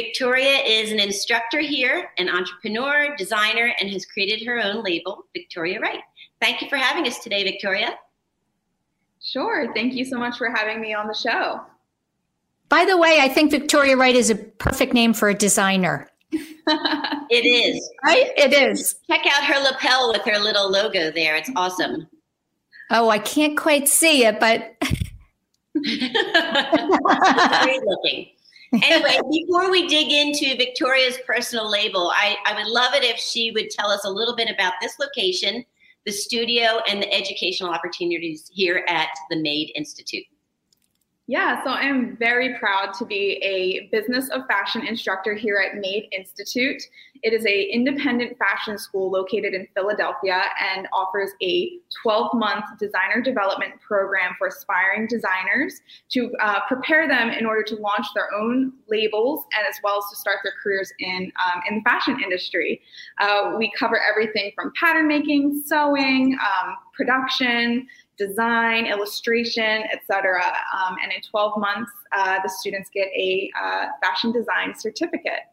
Victoria 0.01 0.59
is 0.65 0.93
an 0.93 0.99
instructor 1.01 1.59
here, 1.59 2.11
an 2.17 2.29
entrepreneur, 2.29 3.13
designer, 3.17 3.73
and 3.81 3.89
has 3.89 4.05
created 4.05 4.45
her 4.45 4.57
own 4.57 4.81
label, 4.81 5.25
Victoria 5.33 5.81
Wright. 5.81 5.99
Thank 6.41 6.61
you 6.61 6.69
for 6.69 6.77
having 6.77 7.05
us 7.05 7.19
today, 7.19 7.43
Victoria. 7.43 7.89
Sure. 9.21 9.73
Thank 9.73 9.95
you 9.95 10.05
so 10.05 10.17
much 10.17 10.37
for 10.37 10.49
having 10.49 10.79
me 10.79 10.93
on 10.93 11.07
the 11.07 11.13
show. 11.13 11.59
By 12.69 12.85
the 12.85 12.95
way, 12.95 13.17
I 13.19 13.27
think 13.27 13.51
Victoria 13.51 13.97
Wright 13.97 14.15
is 14.15 14.29
a 14.29 14.35
perfect 14.35 14.93
name 14.93 15.13
for 15.13 15.27
a 15.27 15.33
designer. 15.33 16.07
it 16.31 17.45
is. 17.45 17.91
Right? 18.05 18.31
It 18.37 18.53
is. 18.53 18.95
Check 19.11 19.25
out 19.25 19.43
her 19.43 19.61
lapel 19.61 20.13
with 20.13 20.21
her 20.21 20.39
little 20.39 20.71
logo 20.71 21.11
there. 21.11 21.35
It's 21.35 21.51
awesome. 21.57 22.07
Oh, 22.89 23.09
I 23.09 23.19
can't 23.19 23.57
quite 23.57 23.89
see 23.89 24.23
it, 24.23 24.39
but. 24.39 24.75
Great 25.73 26.13
looking. 27.83 28.27
Anyway, 28.73 29.19
before 29.31 29.71
we 29.71 29.87
dig 29.87 30.11
into 30.11 30.55
Victoria's 30.55 31.17
personal 31.25 31.69
label, 31.69 32.11
I, 32.15 32.37
I 32.45 32.55
would 32.55 32.67
love 32.67 32.93
it 32.93 33.03
if 33.03 33.17
she 33.17 33.51
would 33.51 33.69
tell 33.71 33.89
us 33.89 34.05
a 34.05 34.09
little 34.09 34.35
bit 34.35 34.49
about 34.49 34.73
this 34.79 34.99
location 34.99 35.65
the 36.05 36.11
studio, 36.11 36.81
and 36.89 37.01
the 37.01 37.13
educational 37.13 37.69
opportunities 37.69 38.49
here 38.51 38.85
at 38.87 39.09
the 39.29 39.35
Made 39.35 39.71
Institute. 39.75 40.23
Yeah, 41.27 41.63
so 41.63 41.69
I'm 41.69 42.17
very 42.17 42.57
proud 42.57 42.93
to 42.95 43.05
be 43.05 43.39
a 43.43 43.89
business 43.95 44.29
of 44.29 44.47
fashion 44.47 44.87
instructor 44.87 45.35
here 45.35 45.57
at 45.57 45.79
Made 45.79 46.07
Institute. 46.11 46.81
It 47.23 47.33
is 47.33 47.45
a 47.45 47.63
independent 47.63 48.37
fashion 48.37 48.77
school 48.77 49.11
located 49.11 49.53
in 49.53 49.67
Philadelphia 49.75 50.41
and 50.75 50.87
offers 50.93 51.31
a 51.41 51.71
12-month 52.05 52.65
designer 52.79 53.21
development 53.21 53.73
program 53.85 54.35
for 54.37 54.47
aspiring 54.47 55.07
designers 55.07 55.81
to 56.09 56.31
uh, 56.41 56.59
prepare 56.67 57.07
them 57.07 57.29
in 57.29 57.45
order 57.45 57.63
to 57.63 57.75
launch 57.75 58.07
their 58.15 58.33
own 58.33 58.71
labels 58.87 59.45
and 59.57 59.67
as 59.67 59.75
well 59.83 59.97
as 59.97 60.09
to 60.09 60.15
start 60.15 60.37
their 60.43 60.53
careers 60.63 60.91
in 60.99 61.31
um, 61.45 61.61
in 61.67 61.75
the 61.75 61.81
fashion 61.81 62.19
industry. 62.23 62.81
Uh, 63.19 63.53
we 63.57 63.71
cover 63.77 63.99
everything 64.01 64.51
from 64.55 64.71
pattern 64.79 65.07
making, 65.07 65.61
sewing, 65.65 66.37
um, 66.41 66.75
production, 66.93 67.87
design, 68.17 68.85
illustration, 68.85 69.83
etc. 69.91 70.41
Um, 70.77 70.97
and 71.01 71.11
in 71.11 71.21
12 71.21 71.57
months, 71.57 71.91
uh, 72.11 72.39
the 72.43 72.49
students 72.49 72.89
get 72.93 73.07
a 73.15 73.49
uh, 73.59 73.85
fashion 74.03 74.31
design 74.31 74.73
certificate. 74.77 75.47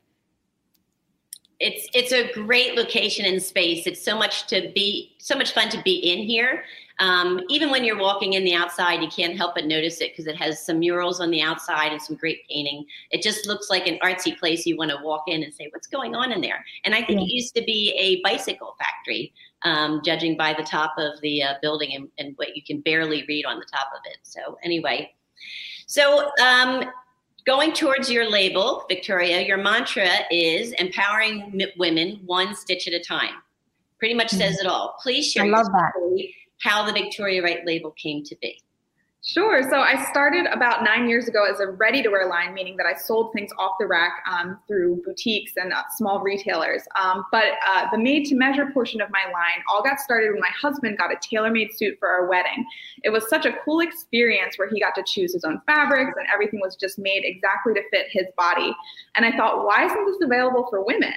It's 1.59 1.89
it's 1.95 2.13
a 2.13 2.31
great 2.33 2.75
location 2.75 3.25
and 3.25 3.43
space. 3.43 3.87
It's 3.87 4.05
so 4.05 4.17
much 4.17 4.47
to 4.49 4.71
be 4.75 5.17
so 5.19 5.37
much 5.37 5.53
fun 5.53 5.69
to 5.71 5.83
be 5.83 5.95
in 5.95 6.19
here. 6.19 6.65
Um, 6.99 7.41
even 7.49 7.71
when 7.71 7.85
you're 7.85 7.99
walking 7.99 8.35
in 8.35 8.45
the 8.45 8.55
outside, 8.55 9.03
you 9.03 9.09
can't 9.09 9.37
help 9.37 9.55
but 9.55 9.67
notice 9.67 10.01
it 10.01 10.13
because 10.13 10.27
it 10.27 10.37
has 10.37 10.65
some 10.65 10.79
murals 10.79 11.21
on 11.21 11.31
the 11.31 11.43
outside 11.43 11.93
and 11.93 12.01
some 12.01 12.17
great 12.17 12.47
painting. 12.49 12.87
It 13.11 13.23
just 13.23 13.47
looks 13.47 13.69
like 13.69 13.87
an 13.87 13.99
artsy 14.03 14.37
place 14.37 14.65
you 14.65 14.79
want 14.79 14.91
to 14.91 14.99
walk 15.03 15.25
in 15.27 15.43
and 15.43 15.53
say, 15.53 15.69
"What's 15.73 15.87
going 15.87 16.15
on 16.15 16.33
in 16.33 16.41
there?" 16.41 16.65
And 16.85 16.95
I 16.95 16.99
think 17.03 17.21
yeah. 17.21 17.27
it 17.27 17.33
used 17.33 17.55
to 17.55 17.63
be 17.63 17.95
a 17.99 18.23
bicycle 18.23 18.77
factory 18.79 19.33
um, 19.63 20.01
judging 20.05 20.37
by 20.37 20.55
the 20.55 20.63
top 20.63 20.95
of 20.99 21.21
the 21.21 21.43
uh, 21.43 21.55
building 21.61 21.95
and, 21.95 22.09
and, 22.19 22.37
what 22.37 22.55
you 22.55 22.63
can 22.63 22.81
barely 22.81 23.25
read 23.27 23.47
on 23.47 23.59
the 23.59 23.65
top 23.65 23.89
of 23.95 24.01
it. 24.05 24.19
So, 24.23 24.59
anyway, 24.63 25.13
so 25.87 26.31
um, 26.43 26.85
going 27.47 27.73
towards 27.73 28.11
your 28.11 28.29
label, 28.29 28.85
Victoria, 28.89 29.41
your 29.41 29.57
mantra 29.57 30.09
is 30.31 30.73
empowering 30.73 31.63
women 31.77 32.21
one 32.27 32.55
stitch 32.55 32.89
at 32.89 32.95
a 32.95 33.01
time. 33.01 33.35
Pretty 33.99 34.15
much 34.15 34.31
says 34.31 34.57
mm-hmm. 34.59 34.67
it 34.67 34.71
all. 34.71 34.97
Please 35.03 35.31
share 35.31 35.51
how 36.61 36.85
the 36.85 36.93
Victoria 36.93 37.43
Wright 37.43 37.65
label 37.65 37.93
came 37.93 38.25
to 38.25 38.37
be. 38.43 38.61
Sure. 39.29 39.61
So 39.69 39.81
I 39.81 40.05
started 40.05 40.47
about 40.47 40.85
nine 40.85 41.09
years 41.09 41.27
ago 41.27 41.45
as 41.53 41.59
a 41.59 41.67
ready 41.67 42.01
to 42.01 42.11
wear 42.11 42.29
line, 42.29 42.55
meaning 42.55 42.77
that 42.77 42.87
I 42.87 42.95
sold 42.95 43.33
things 43.33 43.51
off 43.59 43.73
the 43.81 43.87
rack 43.89 44.23
um, 44.31 44.57
through 44.69 45.03
boutiques 45.05 45.51
and 45.57 45.73
uh, 45.73 45.83
small 45.97 46.21
retailers. 46.21 46.83
Um, 46.95 47.25
but 47.33 47.55
uh, 47.69 47.91
the 47.91 47.99
made 47.99 48.27
to 48.27 48.37
measure 48.37 48.71
portion 48.73 49.01
of 49.01 49.11
my 49.11 49.25
line 49.33 49.65
all 49.69 49.83
got 49.83 49.99
started 49.99 50.31
when 50.31 50.41
my 50.41 50.53
husband 50.57 50.97
got 50.97 51.11
a 51.11 51.17
tailor 51.21 51.51
made 51.51 51.77
suit 51.77 51.97
for 51.99 52.09
our 52.09 52.29
wedding. 52.29 52.65
It 53.03 53.11
was 53.11 53.29
such 53.29 53.47
a 53.47 53.53
cool 53.65 53.81
experience 53.81 54.59
where 54.59 54.71
he 54.71 54.79
got 54.79 54.95
to 54.95 55.03
choose 55.05 55.33
his 55.33 55.43
own 55.43 55.61
fabrics 55.67 56.13
and 56.17 56.29
everything 56.33 56.61
was 56.61 56.77
just 56.77 56.97
made 56.97 57.23
exactly 57.25 57.75
to 57.75 57.83
fit 57.91 58.07
his 58.09 58.27
body. 58.37 58.73
And 59.17 59.27
I 59.27 59.37
thought, 59.37 59.67
why 59.67 59.87
isn't 59.87 60.07
this 60.07 60.23
available 60.23 60.69
for 60.71 60.85
women? 60.85 61.15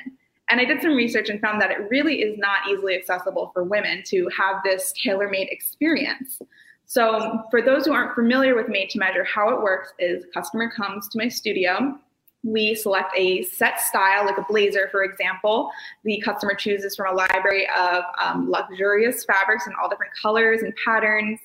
And 0.49 0.59
I 0.59 0.65
did 0.65 0.81
some 0.81 0.95
research 0.95 1.29
and 1.29 1.39
found 1.39 1.61
that 1.61 1.69
it 1.69 1.87
really 1.91 2.23
is 2.23 2.39
not 2.39 2.67
easily 2.71 2.95
accessible 2.95 3.51
for 3.53 3.63
women 3.63 4.01
to 4.07 4.27
have 4.35 4.63
this 4.63 4.93
tailor 4.99 5.29
made 5.29 5.49
experience. 5.51 6.41
So, 6.89 7.43
for 7.51 7.61
those 7.61 7.85
who 7.85 7.93
aren't 7.93 8.15
familiar 8.15 8.55
with 8.55 8.67
Made 8.67 8.89
to 8.89 8.97
Measure, 8.97 9.23
how 9.23 9.49
it 9.49 9.61
works 9.61 9.93
is 9.99 10.25
customer 10.33 10.71
comes 10.71 11.07
to 11.09 11.19
my 11.19 11.27
studio. 11.27 11.95
We 12.43 12.73
select 12.73 13.13
a 13.15 13.43
set 13.43 13.79
style, 13.79 14.25
like 14.25 14.39
a 14.39 14.45
blazer, 14.49 14.87
for 14.89 15.03
example. 15.03 15.69
The 16.03 16.19
customer 16.25 16.55
chooses 16.55 16.95
from 16.95 17.13
a 17.13 17.15
library 17.15 17.67
of 17.79 18.05
um, 18.19 18.49
luxurious 18.49 19.23
fabrics 19.23 19.67
in 19.67 19.73
all 19.79 19.87
different 19.87 20.13
colors 20.19 20.63
and 20.63 20.73
patterns. 20.83 21.39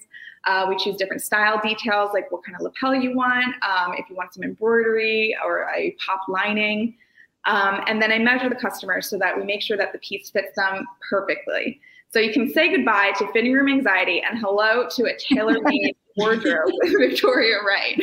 Uh, 0.47 0.65
we 0.67 0.79
choose 0.79 0.97
different 0.97 1.21
style 1.21 1.61
details, 1.63 2.13
like 2.15 2.33
what 2.33 2.43
kind 2.43 2.57
of 2.57 2.63
lapel 2.63 2.95
you 2.95 3.15
want, 3.15 3.55
um, 3.63 3.93
if 3.99 4.09
you 4.09 4.17
want 4.17 4.33
some 4.33 4.45
embroidery 4.45 5.37
or 5.45 5.69
a 5.77 5.95
pop 6.07 6.23
lining. 6.27 6.97
Um, 7.45 7.83
and 7.87 8.01
then 8.01 8.11
I 8.11 8.19
measure 8.19 8.49
the 8.49 8.55
customer 8.55 9.03
so 9.03 9.19
that 9.19 9.37
we 9.37 9.45
make 9.45 9.61
sure 9.61 9.77
that 9.77 9.93
the 9.93 9.99
piece 9.99 10.31
fits 10.31 10.57
them 10.57 10.87
perfectly. 11.11 11.83
So 12.15 12.21
you 12.21 12.33
can 12.33 12.49
say 12.49 12.71
goodbye 12.71 13.11
to 13.19 13.27
fitting 13.33 13.53
room 13.53 13.69
anxiety 13.69 14.23
and 14.23 14.39
hello 14.39 14.87
to 14.89 15.03
a 15.07 15.19
tailor-made 15.19 15.97
wardrobe 16.17 16.71
with 16.71 17.11
Victoria 17.11 17.57
Wright. 17.67 18.01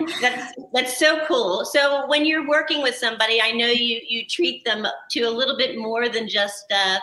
that's 0.22 0.54
that's 0.72 0.98
so 0.98 1.22
cool. 1.26 1.66
So 1.66 2.06
when 2.06 2.24
you're 2.24 2.48
working 2.48 2.80
with 2.80 2.94
somebody, 2.94 3.42
I 3.42 3.50
know 3.50 3.66
you 3.66 4.00
you 4.08 4.24
treat 4.26 4.64
them 4.64 4.86
to 5.10 5.20
a 5.24 5.30
little 5.30 5.58
bit 5.58 5.76
more 5.76 6.08
than 6.08 6.30
just 6.30 6.64
uh, 6.72 6.96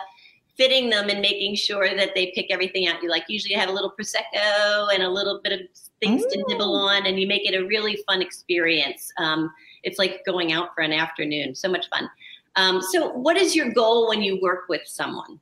fitting 0.56 0.90
them 0.90 1.08
and 1.08 1.20
making 1.20 1.54
sure 1.54 1.88
that 1.88 2.16
they 2.16 2.32
pick 2.34 2.46
everything 2.50 2.88
out. 2.88 3.00
You 3.00 3.08
like 3.08 3.26
usually 3.28 3.54
have 3.54 3.68
a 3.68 3.72
little 3.72 3.92
prosecco 3.92 4.92
and 4.92 5.04
a 5.04 5.08
little 5.08 5.40
bit 5.44 5.52
of 5.52 5.60
things 6.00 6.24
Ooh. 6.24 6.30
to 6.30 6.44
nibble 6.48 6.74
on, 6.74 7.06
and 7.06 7.20
you 7.20 7.28
make 7.28 7.48
it 7.48 7.54
a 7.54 7.64
really 7.64 8.02
fun 8.08 8.20
experience. 8.20 9.12
Um, 9.18 9.52
it's 9.84 10.00
like 10.00 10.24
going 10.26 10.50
out 10.50 10.74
for 10.74 10.80
an 10.80 10.92
afternoon. 10.92 11.54
So 11.54 11.68
much 11.68 11.88
fun. 11.90 12.10
Um, 12.56 12.82
so, 12.82 13.10
what 13.10 13.36
is 13.36 13.54
your 13.54 13.72
goal 13.72 14.08
when 14.08 14.20
you 14.20 14.40
work 14.40 14.64
with 14.68 14.82
someone? 14.84 15.38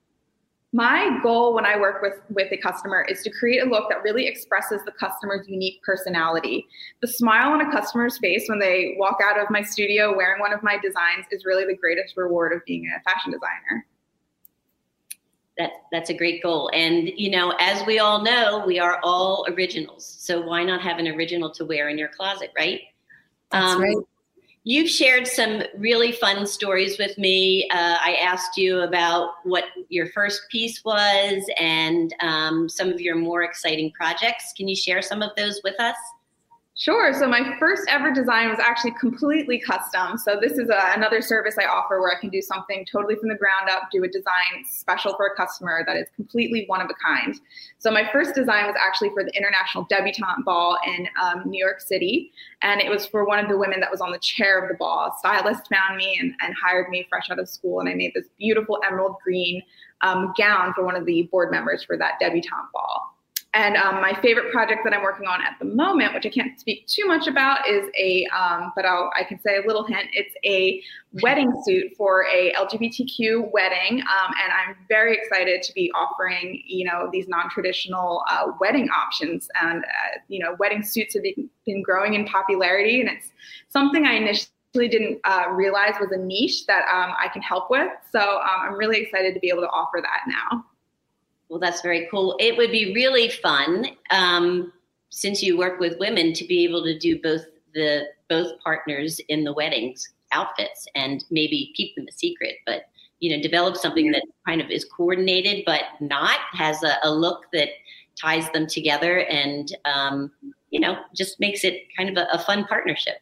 My 0.75 1.19
goal 1.23 1.55
when 1.55 1.67
I 1.67 1.79
work 1.79 2.01
with, 2.01 2.15
with 2.31 2.51
a 2.51 2.57
customer 2.57 3.05
is 3.07 3.23
to 3.25 3.31
create 3.31 3.63
a 3.63 3.69
look 3.69 3.91
that 3.91 4.03
really 4.03 4.27
expresses 4.27 4.81
the 4.87 4.93
customer's 4.93 5.47
unique 5.47 5.83
personality. 5.83 6.67
The 7.03 7.09
smile 7.09 7.53
on 7.53 7.61
a 7.61 7.71
customer's 7.71 8.17
face 8.17 8.49
when 8.49 8.59
they 8.59 8.95
walk 8.99 9.19
out 9.23 9.39
of 9.39 9.51
my 9.51 9.63
studio 9.63 10.17
wearing 10.17 10.41
one 10.41 10.55
of 10.55 10.63
my 10.63 10.79
designs 10.79 11.27
is 11.31 11.45
really 11.45 11.67
the 11.67 11.77
greatest 11.77 12.17
reward 12.17 12.55
of 12.55 12.65
being 12.65 12.89
a 12.89 13.03
fashion 13.03 13.33
designer. 13.33 13.87
That, 15.59 15.71
that's 15.93 16.09
a 16.09 16.15
great 16.15 16.43
goal. 16.43 16.71
And, 16.73 17.11
you 17.17 17.31
know, 17.31 17.55
as 17.61 17.87
we 17.87 17.99
all 17.99 18.23
know, 18.23 18.65
we 18.67 18.79
are 18.79 18.99
all 19.03 19.47
originals. 19.51 20.07
So 20.07 20.41
why 20.41 20.65
not 20.65 20.81
have 20.81 20.99
an 20.99 21.07
original 21.07 21.51
to 21.51 21.67
wear 21.67 21.91
in 21.91 21.99
your 21.99 22.09
closet, 22.09 22.51
right? 22.57 22.81
That's 23.51 23.75
um, 23.75 23.83
right. 23.83 23.97
You've 24.65 24.89
shared 24.89 25.27
some 25.27 25.63
really 25.77 26.13
fun 26.13 26.47
stories 26.47 26.97
with 26.97 27.19
me. 27.19 27.69
Uh, 27.73 27.97
I 28.01 28.17
asked 28.23 28.57
you 28.57 28.81
about 28.81 29.31
what 29.43 29.65
your 29.89 30.07
first 30.11 30.43
piece 30.51 30.85
was 30.85 31.45
and 31.59 32.15
um, 32.21 32.69
some 32.69 32.89
of 32.89 33.01
your 33.01 33.17
more 33.17 33.43
exciting 33.43 33.91
projects. 33.91 34.53
Can 34.57 34.69
you 34.69 34.77
share 34.77 35.03
some 35.03 35.21
of 35.21 35.31
those 35.37 35.61
with 35.65 35.79
us? 35.81 35.97
Sure. 36.83 37.13
So 37.15 37.29
my 37.29 37.57
first 37.61 37.85
ever 37.89 38.13
design 38.13 38.49
was 38.49 38.59
actually 38.59 38.91
completely 38.99 39.61
custom. 39.61 40.19
So 40.19 40.37
this 40.41 40.55
is 40.55 40.69
a, 40.69 40.81
another 40.97 41.23
service 41.23 41.55
I 41.57 41.67
offer 41.67 42.01
where 42.01 42.11
I 42.11 42.19
can 42.19 42.29
do 42.29 42.43
something 42.43 42.85
totally 42.91 43.15
from 43.15 43.29
the 43.29 43.37
ground 43.37 43.71
up, 43.71 43.83
do 43.93 44.03
a 44.03 44.09
design 44.09 44.65
special 44.69 45.15
for 45.17 45.27
a 45.27 45.37
customer 45.37 45.85
that 45.87 45.97
is 45.97 46.09
completely 46.17 46.65
one 46.67 46.81
of 46.81 46.91
a 46.91 46.95
kind. 46.95 47.39
So 47.79 47.93
my 47.93 48.11
first 48.11 48.35
design 48.35 48.67
was 48.67 48.75
actually 48.85 49.11
for 49.11 49.23
the 49.23 49.31
International 49.37 49.87
Debutante 49.89 50.45
Ball 50.45 50.77
in 50.85 51.07
um, 51.23 51.45
New 51.47 51.65
York 51.65 51.81
City, 51.81 52.33
and 52.63 52.81
it 52.81 52.91
was 52.91 53.07
for 53.07 53.25
one 53.25 53.39
of 53.39 53.49
the 53.49 53.57
women 53.57 53.79
that 53.79 53.93
was 53.93 54.01
on 54.01 54.11
the 54.11 54.19
chair 54.19 54.61
of 54.61 54.69
the 54.69 54.75
ball. 54.75 55.15
A 55.15 55.19
stylist 55.21 55.69
found 55.73 55.97
me 55.97 56.19
and, 56.21 56.35
and 56.41 56.53
hired 56.61 56.89
me 56.89 57.07
fresh 57.09 57.31
out 57.31 57.39
of 57.39 57.49
school, 57.49 57.79
and 57.79 57.89
I 57.89 57.95
made 57.95 58.11
this 58.13 58.27
beautiful 58.41 58.81
emerald 58.85 59.19
green 59.23 59.63
um, 60.01 60.33
gown 60.37 60.75
for 60.75 60.85
one 60.85 60.97
of 60.97 61.07
the 61.07 61.29
board 61.31 61.53
members 61.53 61.85
for 61.85 61.97
that 61.99 62.15
debutante 62.19 62.73
ball. 62.73 63.15
And 63.55 63.77
um, 63.77 63.97
my 64.01 64.15
favorite 64.23 64.51
project 64.51 64.81
that 64.85 64.95
I'm 64.95 65.03
working 65.03 65.27
on 65.27 65.43
at 65.43 65.59
the 65.59 65.67
moment, 65.67 66.15
which 66.15 66.25
I 66.25 66.31
can't 66.31 66.59
speak 66.59 66.87
too 66.87 67.07
much 67.07 67.27
about, 67.27 67.69
is 67.69 67.85
a, 67.99 68.27
um, 68.29 68.73
but 68.75 68.87
I'll, 68.87 69.11
I 69.19 69.25
can 69.25 69.39
say 69.41 69.59
a 69.59 69.67
little 69.67 69.85
hint. 69.85 70.09
It's 70.15 70.35
a 70.47 70.83
wedding 71.23 71.53
suit 71.67 71.93
for 71.95 72.25
a 72.35 72.55
LGBTQ 72.55 73.53
wedding, 73.53 74.01
um, 74.01 74.33
and 74.43 74.53
I'm 74.53 74.77
very 74.89 75.15
excited 75.15 75.63
to 75.65 75.73
be 75.75 75.93
offering, 75.95 76.63
you 76.67 76.87
know, 76.87 77.11
these 77.13 77.29
non-traditional 77.29 78.25
uh, 78.31 78.53
wedding 78.59 78.89
options. 78.89 79.49
And 79.61 79.85
uh, 79.85 80.19
you 80.29 80.43
know, 80.43 80.57
wedding 80.59 80.83
suits 80.83 81.15
have 81.15 81.23
been, 81.23 81.83
growing 81.85 82.15
in 82.15 82.25
popularity, 82.25 83.01
and 83.01 83.11
it's 83.11 83.29
something 83.69 84.07
I 84.07 84.15
initially 84.15 84.89
didn't 84.89 85.21
uh, 85.25 85.51
realize 85.51 85.95
was 86.01 86.11
a 86.11 86.17
niche 86.17 86.67
that 86.67 86.85
um, 86.93 87.15
I 87.21 87.29
can 87.29 87.43
help 87.43 87.71
with. 87.71 87.89
So 88.11 88.19
um, 88.19 88.61
I'm 88.63 88.75
really 88.75 89.01
excited 89.01 89.35
to 89.35 89.41
be 89.41 89.49
able 89.49 89.61
to 89.61 89.69
offer 89.69 90.01
that 90.03 90.21
now. 90.27 90.65
Well, 91.53 91.61
that's 91.61 91.83
very 91.83 92.09
cool. 92.11 92.35
It 92.41 92.57
would 92.57 92.71
be 92.71 92.95
really 92.95 93.29
fun 93.29 93.85
um, 94.11 94.73
since 95.11 95.43
you 95.43 95.59
work 95.59 95.79
with 95.81 95.99
women 95.99 96.33
to 96.33 96.47
be 96.47 96.65
able 96.65 96.83
to 96.83 96.99
do 96.99 97.21
both 97.21 97.45
the 97.75 98.07
both 98.31 98.59
partners 98.65 99.21
in 99.29 99.45
the 99.45 99.53
weddings 99.53 100.15
outfits 100.33 100.89
and 100.95 101.27
maybe 101.31 101.71
keep 101.75 101.95
them 101.95 102.07
a 102.09 102.13
secret, 102.13 102.55
but 102.65 102.85
you 103.21 103.37
know, 103.37 103.43
develop 103.43 103.77
something 103.77 104.11
that 104.13 104.23
kind 104.47 104.63
of 104.63 104.71
is 104.71 104.87
coordinated 104.87 105.63
but 105.67 105.83
not 106.01 106.39
has 106.53 106.83
a, 106.83 106.97
a 107.03 107.13
look 107.13 107.45
that 107.53 107.69
ties 108.19 108.51
them 108.53 108.67
together 108.67 109.19
and 109.27 109.77
um, 109.85 110.33
you 110.71 110.81
know 110.81 110.97
just 111.15 111.39
makes 111.39 111.65
it 111.65 111.83
kind 111.95 112.09
of 112.09 112.17
a, 112.17 112.27
a 112.33 112.39
fun 112.39 112.65
partnership. 112.65 113.17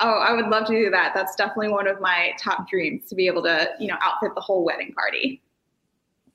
Oh, 0.00 0.20
I 0.26 0.32
would 0.32 0.46
love 0.46 0.66
to 0.68 0.72
do 0.72 0.88
that. 0.88 1.12
That's 1.14 1.36
definitely 1.36 1.68
one 1.68 1.86
of 1.86 2.00
my 2.00 2.32
top 2.42 2.66
dreams 2.66 3.10
to 3.10 3.14
be 3.14 3.26
able 3.26 3.42
to, 3.42 3.68
you 3.78 3.88
know, 3.88 3.96
outfit 4.00 4.34
the 4.34 4.40
whole 4.40 4.64
wedding 4.64 4.94
party. 4.94 5.42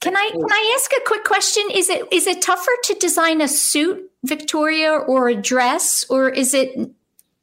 Can 0.01 0.15
I 0.15 0.29
can 0.31 0.51
I 0.51 0.77
ask 0.77 0.91
a 0.93 1.01
quick 1.05 1.25
question? 1.25 1.63
Is 1.73 1.89
it 1.89 2.01
is 2.11 2.25
it 2.25 2.41
tougher 2.41 2.71
to 2.85 2.93
design 2.95 3.41
a 3.41 3.47
suit, 3.47 4.09
Victoria, 4.23 4.93
or 4.93 5.27
a 5.27 5.35
dress, 5.35 6.05
or 6.09 6.29
is 6.29 6.53
it 6.53 6.77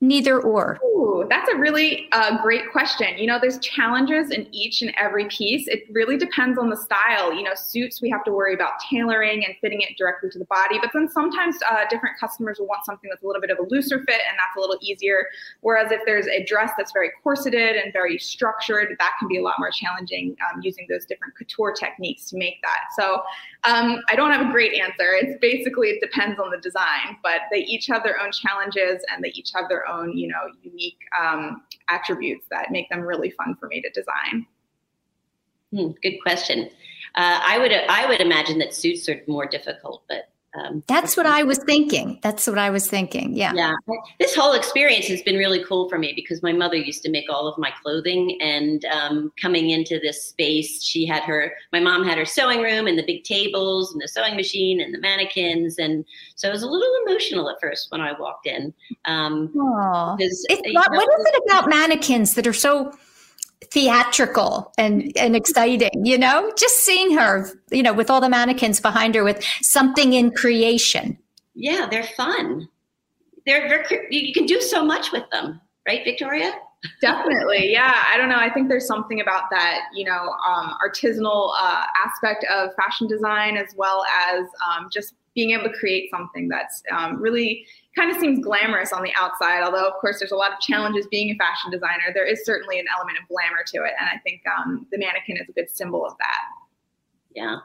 neither 0.00 0.40
or? 0.40 0.78
Ooh, 0.84 1.26
that's 1.30 1.50
a 1.50 1.56
really 1.56 2.08
uh, 2.12 2.42
great 2.42 2.70
question. 2.70 3.16
You 3.16 3.26
know, 3.26 3.38
there's 3.40 3.58
challenges 3.60 4.30
in 4.30 4.46
each 4.54 4.82
and 4.82 4.92
every 4.96 5.24
piece. 5.26 5.66
It 5.68 5.84
really 5.90 6.18
depends 6.18 6.58
on 6.58 6.68
the 6.68 6.76
style. 6.76 7.32
You 7.32 7.42
know, 7.42 7.54
suits, 7.54 8.02
we 8.02 8.10
have 8.10 8.22
to 8.24 8.32
worry 8.32 8.54
about 8.54 8.72
tailoring 8.90 9.44
and 9.44 9.54
fitting 9.60 9.80
it 9.80 9.96
directly 9.96 10.28
to 10.30 10.38
the 10.38 10.44
body. 10.46 10.78
But 10.80 10.90
then 10.92 11.08
sometimes 11.08 11.56
uh, 11.70 11.84
different 11.88 12.18
customers 12.20 12.58
will 12.58 12.66
want 12.66 12.84
something 12.84 13.08
that's 13.08 13.22
a 13.22 13.26
little 13.26 13.40
bit 13.40 13.50
of 13.50 13.58
a 13.58 13.62
looser 13.62 13.98
fit, 13.98 14.20
and 14.28 14.38
that's 14.38 14.56
a 14.56 14.60
little 14.60 14.78
easier. 14.82 15.26
Whereas 15.60 15.90
if 15.90 16.02
there's 16.04 16.26
a 16.26 16.44
dress 16.44 16.72
that's 16.76 16.92
very 16.92 17.10
corseted 17.22 17.76
and 17.76 17.92
very 17.92 18.18
structured, 18.18 18.96
that 18.98 19.12
can 19.18 19.28
be 19.28 19.38
a 19.38 19.42
lot 19.42 19.54
more 19.58 19.70
challenging 19.70 20.36
um, 20.52 20.60
using 20.62 20.86
those 20.88 21.06
different 21.06 21.34
couture 21.36 21.72
techniques 21.72 22.28
to 22.30 22.36
make 22.36 22.60
that. 22.62 22.80
So 22.96 23.22
um, 23.66 24.00
I 24.08 24.14
don't 24.14 24.30
have 24.30 24.46
a 24.46 24.50
great 24.50 24.74
answer. 24.80 25.14
It's 25.14 25.38
basically, 25.40 25.88
it 25.88 26.00
depends 26.00 26.38
on 26.38 26.50
the 26.50 26.58
design, 26.58 27.16
but 27.22 27.42
they 27.50 27.60
each 27.60 27.86
have 27.88 28.02
their 28.02 28.20
own 28.20 28.30
challenges 28.32 29.02
and 29.12 29.24
they 29.24 29.30
each 29.30 29.50
have 29.54 29.68
their 29.68 29.88
own, 29.88 30.16
you 30.16 30.28
know, 30.28 30.48
unique 30.62 30.98
um, 31.20 31.62
attributes 31.88 32.46
that 32.50 32.70
make 32.70 32.88
them 32.90 33.00
really 33.00 33.30
fun 33.30 33.56
for 33.58 33.66
me 33.66 33.82
to 33.82 33.90
design. 33.90 34.46
Hmm, 35.72 35.92
good 36.02 36.18
question. 36.22 36.70
Uh, 37.16 37.40
I 37.44 37.58
would 37.58 37.72
I 37.72 38.06
would 38.08 38.20
imagine 38.20 38.58
that 38.58 38.74
suits 38.74 39.08
are 39.08 39.20
more 39.26 39.46
difficult, 39.46 40.04
but 40.08 40.28
um, 40.56 40.82
That's 40.86 41.16
what 41.16 41.26
I 41.26 41.42
was 41.42 41.58
thinking. 41.58 42.18
That's 42.22 42.46
what 42.46 42.58
I 42.58 42.70
was 42.70 42.88
thinking. 42.88 43.34
Yeah. 43.34 43.52
Yeah. 43.54 43.74
This 44.18 44.34
whole 44.34 44.52
experience 44.52 45.06
has 45.06 45.22
been 45.22 45.36
really 45.36 45.62
cool 45.64 45.88
for 45.88 45.98
me 45.98 46.12
because 46.14 46.42
my 46.42 46.52
mother 46.52 46.76
used 46.76 47.02
to 47.02 47.10
make 47.10 47.26
all 47.30 47.46
of 47.46 47.58
my 47.58 47.70
clothing. 47.82 48.38
And 48.40 48.84
um, 48.86 49.32
coming 49.40 49.70
into 49.70 49.98
this 50.00 50.22
space, 50.26 50.82
she 50.82 51.06
had 51.06 51.22
her, 51.24 51.52
my 51.72 51.80
mom 51.80 52.04
had 52.04 52.18
her 52.18 52.24
sewing 52.24 52.62
room 52.62 52.86
and 52.86 52.98
the 52.98 53.06
big 53.06 53.24
tables 53.24 53.92
and 53.92 54.00
the 54.00 54.08
sewing 54.08 54.36
machine 54.36 54.80
and 54.80 54.94
the 54.94 55.00
mannequins. 55.00 55.78
And 55.78 56.04
so 56.34 56.48
it 56.48 56.52
was 56.52 56.62
a 56.62 56.68
little 56.68 56.94
emotional 57.06 57.50
at 57.50 57.60
first 57.60 57.90
when 57.90 58.00
I 58.00 58.18
walked 58.18 58.46
in. 58.46 58.72
Um. 59.04 59.52
It's 60.18 60.46
not, 60.72 60.90
know, 60.90 60.98
what 60.98 61.20
is 61.20 61.26
it 61.26 61.42
about 61.46 61.68
mannequins 61.68 62.34
that 62.34 62.46
are 62.46 62.52
so 62.52 62.92
theatrical 63.64 64.72
and 64.78 65.12
and 65.16 65.34
exciting 65.34 65.90
you 66.04 66.18
know? 66.18 66.52
Just 66.56 66.84
seeing 66.84 67.16
her 67.16 67.48
you 67.70 67.82
know 67.82 67.92
with 67.92 68.10
all 68.10 68.20
the 68.20 68.28
mannequins 68.28 68.80
behind 68.80 69.14
her 69.14 69.24
with 69.24 69.42
something 69.62 70.12
in 70.12 70.30
creation. 70.30 71.18
Yeah 71.54 71.86
they're 71.90 72.02
fun. 72.04 72.68
They're, 73.46 73.68
they're 73.68 74.12
you 74.12 74.32
can 74.32 74.46
do 74.46 74.60
so 74.60 74.84
much 74.84 75.12
with 75.12 75.24
them 75.30 75.60
right 75.86 76.02
victoria? 76.04 76.52
Definitely 77.00 77.72
yeah. 77.72 78.04
I 78.12 78.16
don't 78.16 78.28
know 78.28 78.38
i 78.38 78.50
think 78.52 78.68
there's 78.68 78.86
something 78.86 79.20
about 79.20 79.44
that 79.50 79.82
you 79.94 80.04
know 80.04 80.34
um, 80.46 80.74
artisanal 80.86 81.52
uh, 81.58 81.84
aspect 82.04 82.44
of 82.52 82.70
fashion 82.74 83.08
design 83.08 83.56
as 83.56 83.74
well 83.76 84.04
as 84.28 84.44
um, 84.68 84.88
just 84.92 85.14
being 85.36 85.50
able 85.52 85.64
to 85.64 85.78
create 85.78 86.10
something 86.10 86.48
that's 86.48 86.82
um, 86.90 87.22
really 87.22 87.64
kind 87.94 88.10
of 88.10 88.16
seems 88.16 88.44
glamorous 88.44 88.92
on 88.92 89.02
the 89.02 89.12
outside, 89.20 89.62
although, 89.62 89.86
of 89.86 89.92
course, 90.00 90.18
there's 90.18 90.32
a 90.32 90.36
lot 90.36 90.52
of 90.52 90.58
challenges 90.58 91.06
being 91.08 91.30
a 91.30 91.34
fashion 91.36 91.70
designer. 91.70 92.12
There 92.12 92.26
is 92.26 92.44
certainly 92.44 92.80
an 92.80 92.86
element 92.92 93.18
of 93.18 93.28
glamour 93.28 93.62
to 93.68 93.84
it. 93.84 93.92
And 94.00 94.08
I 94.08 94.18
think 94.18 94.42
um, 94.58 94.86
the 94.90 94.98
mannequin 94.98 95.36
is 95.36 95.48
a 95.48 95.52
good 95.52 95.70
symbol 95.70 96.04
of 96.04 96.14
that. 96.18 96.42
Yeah. 97.34 97.58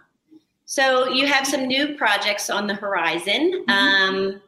So 0.65 1.09
you 1.09 1.25
have 1.27 1.47
some 1.47 1.65
new 1.65 1.95
projects 1.95 2.49
on 2.49 2.67
the 2.67 2.75
horizon. 2.75 3.65
Mm-hmm. 3.67 3.71
Um, 3.71 4.41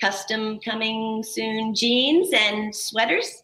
custom 0.00 0.58
coming 0.58 1.22
soon 1.22 1.74
jeans 1.74 2.30
and 2.32 2.74
sweaters. 2.74 3.43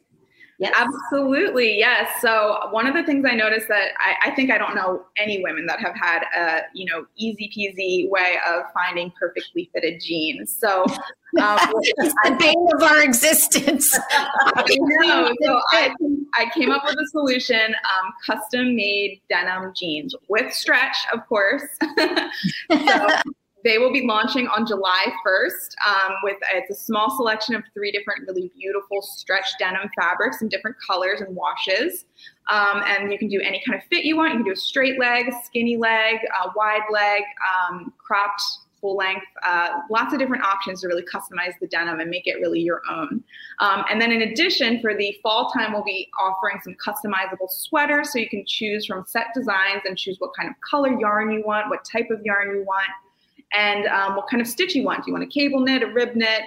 Yes. 0.61 0.75
Absolutely, 0.77 1.79
yes. 1.79 2.21
So 2.21 2.59
one 2.71 2.87
of 2.87 2.93
the 2.93 3.03
things 3.03 3.25
I 3.27 3.35
noticed 3.35 3.67
that 3.69 3.93
I, 3.99 4.29
I, 4.29 4.35
think 4.35 4.51
I 4.51 4.59
don't 4.59 4.75
know 4.75 5.07
any 5.17 5.43
women 5.43 5.65
that 5.65 5.81
have 5.81 5.95
had 5.97 6.23
a 6.37 6.65
you 6.75 6.85
know 6.85 7.07
easy 7.17 7.51
peasy 7.57 8.11
way 8.11 8.37
of 8.47 8.65
finding 8.75 9.11
perfectly 9.19 9.71
fitted 9.73 10.03
jeans. 10.03 10.55
So 10.55 10.83
um, 11.41 11.59
it's 11.73 12.15
the 12.25 12.37
bane 12.39 12.69
of 12.75 12.83
our 12.83 13.03
existence. 13.03 13.99
I 14.11 14.65
know. 14.79 15.33
So 15.43 15.61
I, 15.71 15.95
I 16.35 16.51
came 16.51 16.71
up 16.71 16.83
with 16.85 16.97
a 16.97 17.07
solution: 17.07 17.75
um, 17.75 18.13
custom 18.27 18.77
made 18.77 19.23
denim 19.31 19.73
jeans 19.75 20.15
with 20.29 20.53
stretch, 20.53 20.99
of 21.15 21.27
course. 21.27 21.63
so 22.71 23.09
they 23.65 23.79
will 23.79 23.93
be 23.93 24.07
launching 24.07 24.47
on 24.49 24.67
July 24.67 25.07
1st 25.27 25.75
um, 25.87 26.13
with 26.23 26.37
it's 26.55 26.71
a 26.71 26.75
small 26.75 27.11
selection 27.17 27.55
of 27.55 27.63
three 27.75 27.93
different 27.93 28.27
really 28.27 28.51
beautiful 28.57 29.03
stretch 29.03 29.47
denim 29.59 29.91
fabrics 29.99 30.43
in 30.43 30.49
different 30.49 30.77
colors 30.87 31.21
and 31.21 31.35
washes. 31.35 32.07
Um, 32.51 32.83
and 32.87 33.13
you 33.13 33.19
can 33.19 33.29
do 33.29 33.41
any 33.41 33.63
kind 33.67 33.81
of 33.81 33.87
fit 33.89 34.05
you 34.05 34.17
want. 34.17 34.33
You 34.33 34.39
can 34.39 34.47
do 34.47 34.53
a 34.53 34.57
straight 34.57 34.99
leg, 34.99 35.33
skinny 35.45 35.77
leg, 35.77 36.17
wide 36.57 36.83
leg, 36.91 37.23
um, 37.71 37.93
cropped, 37.99 38.43
full 38.81 38.97
length, 38.97 39.27
uh, 39.45 39.81
lots 39.91 40.15
of 40.15 40.19
different 40.19 40.43
options 40.43 40.81
to 40.81 40.89
really 40.89 41.03
customize 41.03 41.53
the 41.61 41.67
denim 41.67 42.01
and 42.01 42.09
make 42.09 42.27
it 42.27 42.37
really 42.41 42.61
your 42.61 42.81
own. 42.91 43.23
Um, 43.61 43.85
and 43.91 44.01
then 44.01 44.11
in 44.11 44.23
addition, 44.23 44.81
for 44.81 44.97
the 44.97 45.15
fall 45.23 45.51
time, 45.51 45.75
we'll 45.75 45.85
be 45.85 46.09
offering 46.19 46.61
some 46.65 46.75
customizable 46.75 47.51
sweaters 47.51 48.13
so 48.13 48.19
you 48.19 48.29
can 48.29 48.45
choose 48.47 48.87
from 48.87 49.05
set 49.07 49.27
designs 49.35 49.83
and 49.85 49.99
choose 49.99 50.17
what 50.19 50.31
kind 50.35 50.49
of 50.49 50.55
color 50.63 50.99
yarn 50.99 51.31
you 51.31 51.43
want, 51.45 51.69
what 51.69 51.85
type 51.85 52.09
of 52.11 52.23
yarn 52.25 52.57
you 52.57 52.65
want 52.65 52.89
and 53.53 53.87
um, 53.87 54.17
what 54.17 54.29
kind 54.29 54.41
of 54.41 54.47
stitch 54.47 54.75
you 54.75 54.85
want. 54.85 55.05
Do 55.05 55.11
you 55.11 55.15
want 55.15 55.25
a 55.25 55.29
cable 55.29 55.61
knit, 55.61 55.83
a 55.83 55.87
rib 55.87 56.15
knit, 56.15 56.43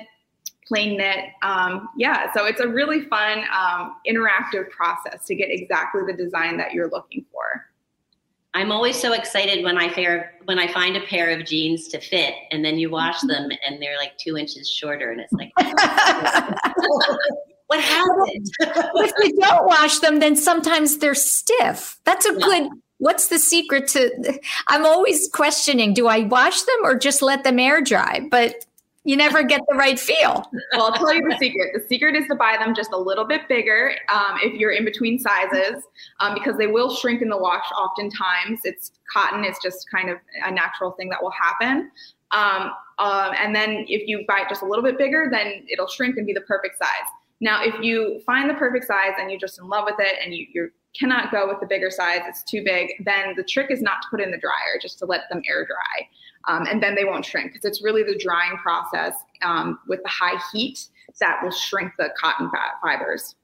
plain 0.67 0.97
knit? 0.97 1.25
Um, 1.41 1.89
yeah, 1.97 2.31
so 2.33 2.45
it's 2.45 2.59
a 2.59 2.67
really 2.67 3.01
fun 3.01 3.43
um, 3.55 3.95
interactive 4.07 4.69
process 4.69 5.25
to 5.25 5.35
get 5.35 5.49
exactly 5.49 6.01
the 6.05 6.13
design 6.13 6.57
that 6.57 6.73
you're 6.73 6.89
looking 6.89 7.25
for. 7.31 7.67
I'm 8.55 8.71
always 8.71 8.99
so 8.99 9.13
excited 9.13 9.63
when 9.63 9.79
I 9.79 9.89
fair, 9.91 10.35
when 10.45 10.59
I 10.59 10.71
find 10.71 10.95
a 10.95 11.01
pair 11.01 11.31
of 11.31 11.43
jeans 11.45 11.87
to 11.89 11.99
fit, 11.99 12.35
and 12.51 12.63
then 12.63 12.77
you 12.77 12.91
wash 12.91 13.17
mm-hmm. 13.17 13.27
them 13.29 13.49
and 13.67 13.81
they're 13.81 13.97
like 13.97 14.17
two 14.17 14.37
inches 14.37 14.69
shorter, 14.69 15.11
and 15.11 15.19
it's 15.19 15.33
like. 15.33 15.51
what 17.67 17.79
happened? 17.79 18.47
if 18.59 19.13
you 19.23 19.41
don't 19.41 19.65
wash 19.65 19.99
them, 19.99 20.19
then 20.19 20.35
sometimes 20.35 20.97
they're 20.99 21.15
stiff. 21.15 21.97
That's 22.05 22.27
a 22.27 22.33
yeah. 22.33 22.45
good 22.45 22.69
what's 23.03 23.27
the 23.27 23.37
secret 23.37 23.87
to 23.87 24.39
i'm 24.67 24.85
always 24.85 25.29
questioning 25.33 25.93
do 25.93 26.07
i 26.07 26.19
wash 26.23 26.61
them 26.61 26.79
or 26.83 26.95
just 26.95 27.21
let 27.21 27.43
them 27.43 27.59
air 27.59 27.81
dry? 27.81 28.27
But 28.31 28.65
you 29.05 29.17
never 29.17 29.43
get 29.43 29.59
the 29.67 29.75
right 29.75 29.99
feel. 29.99 30.49
Well 30.73 30.85
i'll 30.85 30.93
tell 30.93 31.13
you 31.13 31.27
the 31.29 31.37
secret. 31.37 31.71
The 31.73 31.85
secret 31.87 32.15
is 32.15 32.25
to 32.27 32.35
buy 32.35 32.55
them 32.57 32.73
just 32.73 32.93
a 32.93 32.97
little 32.97 33.25
bit 33.25 33.47
bigger 33.49 33.93
um, 34.11 34.37
if 34.41 34.53
you're 34.59 34.71
in 34.71 34.85
between 34.85 35.19
sizes 35.19 35.83
um, 36.19 36.33
because 36.33 36.57
they 36.57 36.67
will 36.67 36.95
shrink 36.95 37.21
in 37.21 37.29
the 37.29 37.37
wash 37.37 37.65
oftentimes. 37.77 38.61
It's 38.63 38.91
cotton 39.11 39.43
it's 39.43 39.61
just 39.61 39.85
kind 39.91 40.09
of 40.09 40.17
a 40.45 40.51
natural 40.51 40.91
thing 40.91 41.09
that 41.09 41.21
will 41.21 41.31
happen. 41.31 41.91
Um, 42.31 42.71
uh, 42.97 43.33
and 43.37 43.55
then 43.55 43.85
if 43.87 44.07
you 44.07 44.23
buy 44.27 44.41
it 44.41 44.49
just 44.49 44.61
a 44.61 44.65
little 44.65 44.83
bit 44.83 44.97
bigger 44.97 45.27
then 45.29 45.65
it'll 45.69 45.87
shrink 45.87 46.17
and 46.17 46.25
be 46.25 46.33
the 46.33 46.41
perfect 46.41 46.77
size. 46.77 47.09
Now 47.41 47.63
if 47.63 47.75
you 47.83 48.21
find 48.25 48.49
the 48.49 48.55
perfect 48.55 48.85
size 48.85 49.13
and 49.19 49.29
you're 49.29 49.39
just 49.39 49.59
in 49.59 49.67
love 49.67 49.85
with 49.85 49.99
it 49.99 50.15
and 50.23 50.33
you, 50.33 50.47
you're 50.53 50.71
cannot 50.97 51.31
go 51.31 51.47
with 51.47 51.59
the 51.59 51.65
bigger 51.65 51.89
size, 51.89 52.21
it's 52.27 52.43
too 52.43 52.63
big, 52.63 52.91
then 53.03 53.33
the 53.35 53.43
trick 53.43 53.71
is 53.71 53.81
not 53.81 54.01
to 54.03 54.07
put 54.11 54.21
in 54.21 54.31
the 54.31 54.37
dryer, 54.37 54.79
just 54.81 54.99
to 54.99 55.05
let 55.05 55.21
them 55.29 55.41
air 55.49 55.65
dry. 55.65 56.07
Um, 56.47 56.67
and 56.69 56.83
then 56.83 56.95
they 56.95 57.05
won't 57.05 57.25
shrink 57.25 57.53
because 57.53 57.65
it's 57.65 57.83
really 57.83 58.03
the 58.03 58.17
drying 58.17 58.57
process 58.57 59.15
um, 59.41 59.79
with 59.87 60.01
the 60.03 60.09
high 60.09 60.39
heat 60.51 60.87
that 61.19 61.39
will 61.41 61.51
shrink 61.51 61.93
the 61.97 62.09
cotton 62.19 62.49
fibers 62.81 63.35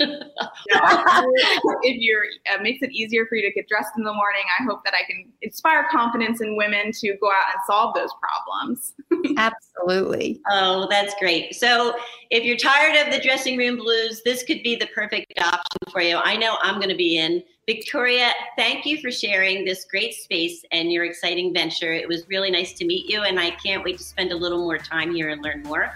if 0.00 1.96
you're 1.98 2.24
it 2.24 2.62
makes 2.62 2.82
it 2.82 2.90
easier 2.92 3.26
for 3.26 3.36
you 3.36 3.42
to 3.42 3.52
get 3.52 3.68
dressed 3.68 3.92
in 3.96 4.04
the 4.04 4.12
morning 4.12 4.42
i 4.58 4.64
hope 4.64 4.82
that 4.84 4.94
i 4.94 5.04
can 5.06 5.30
inspire 5.42 5.86
confidence 5.90 6.40
in 6.40 6.56
women 6.56 6.90
to 6.92 7.16
go 7.20 7.28
out 7.28 7.54
and 7.54 7.62
solve 7.66 7.94
those 7.94 8.10
problems. 8.20 8.94
Absolutely. 9.36 10.40
Oh 10.50 10.86
that's 10.90 11.14
great. 11.18 11.54
So 11.54 11.94
if 12.30 12.44
you're 12.44 12.56
tired 12.56 13.06
of 13.06 13.12
the 13.12 13.20
dressing 13.20 13.56
room 13.56 13.76
blues 13.76 14.22
this 14.24 14.42
could 14.42 14.62
be 14.62 14.76
the 14.76 14.86
perfect 14.94 15.32
option 15.38 15.90
for 15.90 16.00
you. 16.00 16.16
I 16.16 16.36
know 16.36 16.56
i'm 16.62 16.76
going 16.76 16.88
to 16.88 16.96
be 16.96 17.18
in. 17.18 17.42
Victoria 17.66 18.32
thank 18.56 18.84
you 18.84 19.00
for 19.00 19.10
sharing 19.10 19.64
this 19.64 19.84
great 19.84 20.14
space 20.14 20.64
and 20.72 20.92
your 20.92 21.04
exciting 21.04 21.54
venture. 21.54 21.92
It 21.92 22.08
was 22.08 22.28
really 22.28 22.50
nice 22.50 22.72
to 22.74 22.84
meet 22.84 23.08
you 23.08 23.22
and 23.22 23.38
i 23.38 23.50
can't 23.50 23.84
wait 23.84 23.98
to 23.98 24.04
spend 24.04 24.32
a 24.32 24.36
little 24.36 24.58
more 24.58 24.78
time 24.78 25.14
here 25.14 25.30
and 25.30 25.42
learn 25.42 25.62
more 25.62 25.92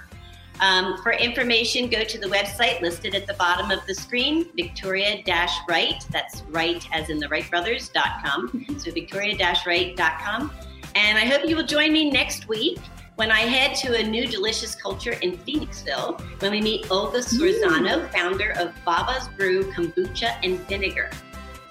um, 0.60 0.96
for 1.02 1.12
information, 1.12 1.88
go 1.88 2.04
to 2.04 2.18
the 2.18 2.26
website 2.26 2.80
listed 2.80 3.14
at 3.14 3.26
the 3.26 3.34
bottom 3.34 3.70
of 3.70 3.84
the 3.86 3.94
screen, 3.94 4.48
Victoria 4.56 5.22
Wright. 5.68 6.04
That's 6.10 6.42
right 6.48 6.86
as 6.92 7.10
in 7.10 7.18
the 7.18 7.28
Wright 7.28 7.48
Brothers.com. 7.50 8.78
So 8.78 8.90
Victoria 8.90 9.36
Wright.com. 9.66 10.52
And 10.94 11.18
I 11.18 11.26
hope 11.26 11.48
you 11.48 11.56
will 11.56 11.66
join 11.66 11.92
me 11.92 12.10
next 12.10 12.48
week 12.48 12.78
when 13.16 13.30
I 13.30 13.40
head 13.40 13.74
to 13.76 13.98
a 13.98 14.02
new 14.02 14.26
delicious 14.26 14.74
culture 14.74 15.12
in 15.12 15.36
Phoenixville 15.38 16.20
when 16.40 16.52
we 16.52 16.60
meet 16.60 16.90
Olga 16.90 17.18
Scorzano, 17.18 18.10
founder 18.12 18.52
of 18.58 18.72
Baba's 18.84 19.28
Brew 19.36 19.70
Kombucha 19.72 20.38
and 20.42 20.58
Vinegar. 20.68 21.10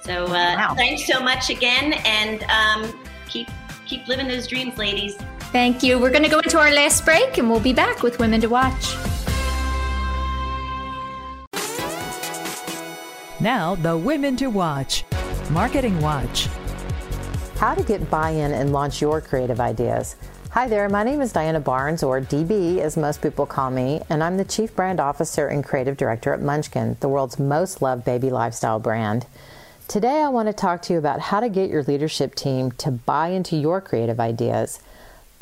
So 0.02 0.26
uh, 0.26 0.30
wow. 0.30 0.74
thanks 0.76 1.08
so 1.08 1.20
much 1.20 1.50
again, 1.50 1.94
and 2.06 2.44
um, 2.44 3.00
keep 3.28 3.48
keep 3.88 4.08
living 4.08 4.28
those 4.28 4.48
dreams, 4.48 4.78
ladies. 4.78 5.18
Thank 5.56 5.84
you. 5.84 5.98
We're 5.98 6.10
going 6.10 6.24
to 6.24 6.30
go 6.30 6.40
into 6.40 6.60
our 6.60 6.74
last 6.74 7.06
break 7.06 7.38
and 7.38 7.50
we'll 7.50 7.62
be 7.62 7.72
back 7.72 8.04
with 8.04 8.20
Women 8.20 8.42
to 8.42 8.48
Watch. 8.48 8.94
Now, 13.40 13.76
the 13.76 13.98
Women 13.98 14.36
to 14.36 14.48
Watch 14.48 15.06
Marketing 15.52 16.02
Watch. 16.02 16.48
How 17.56 17.74
to 17.74 17.82
get 17.84 18.10
buy 18.12 18.32
in 18.32 18.52
and 18.52 18.74
launch 18.74 19.00
your 19.00 19.22
creative 19.22 19.62
ideas. 19.62 20.18
Hi 20.52 20.68
there, 20.68 20.90
my 20.90 21.06
name 21.06 21.22
is 21.22 21.32
Diana 21.32 21.62
Barnes, 21.62 22.04
or 22.04 22.20
DB 22.20 22.80
as 22.80 22.98
most 22.98 23.22
people 23.22 23.46
call 23.46 23.72
me, 23.72 24.02
and 24.10 24.22
I'm 24.22 24.36
the 24.36 24.44
Chief 24.44 24.76
Brand 24.76 25.00
Officer 25.00 25.48
and 25.48 25.64
Creative 25.64 25.96
Director 25.96 26.34
at 26.34 26.42
Munchkin, 26.42 26.98
the 27.00 27.08
world's 27.08 27.40
most 27.40 27.82
loved 27.82 28.04
baby 28.04 28.30
lifestyle 28.30 28.82
brand. 28.82 29.26
Today, 29.88 30.22
I 30.22 30.28
want 30.28 30.50
to 30.50 30.54
talk 30.54 30.82
to 30.82 30.94
you 30.94 31.00
about 31.00 31.22
how 31.22 31.40
to 31.40 31.48
get 31.48 31.70
your 31.70 31.84
leadership 31.84 32.36
team 32.36 32.72
to 32.74 32.92
buy 32.92 33.30
into 33.30 33.56
your 33.56 33.80
creative 33.80 34.20
ideas. 34.20 34.82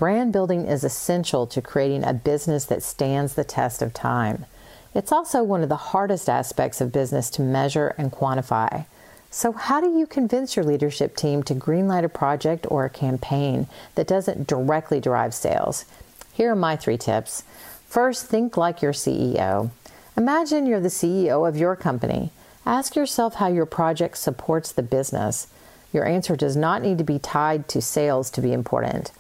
Brand 0.04 0.34
building 0.34 0.68
is 0.68 0.84
essential 0.84 1.48
to 1.48 1.62
creating 1.62 2.04
a 2.04 2.14
business 2.14 2.66
that 2.66 2.84
stands 2.84 3.36
the 3.36 3.46
test 3.46 3.82
of 3.82 3.94
time. 3.94 4.46
It's 4.94 5.14
also 5.14 5.42
one 5.44 5.64
of 5.64 5.70
the 5.70 5.78
hardest 5.78 6.28
aspects 6.28 6.82
of 6.82 6.92
business 6.92 7.30
to 7.30 7.42
measure 7.42 7.96
and 7.98 8.12
quantify. 8.12 8.86
So, 9.32 9.54
how 9.54 9.80
do 9.80 9.98
you 9.98 10.06
convince 10.06 10.58
your 10.58 10.66
leadership 10.66 11.16
team 11.16 11.42
to 11.44 11.56
greenlight 11.56 12.04
a 12.04 12.10
project 12.10 12.68
or 12.70 12.84
a 12.84 12.90
campaign 12.90 13.68
that 13.96 14.06
doesn't 14.06 14.46
directly 14.46 15.00
drive 15.00 15.34
sales? 15.34 15.86
Here 16.34 16.52
are 16.52 16.56
my 16.58 16.76
three 16.76 16.98
tips. 16.98 17.44
First, 17.88 18.26
think 18.26 18.58
like 18.58 18.82
your 18.82 18.92
CEO. 18.92 19.72
Imagine 20.18 20.66
you're 20.66 20.82
the 20.82 20.90
CEO 20.90 21.48
of 21.48 21.56
your 21.56 21.78
company. 21.78 22.32
Ask 22.66 22.98
yourself 22.98 23.36
how 23.36 23.48
your 23.48 23.66
project 23.66 24.18
supports 24.18 24.74
the 24.74 24.84
business. 24.84 25.48
Your 25.94 26.06
answer 26.06 26.36
does 26.36 26.58
not 26.58 26.82
need 26.82 26.98
to 26.98 27.06
be 27.06 27.20
tied 27.20 27.70
to 27.70 27.82
sales 27.82 28.30
to 28.32 28.42
be 28.42 28.52
important. 28.52 29.14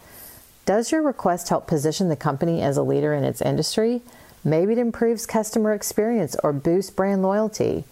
Does 0.66 0.93
your 0.93 1.01
request 1.01 1.49
help 1.49 1.68
position 1.68 2.07
the 2.07 2.16
company 2.16 2.61
as 2.61 2.78
a 2.78 2.84
leader 2.84 3.14
in 3.14 3.26
its 3.26 3.41
industry? 3.41 4.01
Maybe 4.45 4.72
it 4.74 4.78
improves 4.78 5.26
customer 5.26 5.74
experience 5.74 6.38
or 6.41 6.53
boosts 6.53 6.89
brand 6.89 7.22
loyalty. 7.22 7.84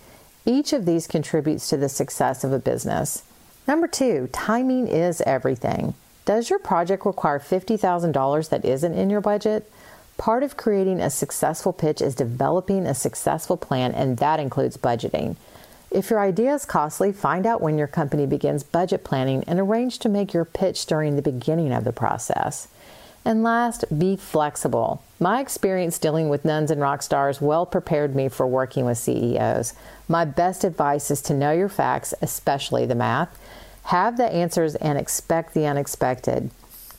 Each 0.45 0.71
of 0.71 0.85
these 0.85 1.05
contributes 1.05 1.67
to 1.69 1.77
the 1.77 1.89
success 1.89 2.45
of 2.45 2.53
a 2.53 2.59
business. 2.59 3.23
Number 3.67 3.87
two, 3.87 4.29
timing 4.31 4.87
is 4.87 5.19
everything. 5.21 5.95
Does 6.23 6.49
your 6.49 6.59
project 6.59 7.05
require 7.05 7.39
$50,000 7.39 8.49
that 8.49 8.63
isn't 8.63 8.93
in 8.93 9.09
your 9.09 9.21
budget? 9.21 9.69
Part 10.17 10.43
of 10.43 10.55
creating 10.55 11.01
a 11.01 11.09
successful 11.09 11.73
pitch 11.73 12.01
is 12.01 12.15
developing 12.15 12.85
a 12.85 12.93
successful 12.93 13.57
plan, 13.57 13.91
and 13.91 14.17
that 14.17 14.39
includes 14.39 14.77
budgeting. 14.77 15.35
If 15.91 16.09
your 16.09 16.21
idea 16.21 16.53
is 16.53 16.65
costly, 16.65 17.11
find 17.11 17.45
out 17.45 17.59
when 17.59 17.77
your 17.77 17.87
company 17.87 18.25
begins 18.25 18.63
budget 18.63 19.03
planning 19.03 19.43
and 19.45 19.59
arrange 19.59 19.99
to 19.99 20.09
make 20.09 20.33
your 20.33 20.45
pitch 20.45 20.85
during 20.85 21.17
the 21.17 21.21
beginning 21.21 21.73
of 21.73 21.83
the 21.83 21.91
process. 21.91 22.69
And 23.25 23.43
last, 23.43 23.83
be 23.99 24.15
flexible. 24.15 25.03
My 25.19 25.41
experience 25.41 25.99
dealing 25.99 26.29
with 26.29 26.45
nuns 26.45 26.71
and 26.71 26.79
rock 26.79 27.03
stars 27.03 27.41
well 27.41 27.65
prepared 27.65 28.15
me 28.15 28.29
for 28.29 28.47
working 28.47 28.85
with 28.85 28.99
CEOs. 28.99 29.73
My 30.07 30.23
best 30.23 30.63
advice 30.63 31.11
is 31.11 31.21
to 31.23 31.33
know 31.33 31.51
your 31.51 31.69
facts, 31.69 32.13
especially 32.21 32.85
the 32.85 32.95
math, 32.95 33.37
have 33.83 34.15
the 34.15 34.31
answers, 34.31 34.75
and 34.75 34.97
expect 34.97 35.53
the 35.53 35.65
unexpected. 35.65 36.51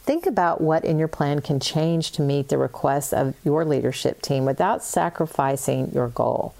Think 0.05 0.26
about 0.26 0.61
what 0.61 0.84
in 0.84 0.99
your 0.99 1.09
plan 1.09 1.40
can 1.40 1.61
change 1.61 2.11
to 2.12 2.22
meet 2.22 2.51
the 2.51 2.59
requests 2.59 3.14
of 3.14 3.34
your 3.43 3.64
leadership 3.64 4.20
team 4.20 4.45
without 4.45 4.84
sacrificing 4.84 5.93
your 5.93 6.09
goal. 6.09 6.55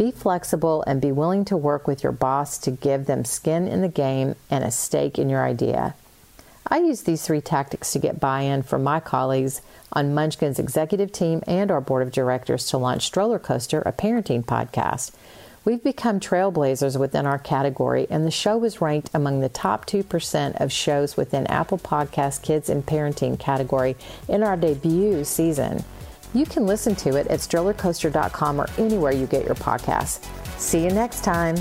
Be 0.00 0.10
flexible 0.10 0.82
and 0.86 0.98
be 0.98 1.12
willing 1.12 1.44
to 1.44 1.58
work 1.58 1.86
with 1.86 2.02
your 2.02 2.10
boss 2.10 2.56
to 2.60 2.70
give 2.70 3.04
them 3.04 3.22
skin 3.22 3.68
in 3.68 3.82
the 3.82 3.88
game 3.88 4.34
and 4.48 4.64
a 4.64 4.70
stake 4.70 5.18
in 5.18 5.28
your 5.28 5.44
idea. 5.44 5.94
I 6.66 6.78
use 6.78 7.02
these 7.02 7.26
three 7.26 7.42
tactics 7.42 7.92
to 7.92 7.98
get 7.98 8.18
buy 8.18 8.40
in 8.40 8.62
from 8.62 8.82
my 8.82 9.00
colleagues 9.00 9.60
on 9.92 10.14
Munchkin's 10.14 10.58
executive 10.58 11.12
team 11.12 11.42
and 11.46 11.70
our 11.70 11.82
board 11.82 12.02
of 12.02 12.12
directors 12.12 12.66
to 12.68 12.78
launch 12.78 13.04
Stroller 13.04 13.38
Coaster, 13.38 13.82
a 13.82 13.92
parenting 13.92 14.42
podcast. 14.42 15.12
We've 15.66 15.84
become 15.84 16.18
trailblazers 16.18 16.98
within 16.98 17.26
our 17.26 17.38
category, 17.38 18.06
and 18.08 18.24
the 18.24 18.30
show 18.30 18.56
was 18.56 18.80
ranked 18.80 19.10
among 19.12 19.40
the 19.40 19.50
top 19.50 19.84
2% 19.84 20.58
of 20.62 20.72
shows 20.72 21.18
within 21.18 21.46
Apple 21.48 21.76
Podcast 21.76 22.40
Kids 22.40 22.70
and 22.70 22.86
Parenting 22.86 23.38
category 23.38 23.96
in 24.28 24.42
our 24.42 24.56
debut 24.56 25.24
season. 25.24 25.84
You 26.32 26.46
can 26.46 26.66
listen 26.66 26.94
to 26.96 27.16
it 27.16 27.26
at 27.26 27.40
strollercoaster.com 27.40 28.60
or 28.60 28.68
anywhere 28.78 29.12
you 29.12 29.26
get 29.26 29.44
your 29.44 29.56
podcasts. 29.56 30.24
See 30.58 30.84
you 30.84 30.90
next 30.90 31.24
time. 31.24 31.56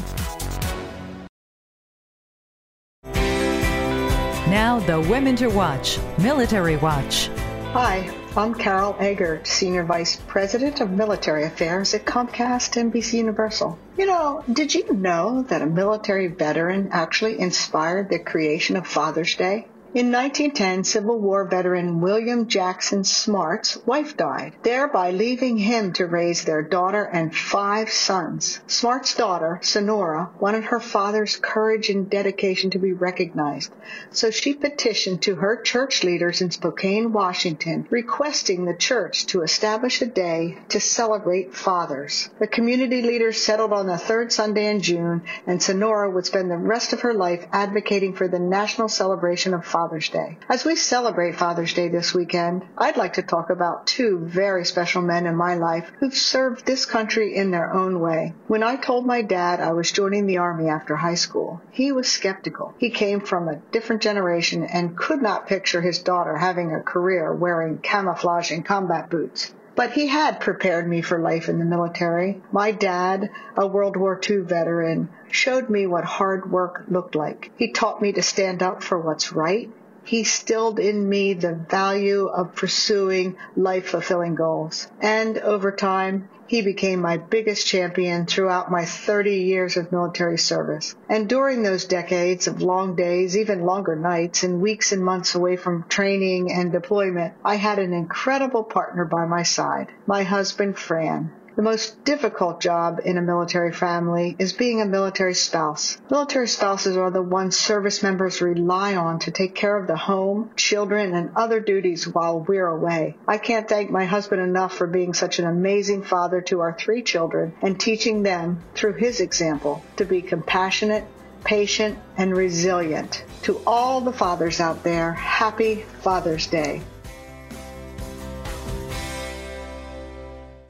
Now, 4.49 4.80
the 4.80 4.99
Women 5.09 5.36
to 5.38 5.47
Watch 5.47 5.99
Military 6.17 6.78
Watch. 6.78 7.30
Hi, 7.74 8.11
I'm 8.36 8.55
Carol 8.55 8.95
Eggert, 8.99 9.45
Senior 9.45 9.84
Vice 9.84 10.15
President 10.15 10.82
of 10.82 10.89
Military 10.89 11.43
Affairs 11.43 11.93
at 11.93 12.03
Comcast 12.03 12.76
NBC 12.76 13.20
Universal. 13.20 13.78
You 13.95 14.07
know, 14.07 14.43
did 14.51 14.74
you 14.74 14.91
know 14.91 15.43
that 15.43 15.61
a 15.61 15.67
military 15.67 16.28
veteran 16.28 16.89
actually 16.91 17.39
inspired 17.39 18.09
the 18.09 18.17
creation 18.17 18.76
of 18.76 18.88
Father's 18.88 19.36
Day? 19.36 19.67
In 19.92 20.12
1910, 20.12 20.84
Civil 20.84 21.18
War 21.18 21.46
veteran 21.46 22.00
William 22.00 22.48
Jackson 22.48 23.04
Smart's 23.04 23.76
wife 23.88 24.16
died, 24.16 24.54
thereby 24.62 25.10
leaving 25.10 25.58
him 25.58 25.94
to 25.94 26.06
raise 26.06 26.44
their 26.44 26.62
daughter 26.62 27.04
and 27.12 27.36
five 27.36 27.90
sons. 27.90 28.60
Smart's 28.68 29.16
daughter, 29.16 29.60
Sonora, 29.64 30.30
wanted 30.40 30.66
her 30.66 30.80
father's 30.80 31.38
courage 31.38 31.90
and 31.90 32.08
dedication 32.08 32.70
to 32.70 32.78
be 32.78 32.94
recognized, 32.94 33.72
so 34.12 34.30
she 34.30 34.54
petitioned 34.54 35.24
to 35.24 35.34
her 35.34 35.60
church 35.60 36.04
leaders 36.04 36.42
in 36.42 36.52
Spokane, 36.52 37.12
Washington, 37.12 37.88
requesting 37.90 38.66
the 38.66 38.78
church 38.78 39.26
to 39.26 39.42
establish 39.42 40.04
a 40.04 40.06
day 40.06 40.60
to 40.70 40.80
celebrate 40.80 41.56
fathers. 41.56 42.30
The 42.38 42.46
community 42.46 43.02
leaders 43.02 43.42
settled 43.42 43.74
on 43.74 43.88
the 43.88 43.98
third 43.98 44.32
Sunday 44.32 44.70
in 44.70 44.84
June, 44.84 45.24
and 45.48 45.64
Sonora 45.64 46.12
would 46.12 46.28
spend 46.28 46.52
the 46.52 46.58
rest 46.58 46.94
of 46.94 47.02
her 47.02 47.16
life 47.16 47.48
advocating 47.52 48.14
for 48.14 48.28
the 48.28 48.38
national 48.38 48.90
celebration 48.90 49.56
of 49.56 49.66
fathers 49.66 49.78
Father's 49.80 50.09
Day. 50.09 50.38
As 50.49 50.65
we 50.65 50.75
celebrate 50.75 51.38
Father's 51.38 51.73
Day 51.73 51.88
this 51.88 52.13
weekend, 52.13 52.65
I'd 52.77 52.97
like 52.97 53.13
to 53.13 53.21
talk 53.21 53.49
about 53.49 53.88
two 53.88 54.19
very 54.19 54.65
special 54.65 55.01
men 55.01 55.25
in 55.25 55.38
my 55.38 55.55
life 55.55 55.89
who've 55.99 56.13
served 56.13 56.65
this 56.65 56.86
country 56.86 57.34
in 57.34 57.51
their 57.51 57.73
own 57.73 58.01
way. 58.01 58.34
When 58.47 58.61
I 58.61 58.75
told 58.75 59.05
my 59.05 59.21
dad 59.21 59.61
I 59.61 59.71
was 59.71 59.89
joining 59.89 60.25
the 60.25 60.39
Army 60.39 60.67
after 60.67 60.97
high 60.97 61.15
school, 61.15 61.61
he 61.71 61.93
was 61.93 62.11
skeptical. 62.11 62.73
He 62.77 62.89
came 62.89 63.21
from 63.21 63.47
a 63.47 63.61
different 63.71 64.01
generation 64.01 64.63
and 64.63 64.97
could 64.97 65.21
not 65.21 65.47
picture 65.47 65.80
his 65.80 65.99
daughter 65.99 66.36
having 66.36 66.73
a 66.73 66.84
career 66.84 67.34
wearing 67.34 67.77
camouflage 67.77 68.51
and 68.51 68.65
combat 68.65 69.09
boots. 69.09 69.53
But 69.80 69.91
he 69.91 70.07
had 70.07 70.41
prepared 70.41 70.89
me 70.89 71.01
for 71.01 71.17
life 71.19 71.47
in 71.47 71.57
the 71.57 71.63
military. 71.63 72.41
My 72.51 72.71
dad, 72.71 73.30
a 73.55 73.65
World 73.65 73.95
War 73.95 74.19
II 74.30 74.39
veteran, 74.39 75.07
showed 75.32 75.69
me 75.69 75.88
what 75.88 76.03
hard 76.03 76.51
work 76.51 76.84
looked 76.89 77.15
like. 77.15 77.49
He 77.55 77.71
taught 77.71 78.01
me 78.01 78.11
to 78.11 78.21
stand 78.21 78.61
up 78.61 78.84
for 78.84 78.99
what's 78.99 79.32
right. 79.32 79.69
He 80.03 80.25
stilled 80.25 80.80
in 80.80 81.07
me 81.07 81.34
the 81.34 81.53
value 81.53 82.27
of 82.27 82.55
pursuing 82.55 83.38
life 83.55 83.86
fulfilling 83.86 84.36
goals. 84.36 84.89
And 84.99 85.38
over 85.38 85.71
time, 85.71 86.27
he 86.50 86.64
became 86.64 87.00
my 87.00 87.16
biggest 87.16 87.68
champion 87.68 88.26
throughout 88.26 88.72
my 88.72 88.84
30 88.84 89.36
years 89.36 89.78
of 89.78 89.91
military 89.91 90.38
service. 90.39 90.95
And 91.08 91.30
during 91.30 91.62
those 91.62 91.86
decades 91.86 92.47
of 92.47 92.64
long 92.64 92.95
days, 92.95 93.38
even 93.38 93.62
longer 93.62 93.95
nights, 93.95 94.41
and 94.41 94.60
weeks 94.60 94.91
and 94.91 95.06
months 95.06 95.36
away 95.36 95.58
from 95.58 95.86
training 95.88 96.52
and 96.52 96.72
deployment, 96.72 97.36
I 97.45 97.56
had 97.56 97.78
an 97.78 97.93
incredible 97.93 98.64
partner 98.64 99.06
by 99.06 99.26
my 99.26 99.43
side, 99.43 99.91
my 100.08 100.24
husband, 100.24 100.78
Fran. 100.78 101.32
The 101.56 101.62
most 101.62 102.04
difficult 102.06 102.62
job 102.62 103.02
in 103.04 103.18
a 103.18 103.22
military 103.22 103.74
family 103.74 104.36
is 104.39 104.54
being 104.54 104.82
a 104.82 104.86
military 104.86 105.34
spouse. 105.34 105.97
Military 106.10 106.47
spouses 106.47 106.95
are 106.95 107.12
the 107.12 107.22
ones 107.22 107.58
service 107.58 108.02
members 108.04 108.41
rely 108.41 108.95
on 108.95 109.20
to 109.20 109.32
take 109.32 109.56
care 109.56 109.76
of 109.76 109.88
the 109.88 109.97
home, 109.97 110.52
children, 110.56 111.14
and 111.14 111.32
other 111.36 111.60
duties 111.60 112.08
while 112.08 112.39
we're 112.39 112.68
away. 112.68 113.16
I 113.28 113.38
can't 113.38 113.68
thank 113.68 113.91
my 113.91 114.06
husband 114.06 114.41
enough 114.41 114.76
for 114.76 114.88
being 114.88 115.14
such 115.14 115.39
an 115.39 115.45
amazing 115.45 116.04
father 116.04 116.41
to 116.43 116.62
our 116.62 116.74
three 116.74 117.04
children 117.04 117.54
and 117.62 117.80
teaching 117.80 118.24
them, 118.24 118.62
through 118.76 118.93
his 118.93 119.20
example, 119.20 119.84
to 119.97 120.06
be 120.06 120.22
compassionate, 120.22 121.06
patient, 121.43 121.97
and 122.18 122.36
resilient. 122.36 123.24
To 123.43 123.62
all 123.66 124.02
the 124.02 124.14
fathers 124.14 124.60
out 124.60 124.84
there, 124.84 125.14
happy 125.14 125.86
Father's 126.02 126.47
Day. 126.47 126.82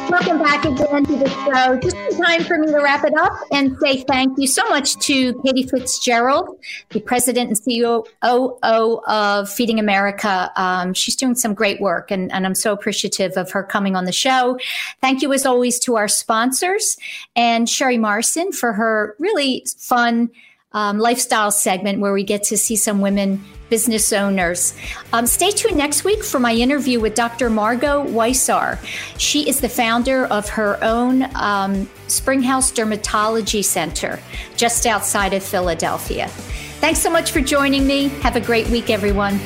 Welcome 0.09 0.39
back 0.39 0.65
again 0.65 1.05
to 1.05 1.15
the 1.17 1.29
show. 1.29 1.77
Just 1.77 1.95
in 1.95 2.19
time 2.19 2.43
for 2.43 2.57
me 2.57 2.65
to 2.67 2.79
wrap 2.79 3.05
it 3.05 3.13
up 3.15 3.31
and 3.51 3.77
say 3.77 4.01
thank 4.01 4.39
you 4.39 4.47
so 4.47 4.67
much 4.67 4.97
to 5.05 5.39
Katie 5.43 5.67
Fitzgerald, 5.67 6.57
the 6.89 6.99
president 6.99 7.49
and 7.49 7.59
CEO 7.59 8.07
of 9.07 9.49
Feeding 9.51 9.79
America. 9.79 10.51
Um, 10.55 10.95
she's 10.95 11.15
doing 11.15 11.35
some 11.35 11.53
great 11.53 11.79
work, 11.79 12.09
and, 12.09 12.31
and 12.31 12.47
I'm 12.47 12.55
so 12.55 12.73
appreciative 12.73 13.37
of 13.37 13.51
her 13.51 13.61
coming 13.61 13.95
on 13.95 14.05
the 14.05 14.11
show. 14.11 14.57
Thank 14.99 15.21
you, 15.21 15.31
as 15.31 15.45
always, 15.45 15.77
to 15.81 15.95
our 15.95 16.07
sponsors 16.07 16.97
and 17.35 17.69
Sherry 17.69 17.99
Morrison 17.99 18.51
for 18.51 18.73
her 18.73 19.15
really 19.19 19.63
fun 19.77 20.31
um, 20.71 20.99
lifestyle 20.99 21.51
segment 21.51 21.99
where 21.99 22.13
we 22.13 22.23
get 22.23 22.43
to 22.43 22.57
see 22.57 22.75
some 22.75 23.01
women 23.01 23.43
business 23.69 24.11
owners. 24.11 24.73
Um, 25.13 25.27
stay 25.27 25.51
tuned 25.51 25.77
next 25.77 26.03
week 26.03 26.23
for 26.23 26.39
my 26.39 26.53
interview 26.53 26.99
with 26.99 27.15
Dr. 27.15 27.49
Margot 27.49 28.03
Weissar. 28.03 28.79
She 29.17 29.47
is 29.47 29.61
the 29.61 29.69
founder 29.69 30.25
of 30.25 30.49
her 30.49 30.83
own 30.83 31.27
um, 31.35 31.89
Springhouse 32.07 32.71
Dermatology 32.71 33.63
Center 33.63 34.19
just 34.57 34.85
outside 34.85 35.33
of 35.33 35.43
Philadelphia. 35.43 36.27
Thanks 36.79 36.99
so 36.99 37.09
much 37.09 37.31
for 37.31 37.41
joining 37.41 37.85
me. 37.85 38.07
Have 38.21 38.35
a 38.35 38.41
great 38.41 38.67
week, 38.69 38.89
everyone. 38.89 39.39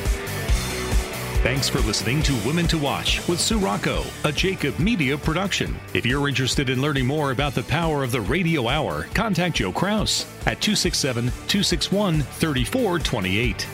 Thanks 1.44 1.68
for 1.68 1.80
listening 1.80 2.24
to 2.24 2.34
Women 2.48 2.68
to 2.68 2.78
Watch 2.78 3.28
with 3.28 3.38
Sue 3.38 3.60
Rocco, 3.60 4.06
a 4.24 4.32
Jacob 4.32 4.80
Media 4.80 5.18
production. 5.18 5.76
If 5.94 6.06
you're 6.06 6.30
interested 6.30 6.70
in 6.70 6.82
learning 6.82 7.06
more 7.06 7.32
about 7.32 7.54
the 7.54 7.64
power 7.64 8.02
of 8.02 8.14
the 8.14 8.22
radio 8.22 8.70
hour, 8.70 9.08
contact 9.14 9.58
Joe 9.58 9.74
Kraus 9.74 10.26
at 10.46 10.62
267 10.62 11.26
261 11.26 12.22
3428. 12.22 13.68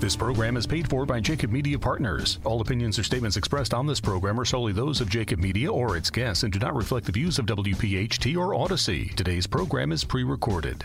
This 0.00 0.14
program 0.14 0.58
is 0.58 0.66
paid 0.66 0.86
for 0.86 1.06
by 1.06 1.20
Jacob 1.20 1.50
Media 1.50 1.78
Partners. 1.78 2.40
All 2.44 2.60
opinions 2.60 2.98
or 2.98 3.04
statements 3.04 3.38
expressed 3.38 3.72
on 3.72 3.86
this 3.86 4.02
program 4.02 4.38
are 4.38 4.44
solely 4.44 4.74
those 4.74 5.00
of 5.00 5.08
Jacob 5.08 5.38
Media 5.38 5.72
or 5.72 5.96
its 5.96 6.10
guests 6.10 6.42
and 6.42 6.52
do 6.52 6.58
not 6.58 6.76
reflect 6.76 7.06
the 7.06 7.12
views 7.12 7.38
of 7.38 7.46
WPHT 7.46 8.36
or 8.36 8.54
Odyssey. 8.54 9.14
Today's 9.16 9.46
program 9.46 9.92
is 9.92 10.04
pre 10.04 10.24
recorded. 10.24 10.84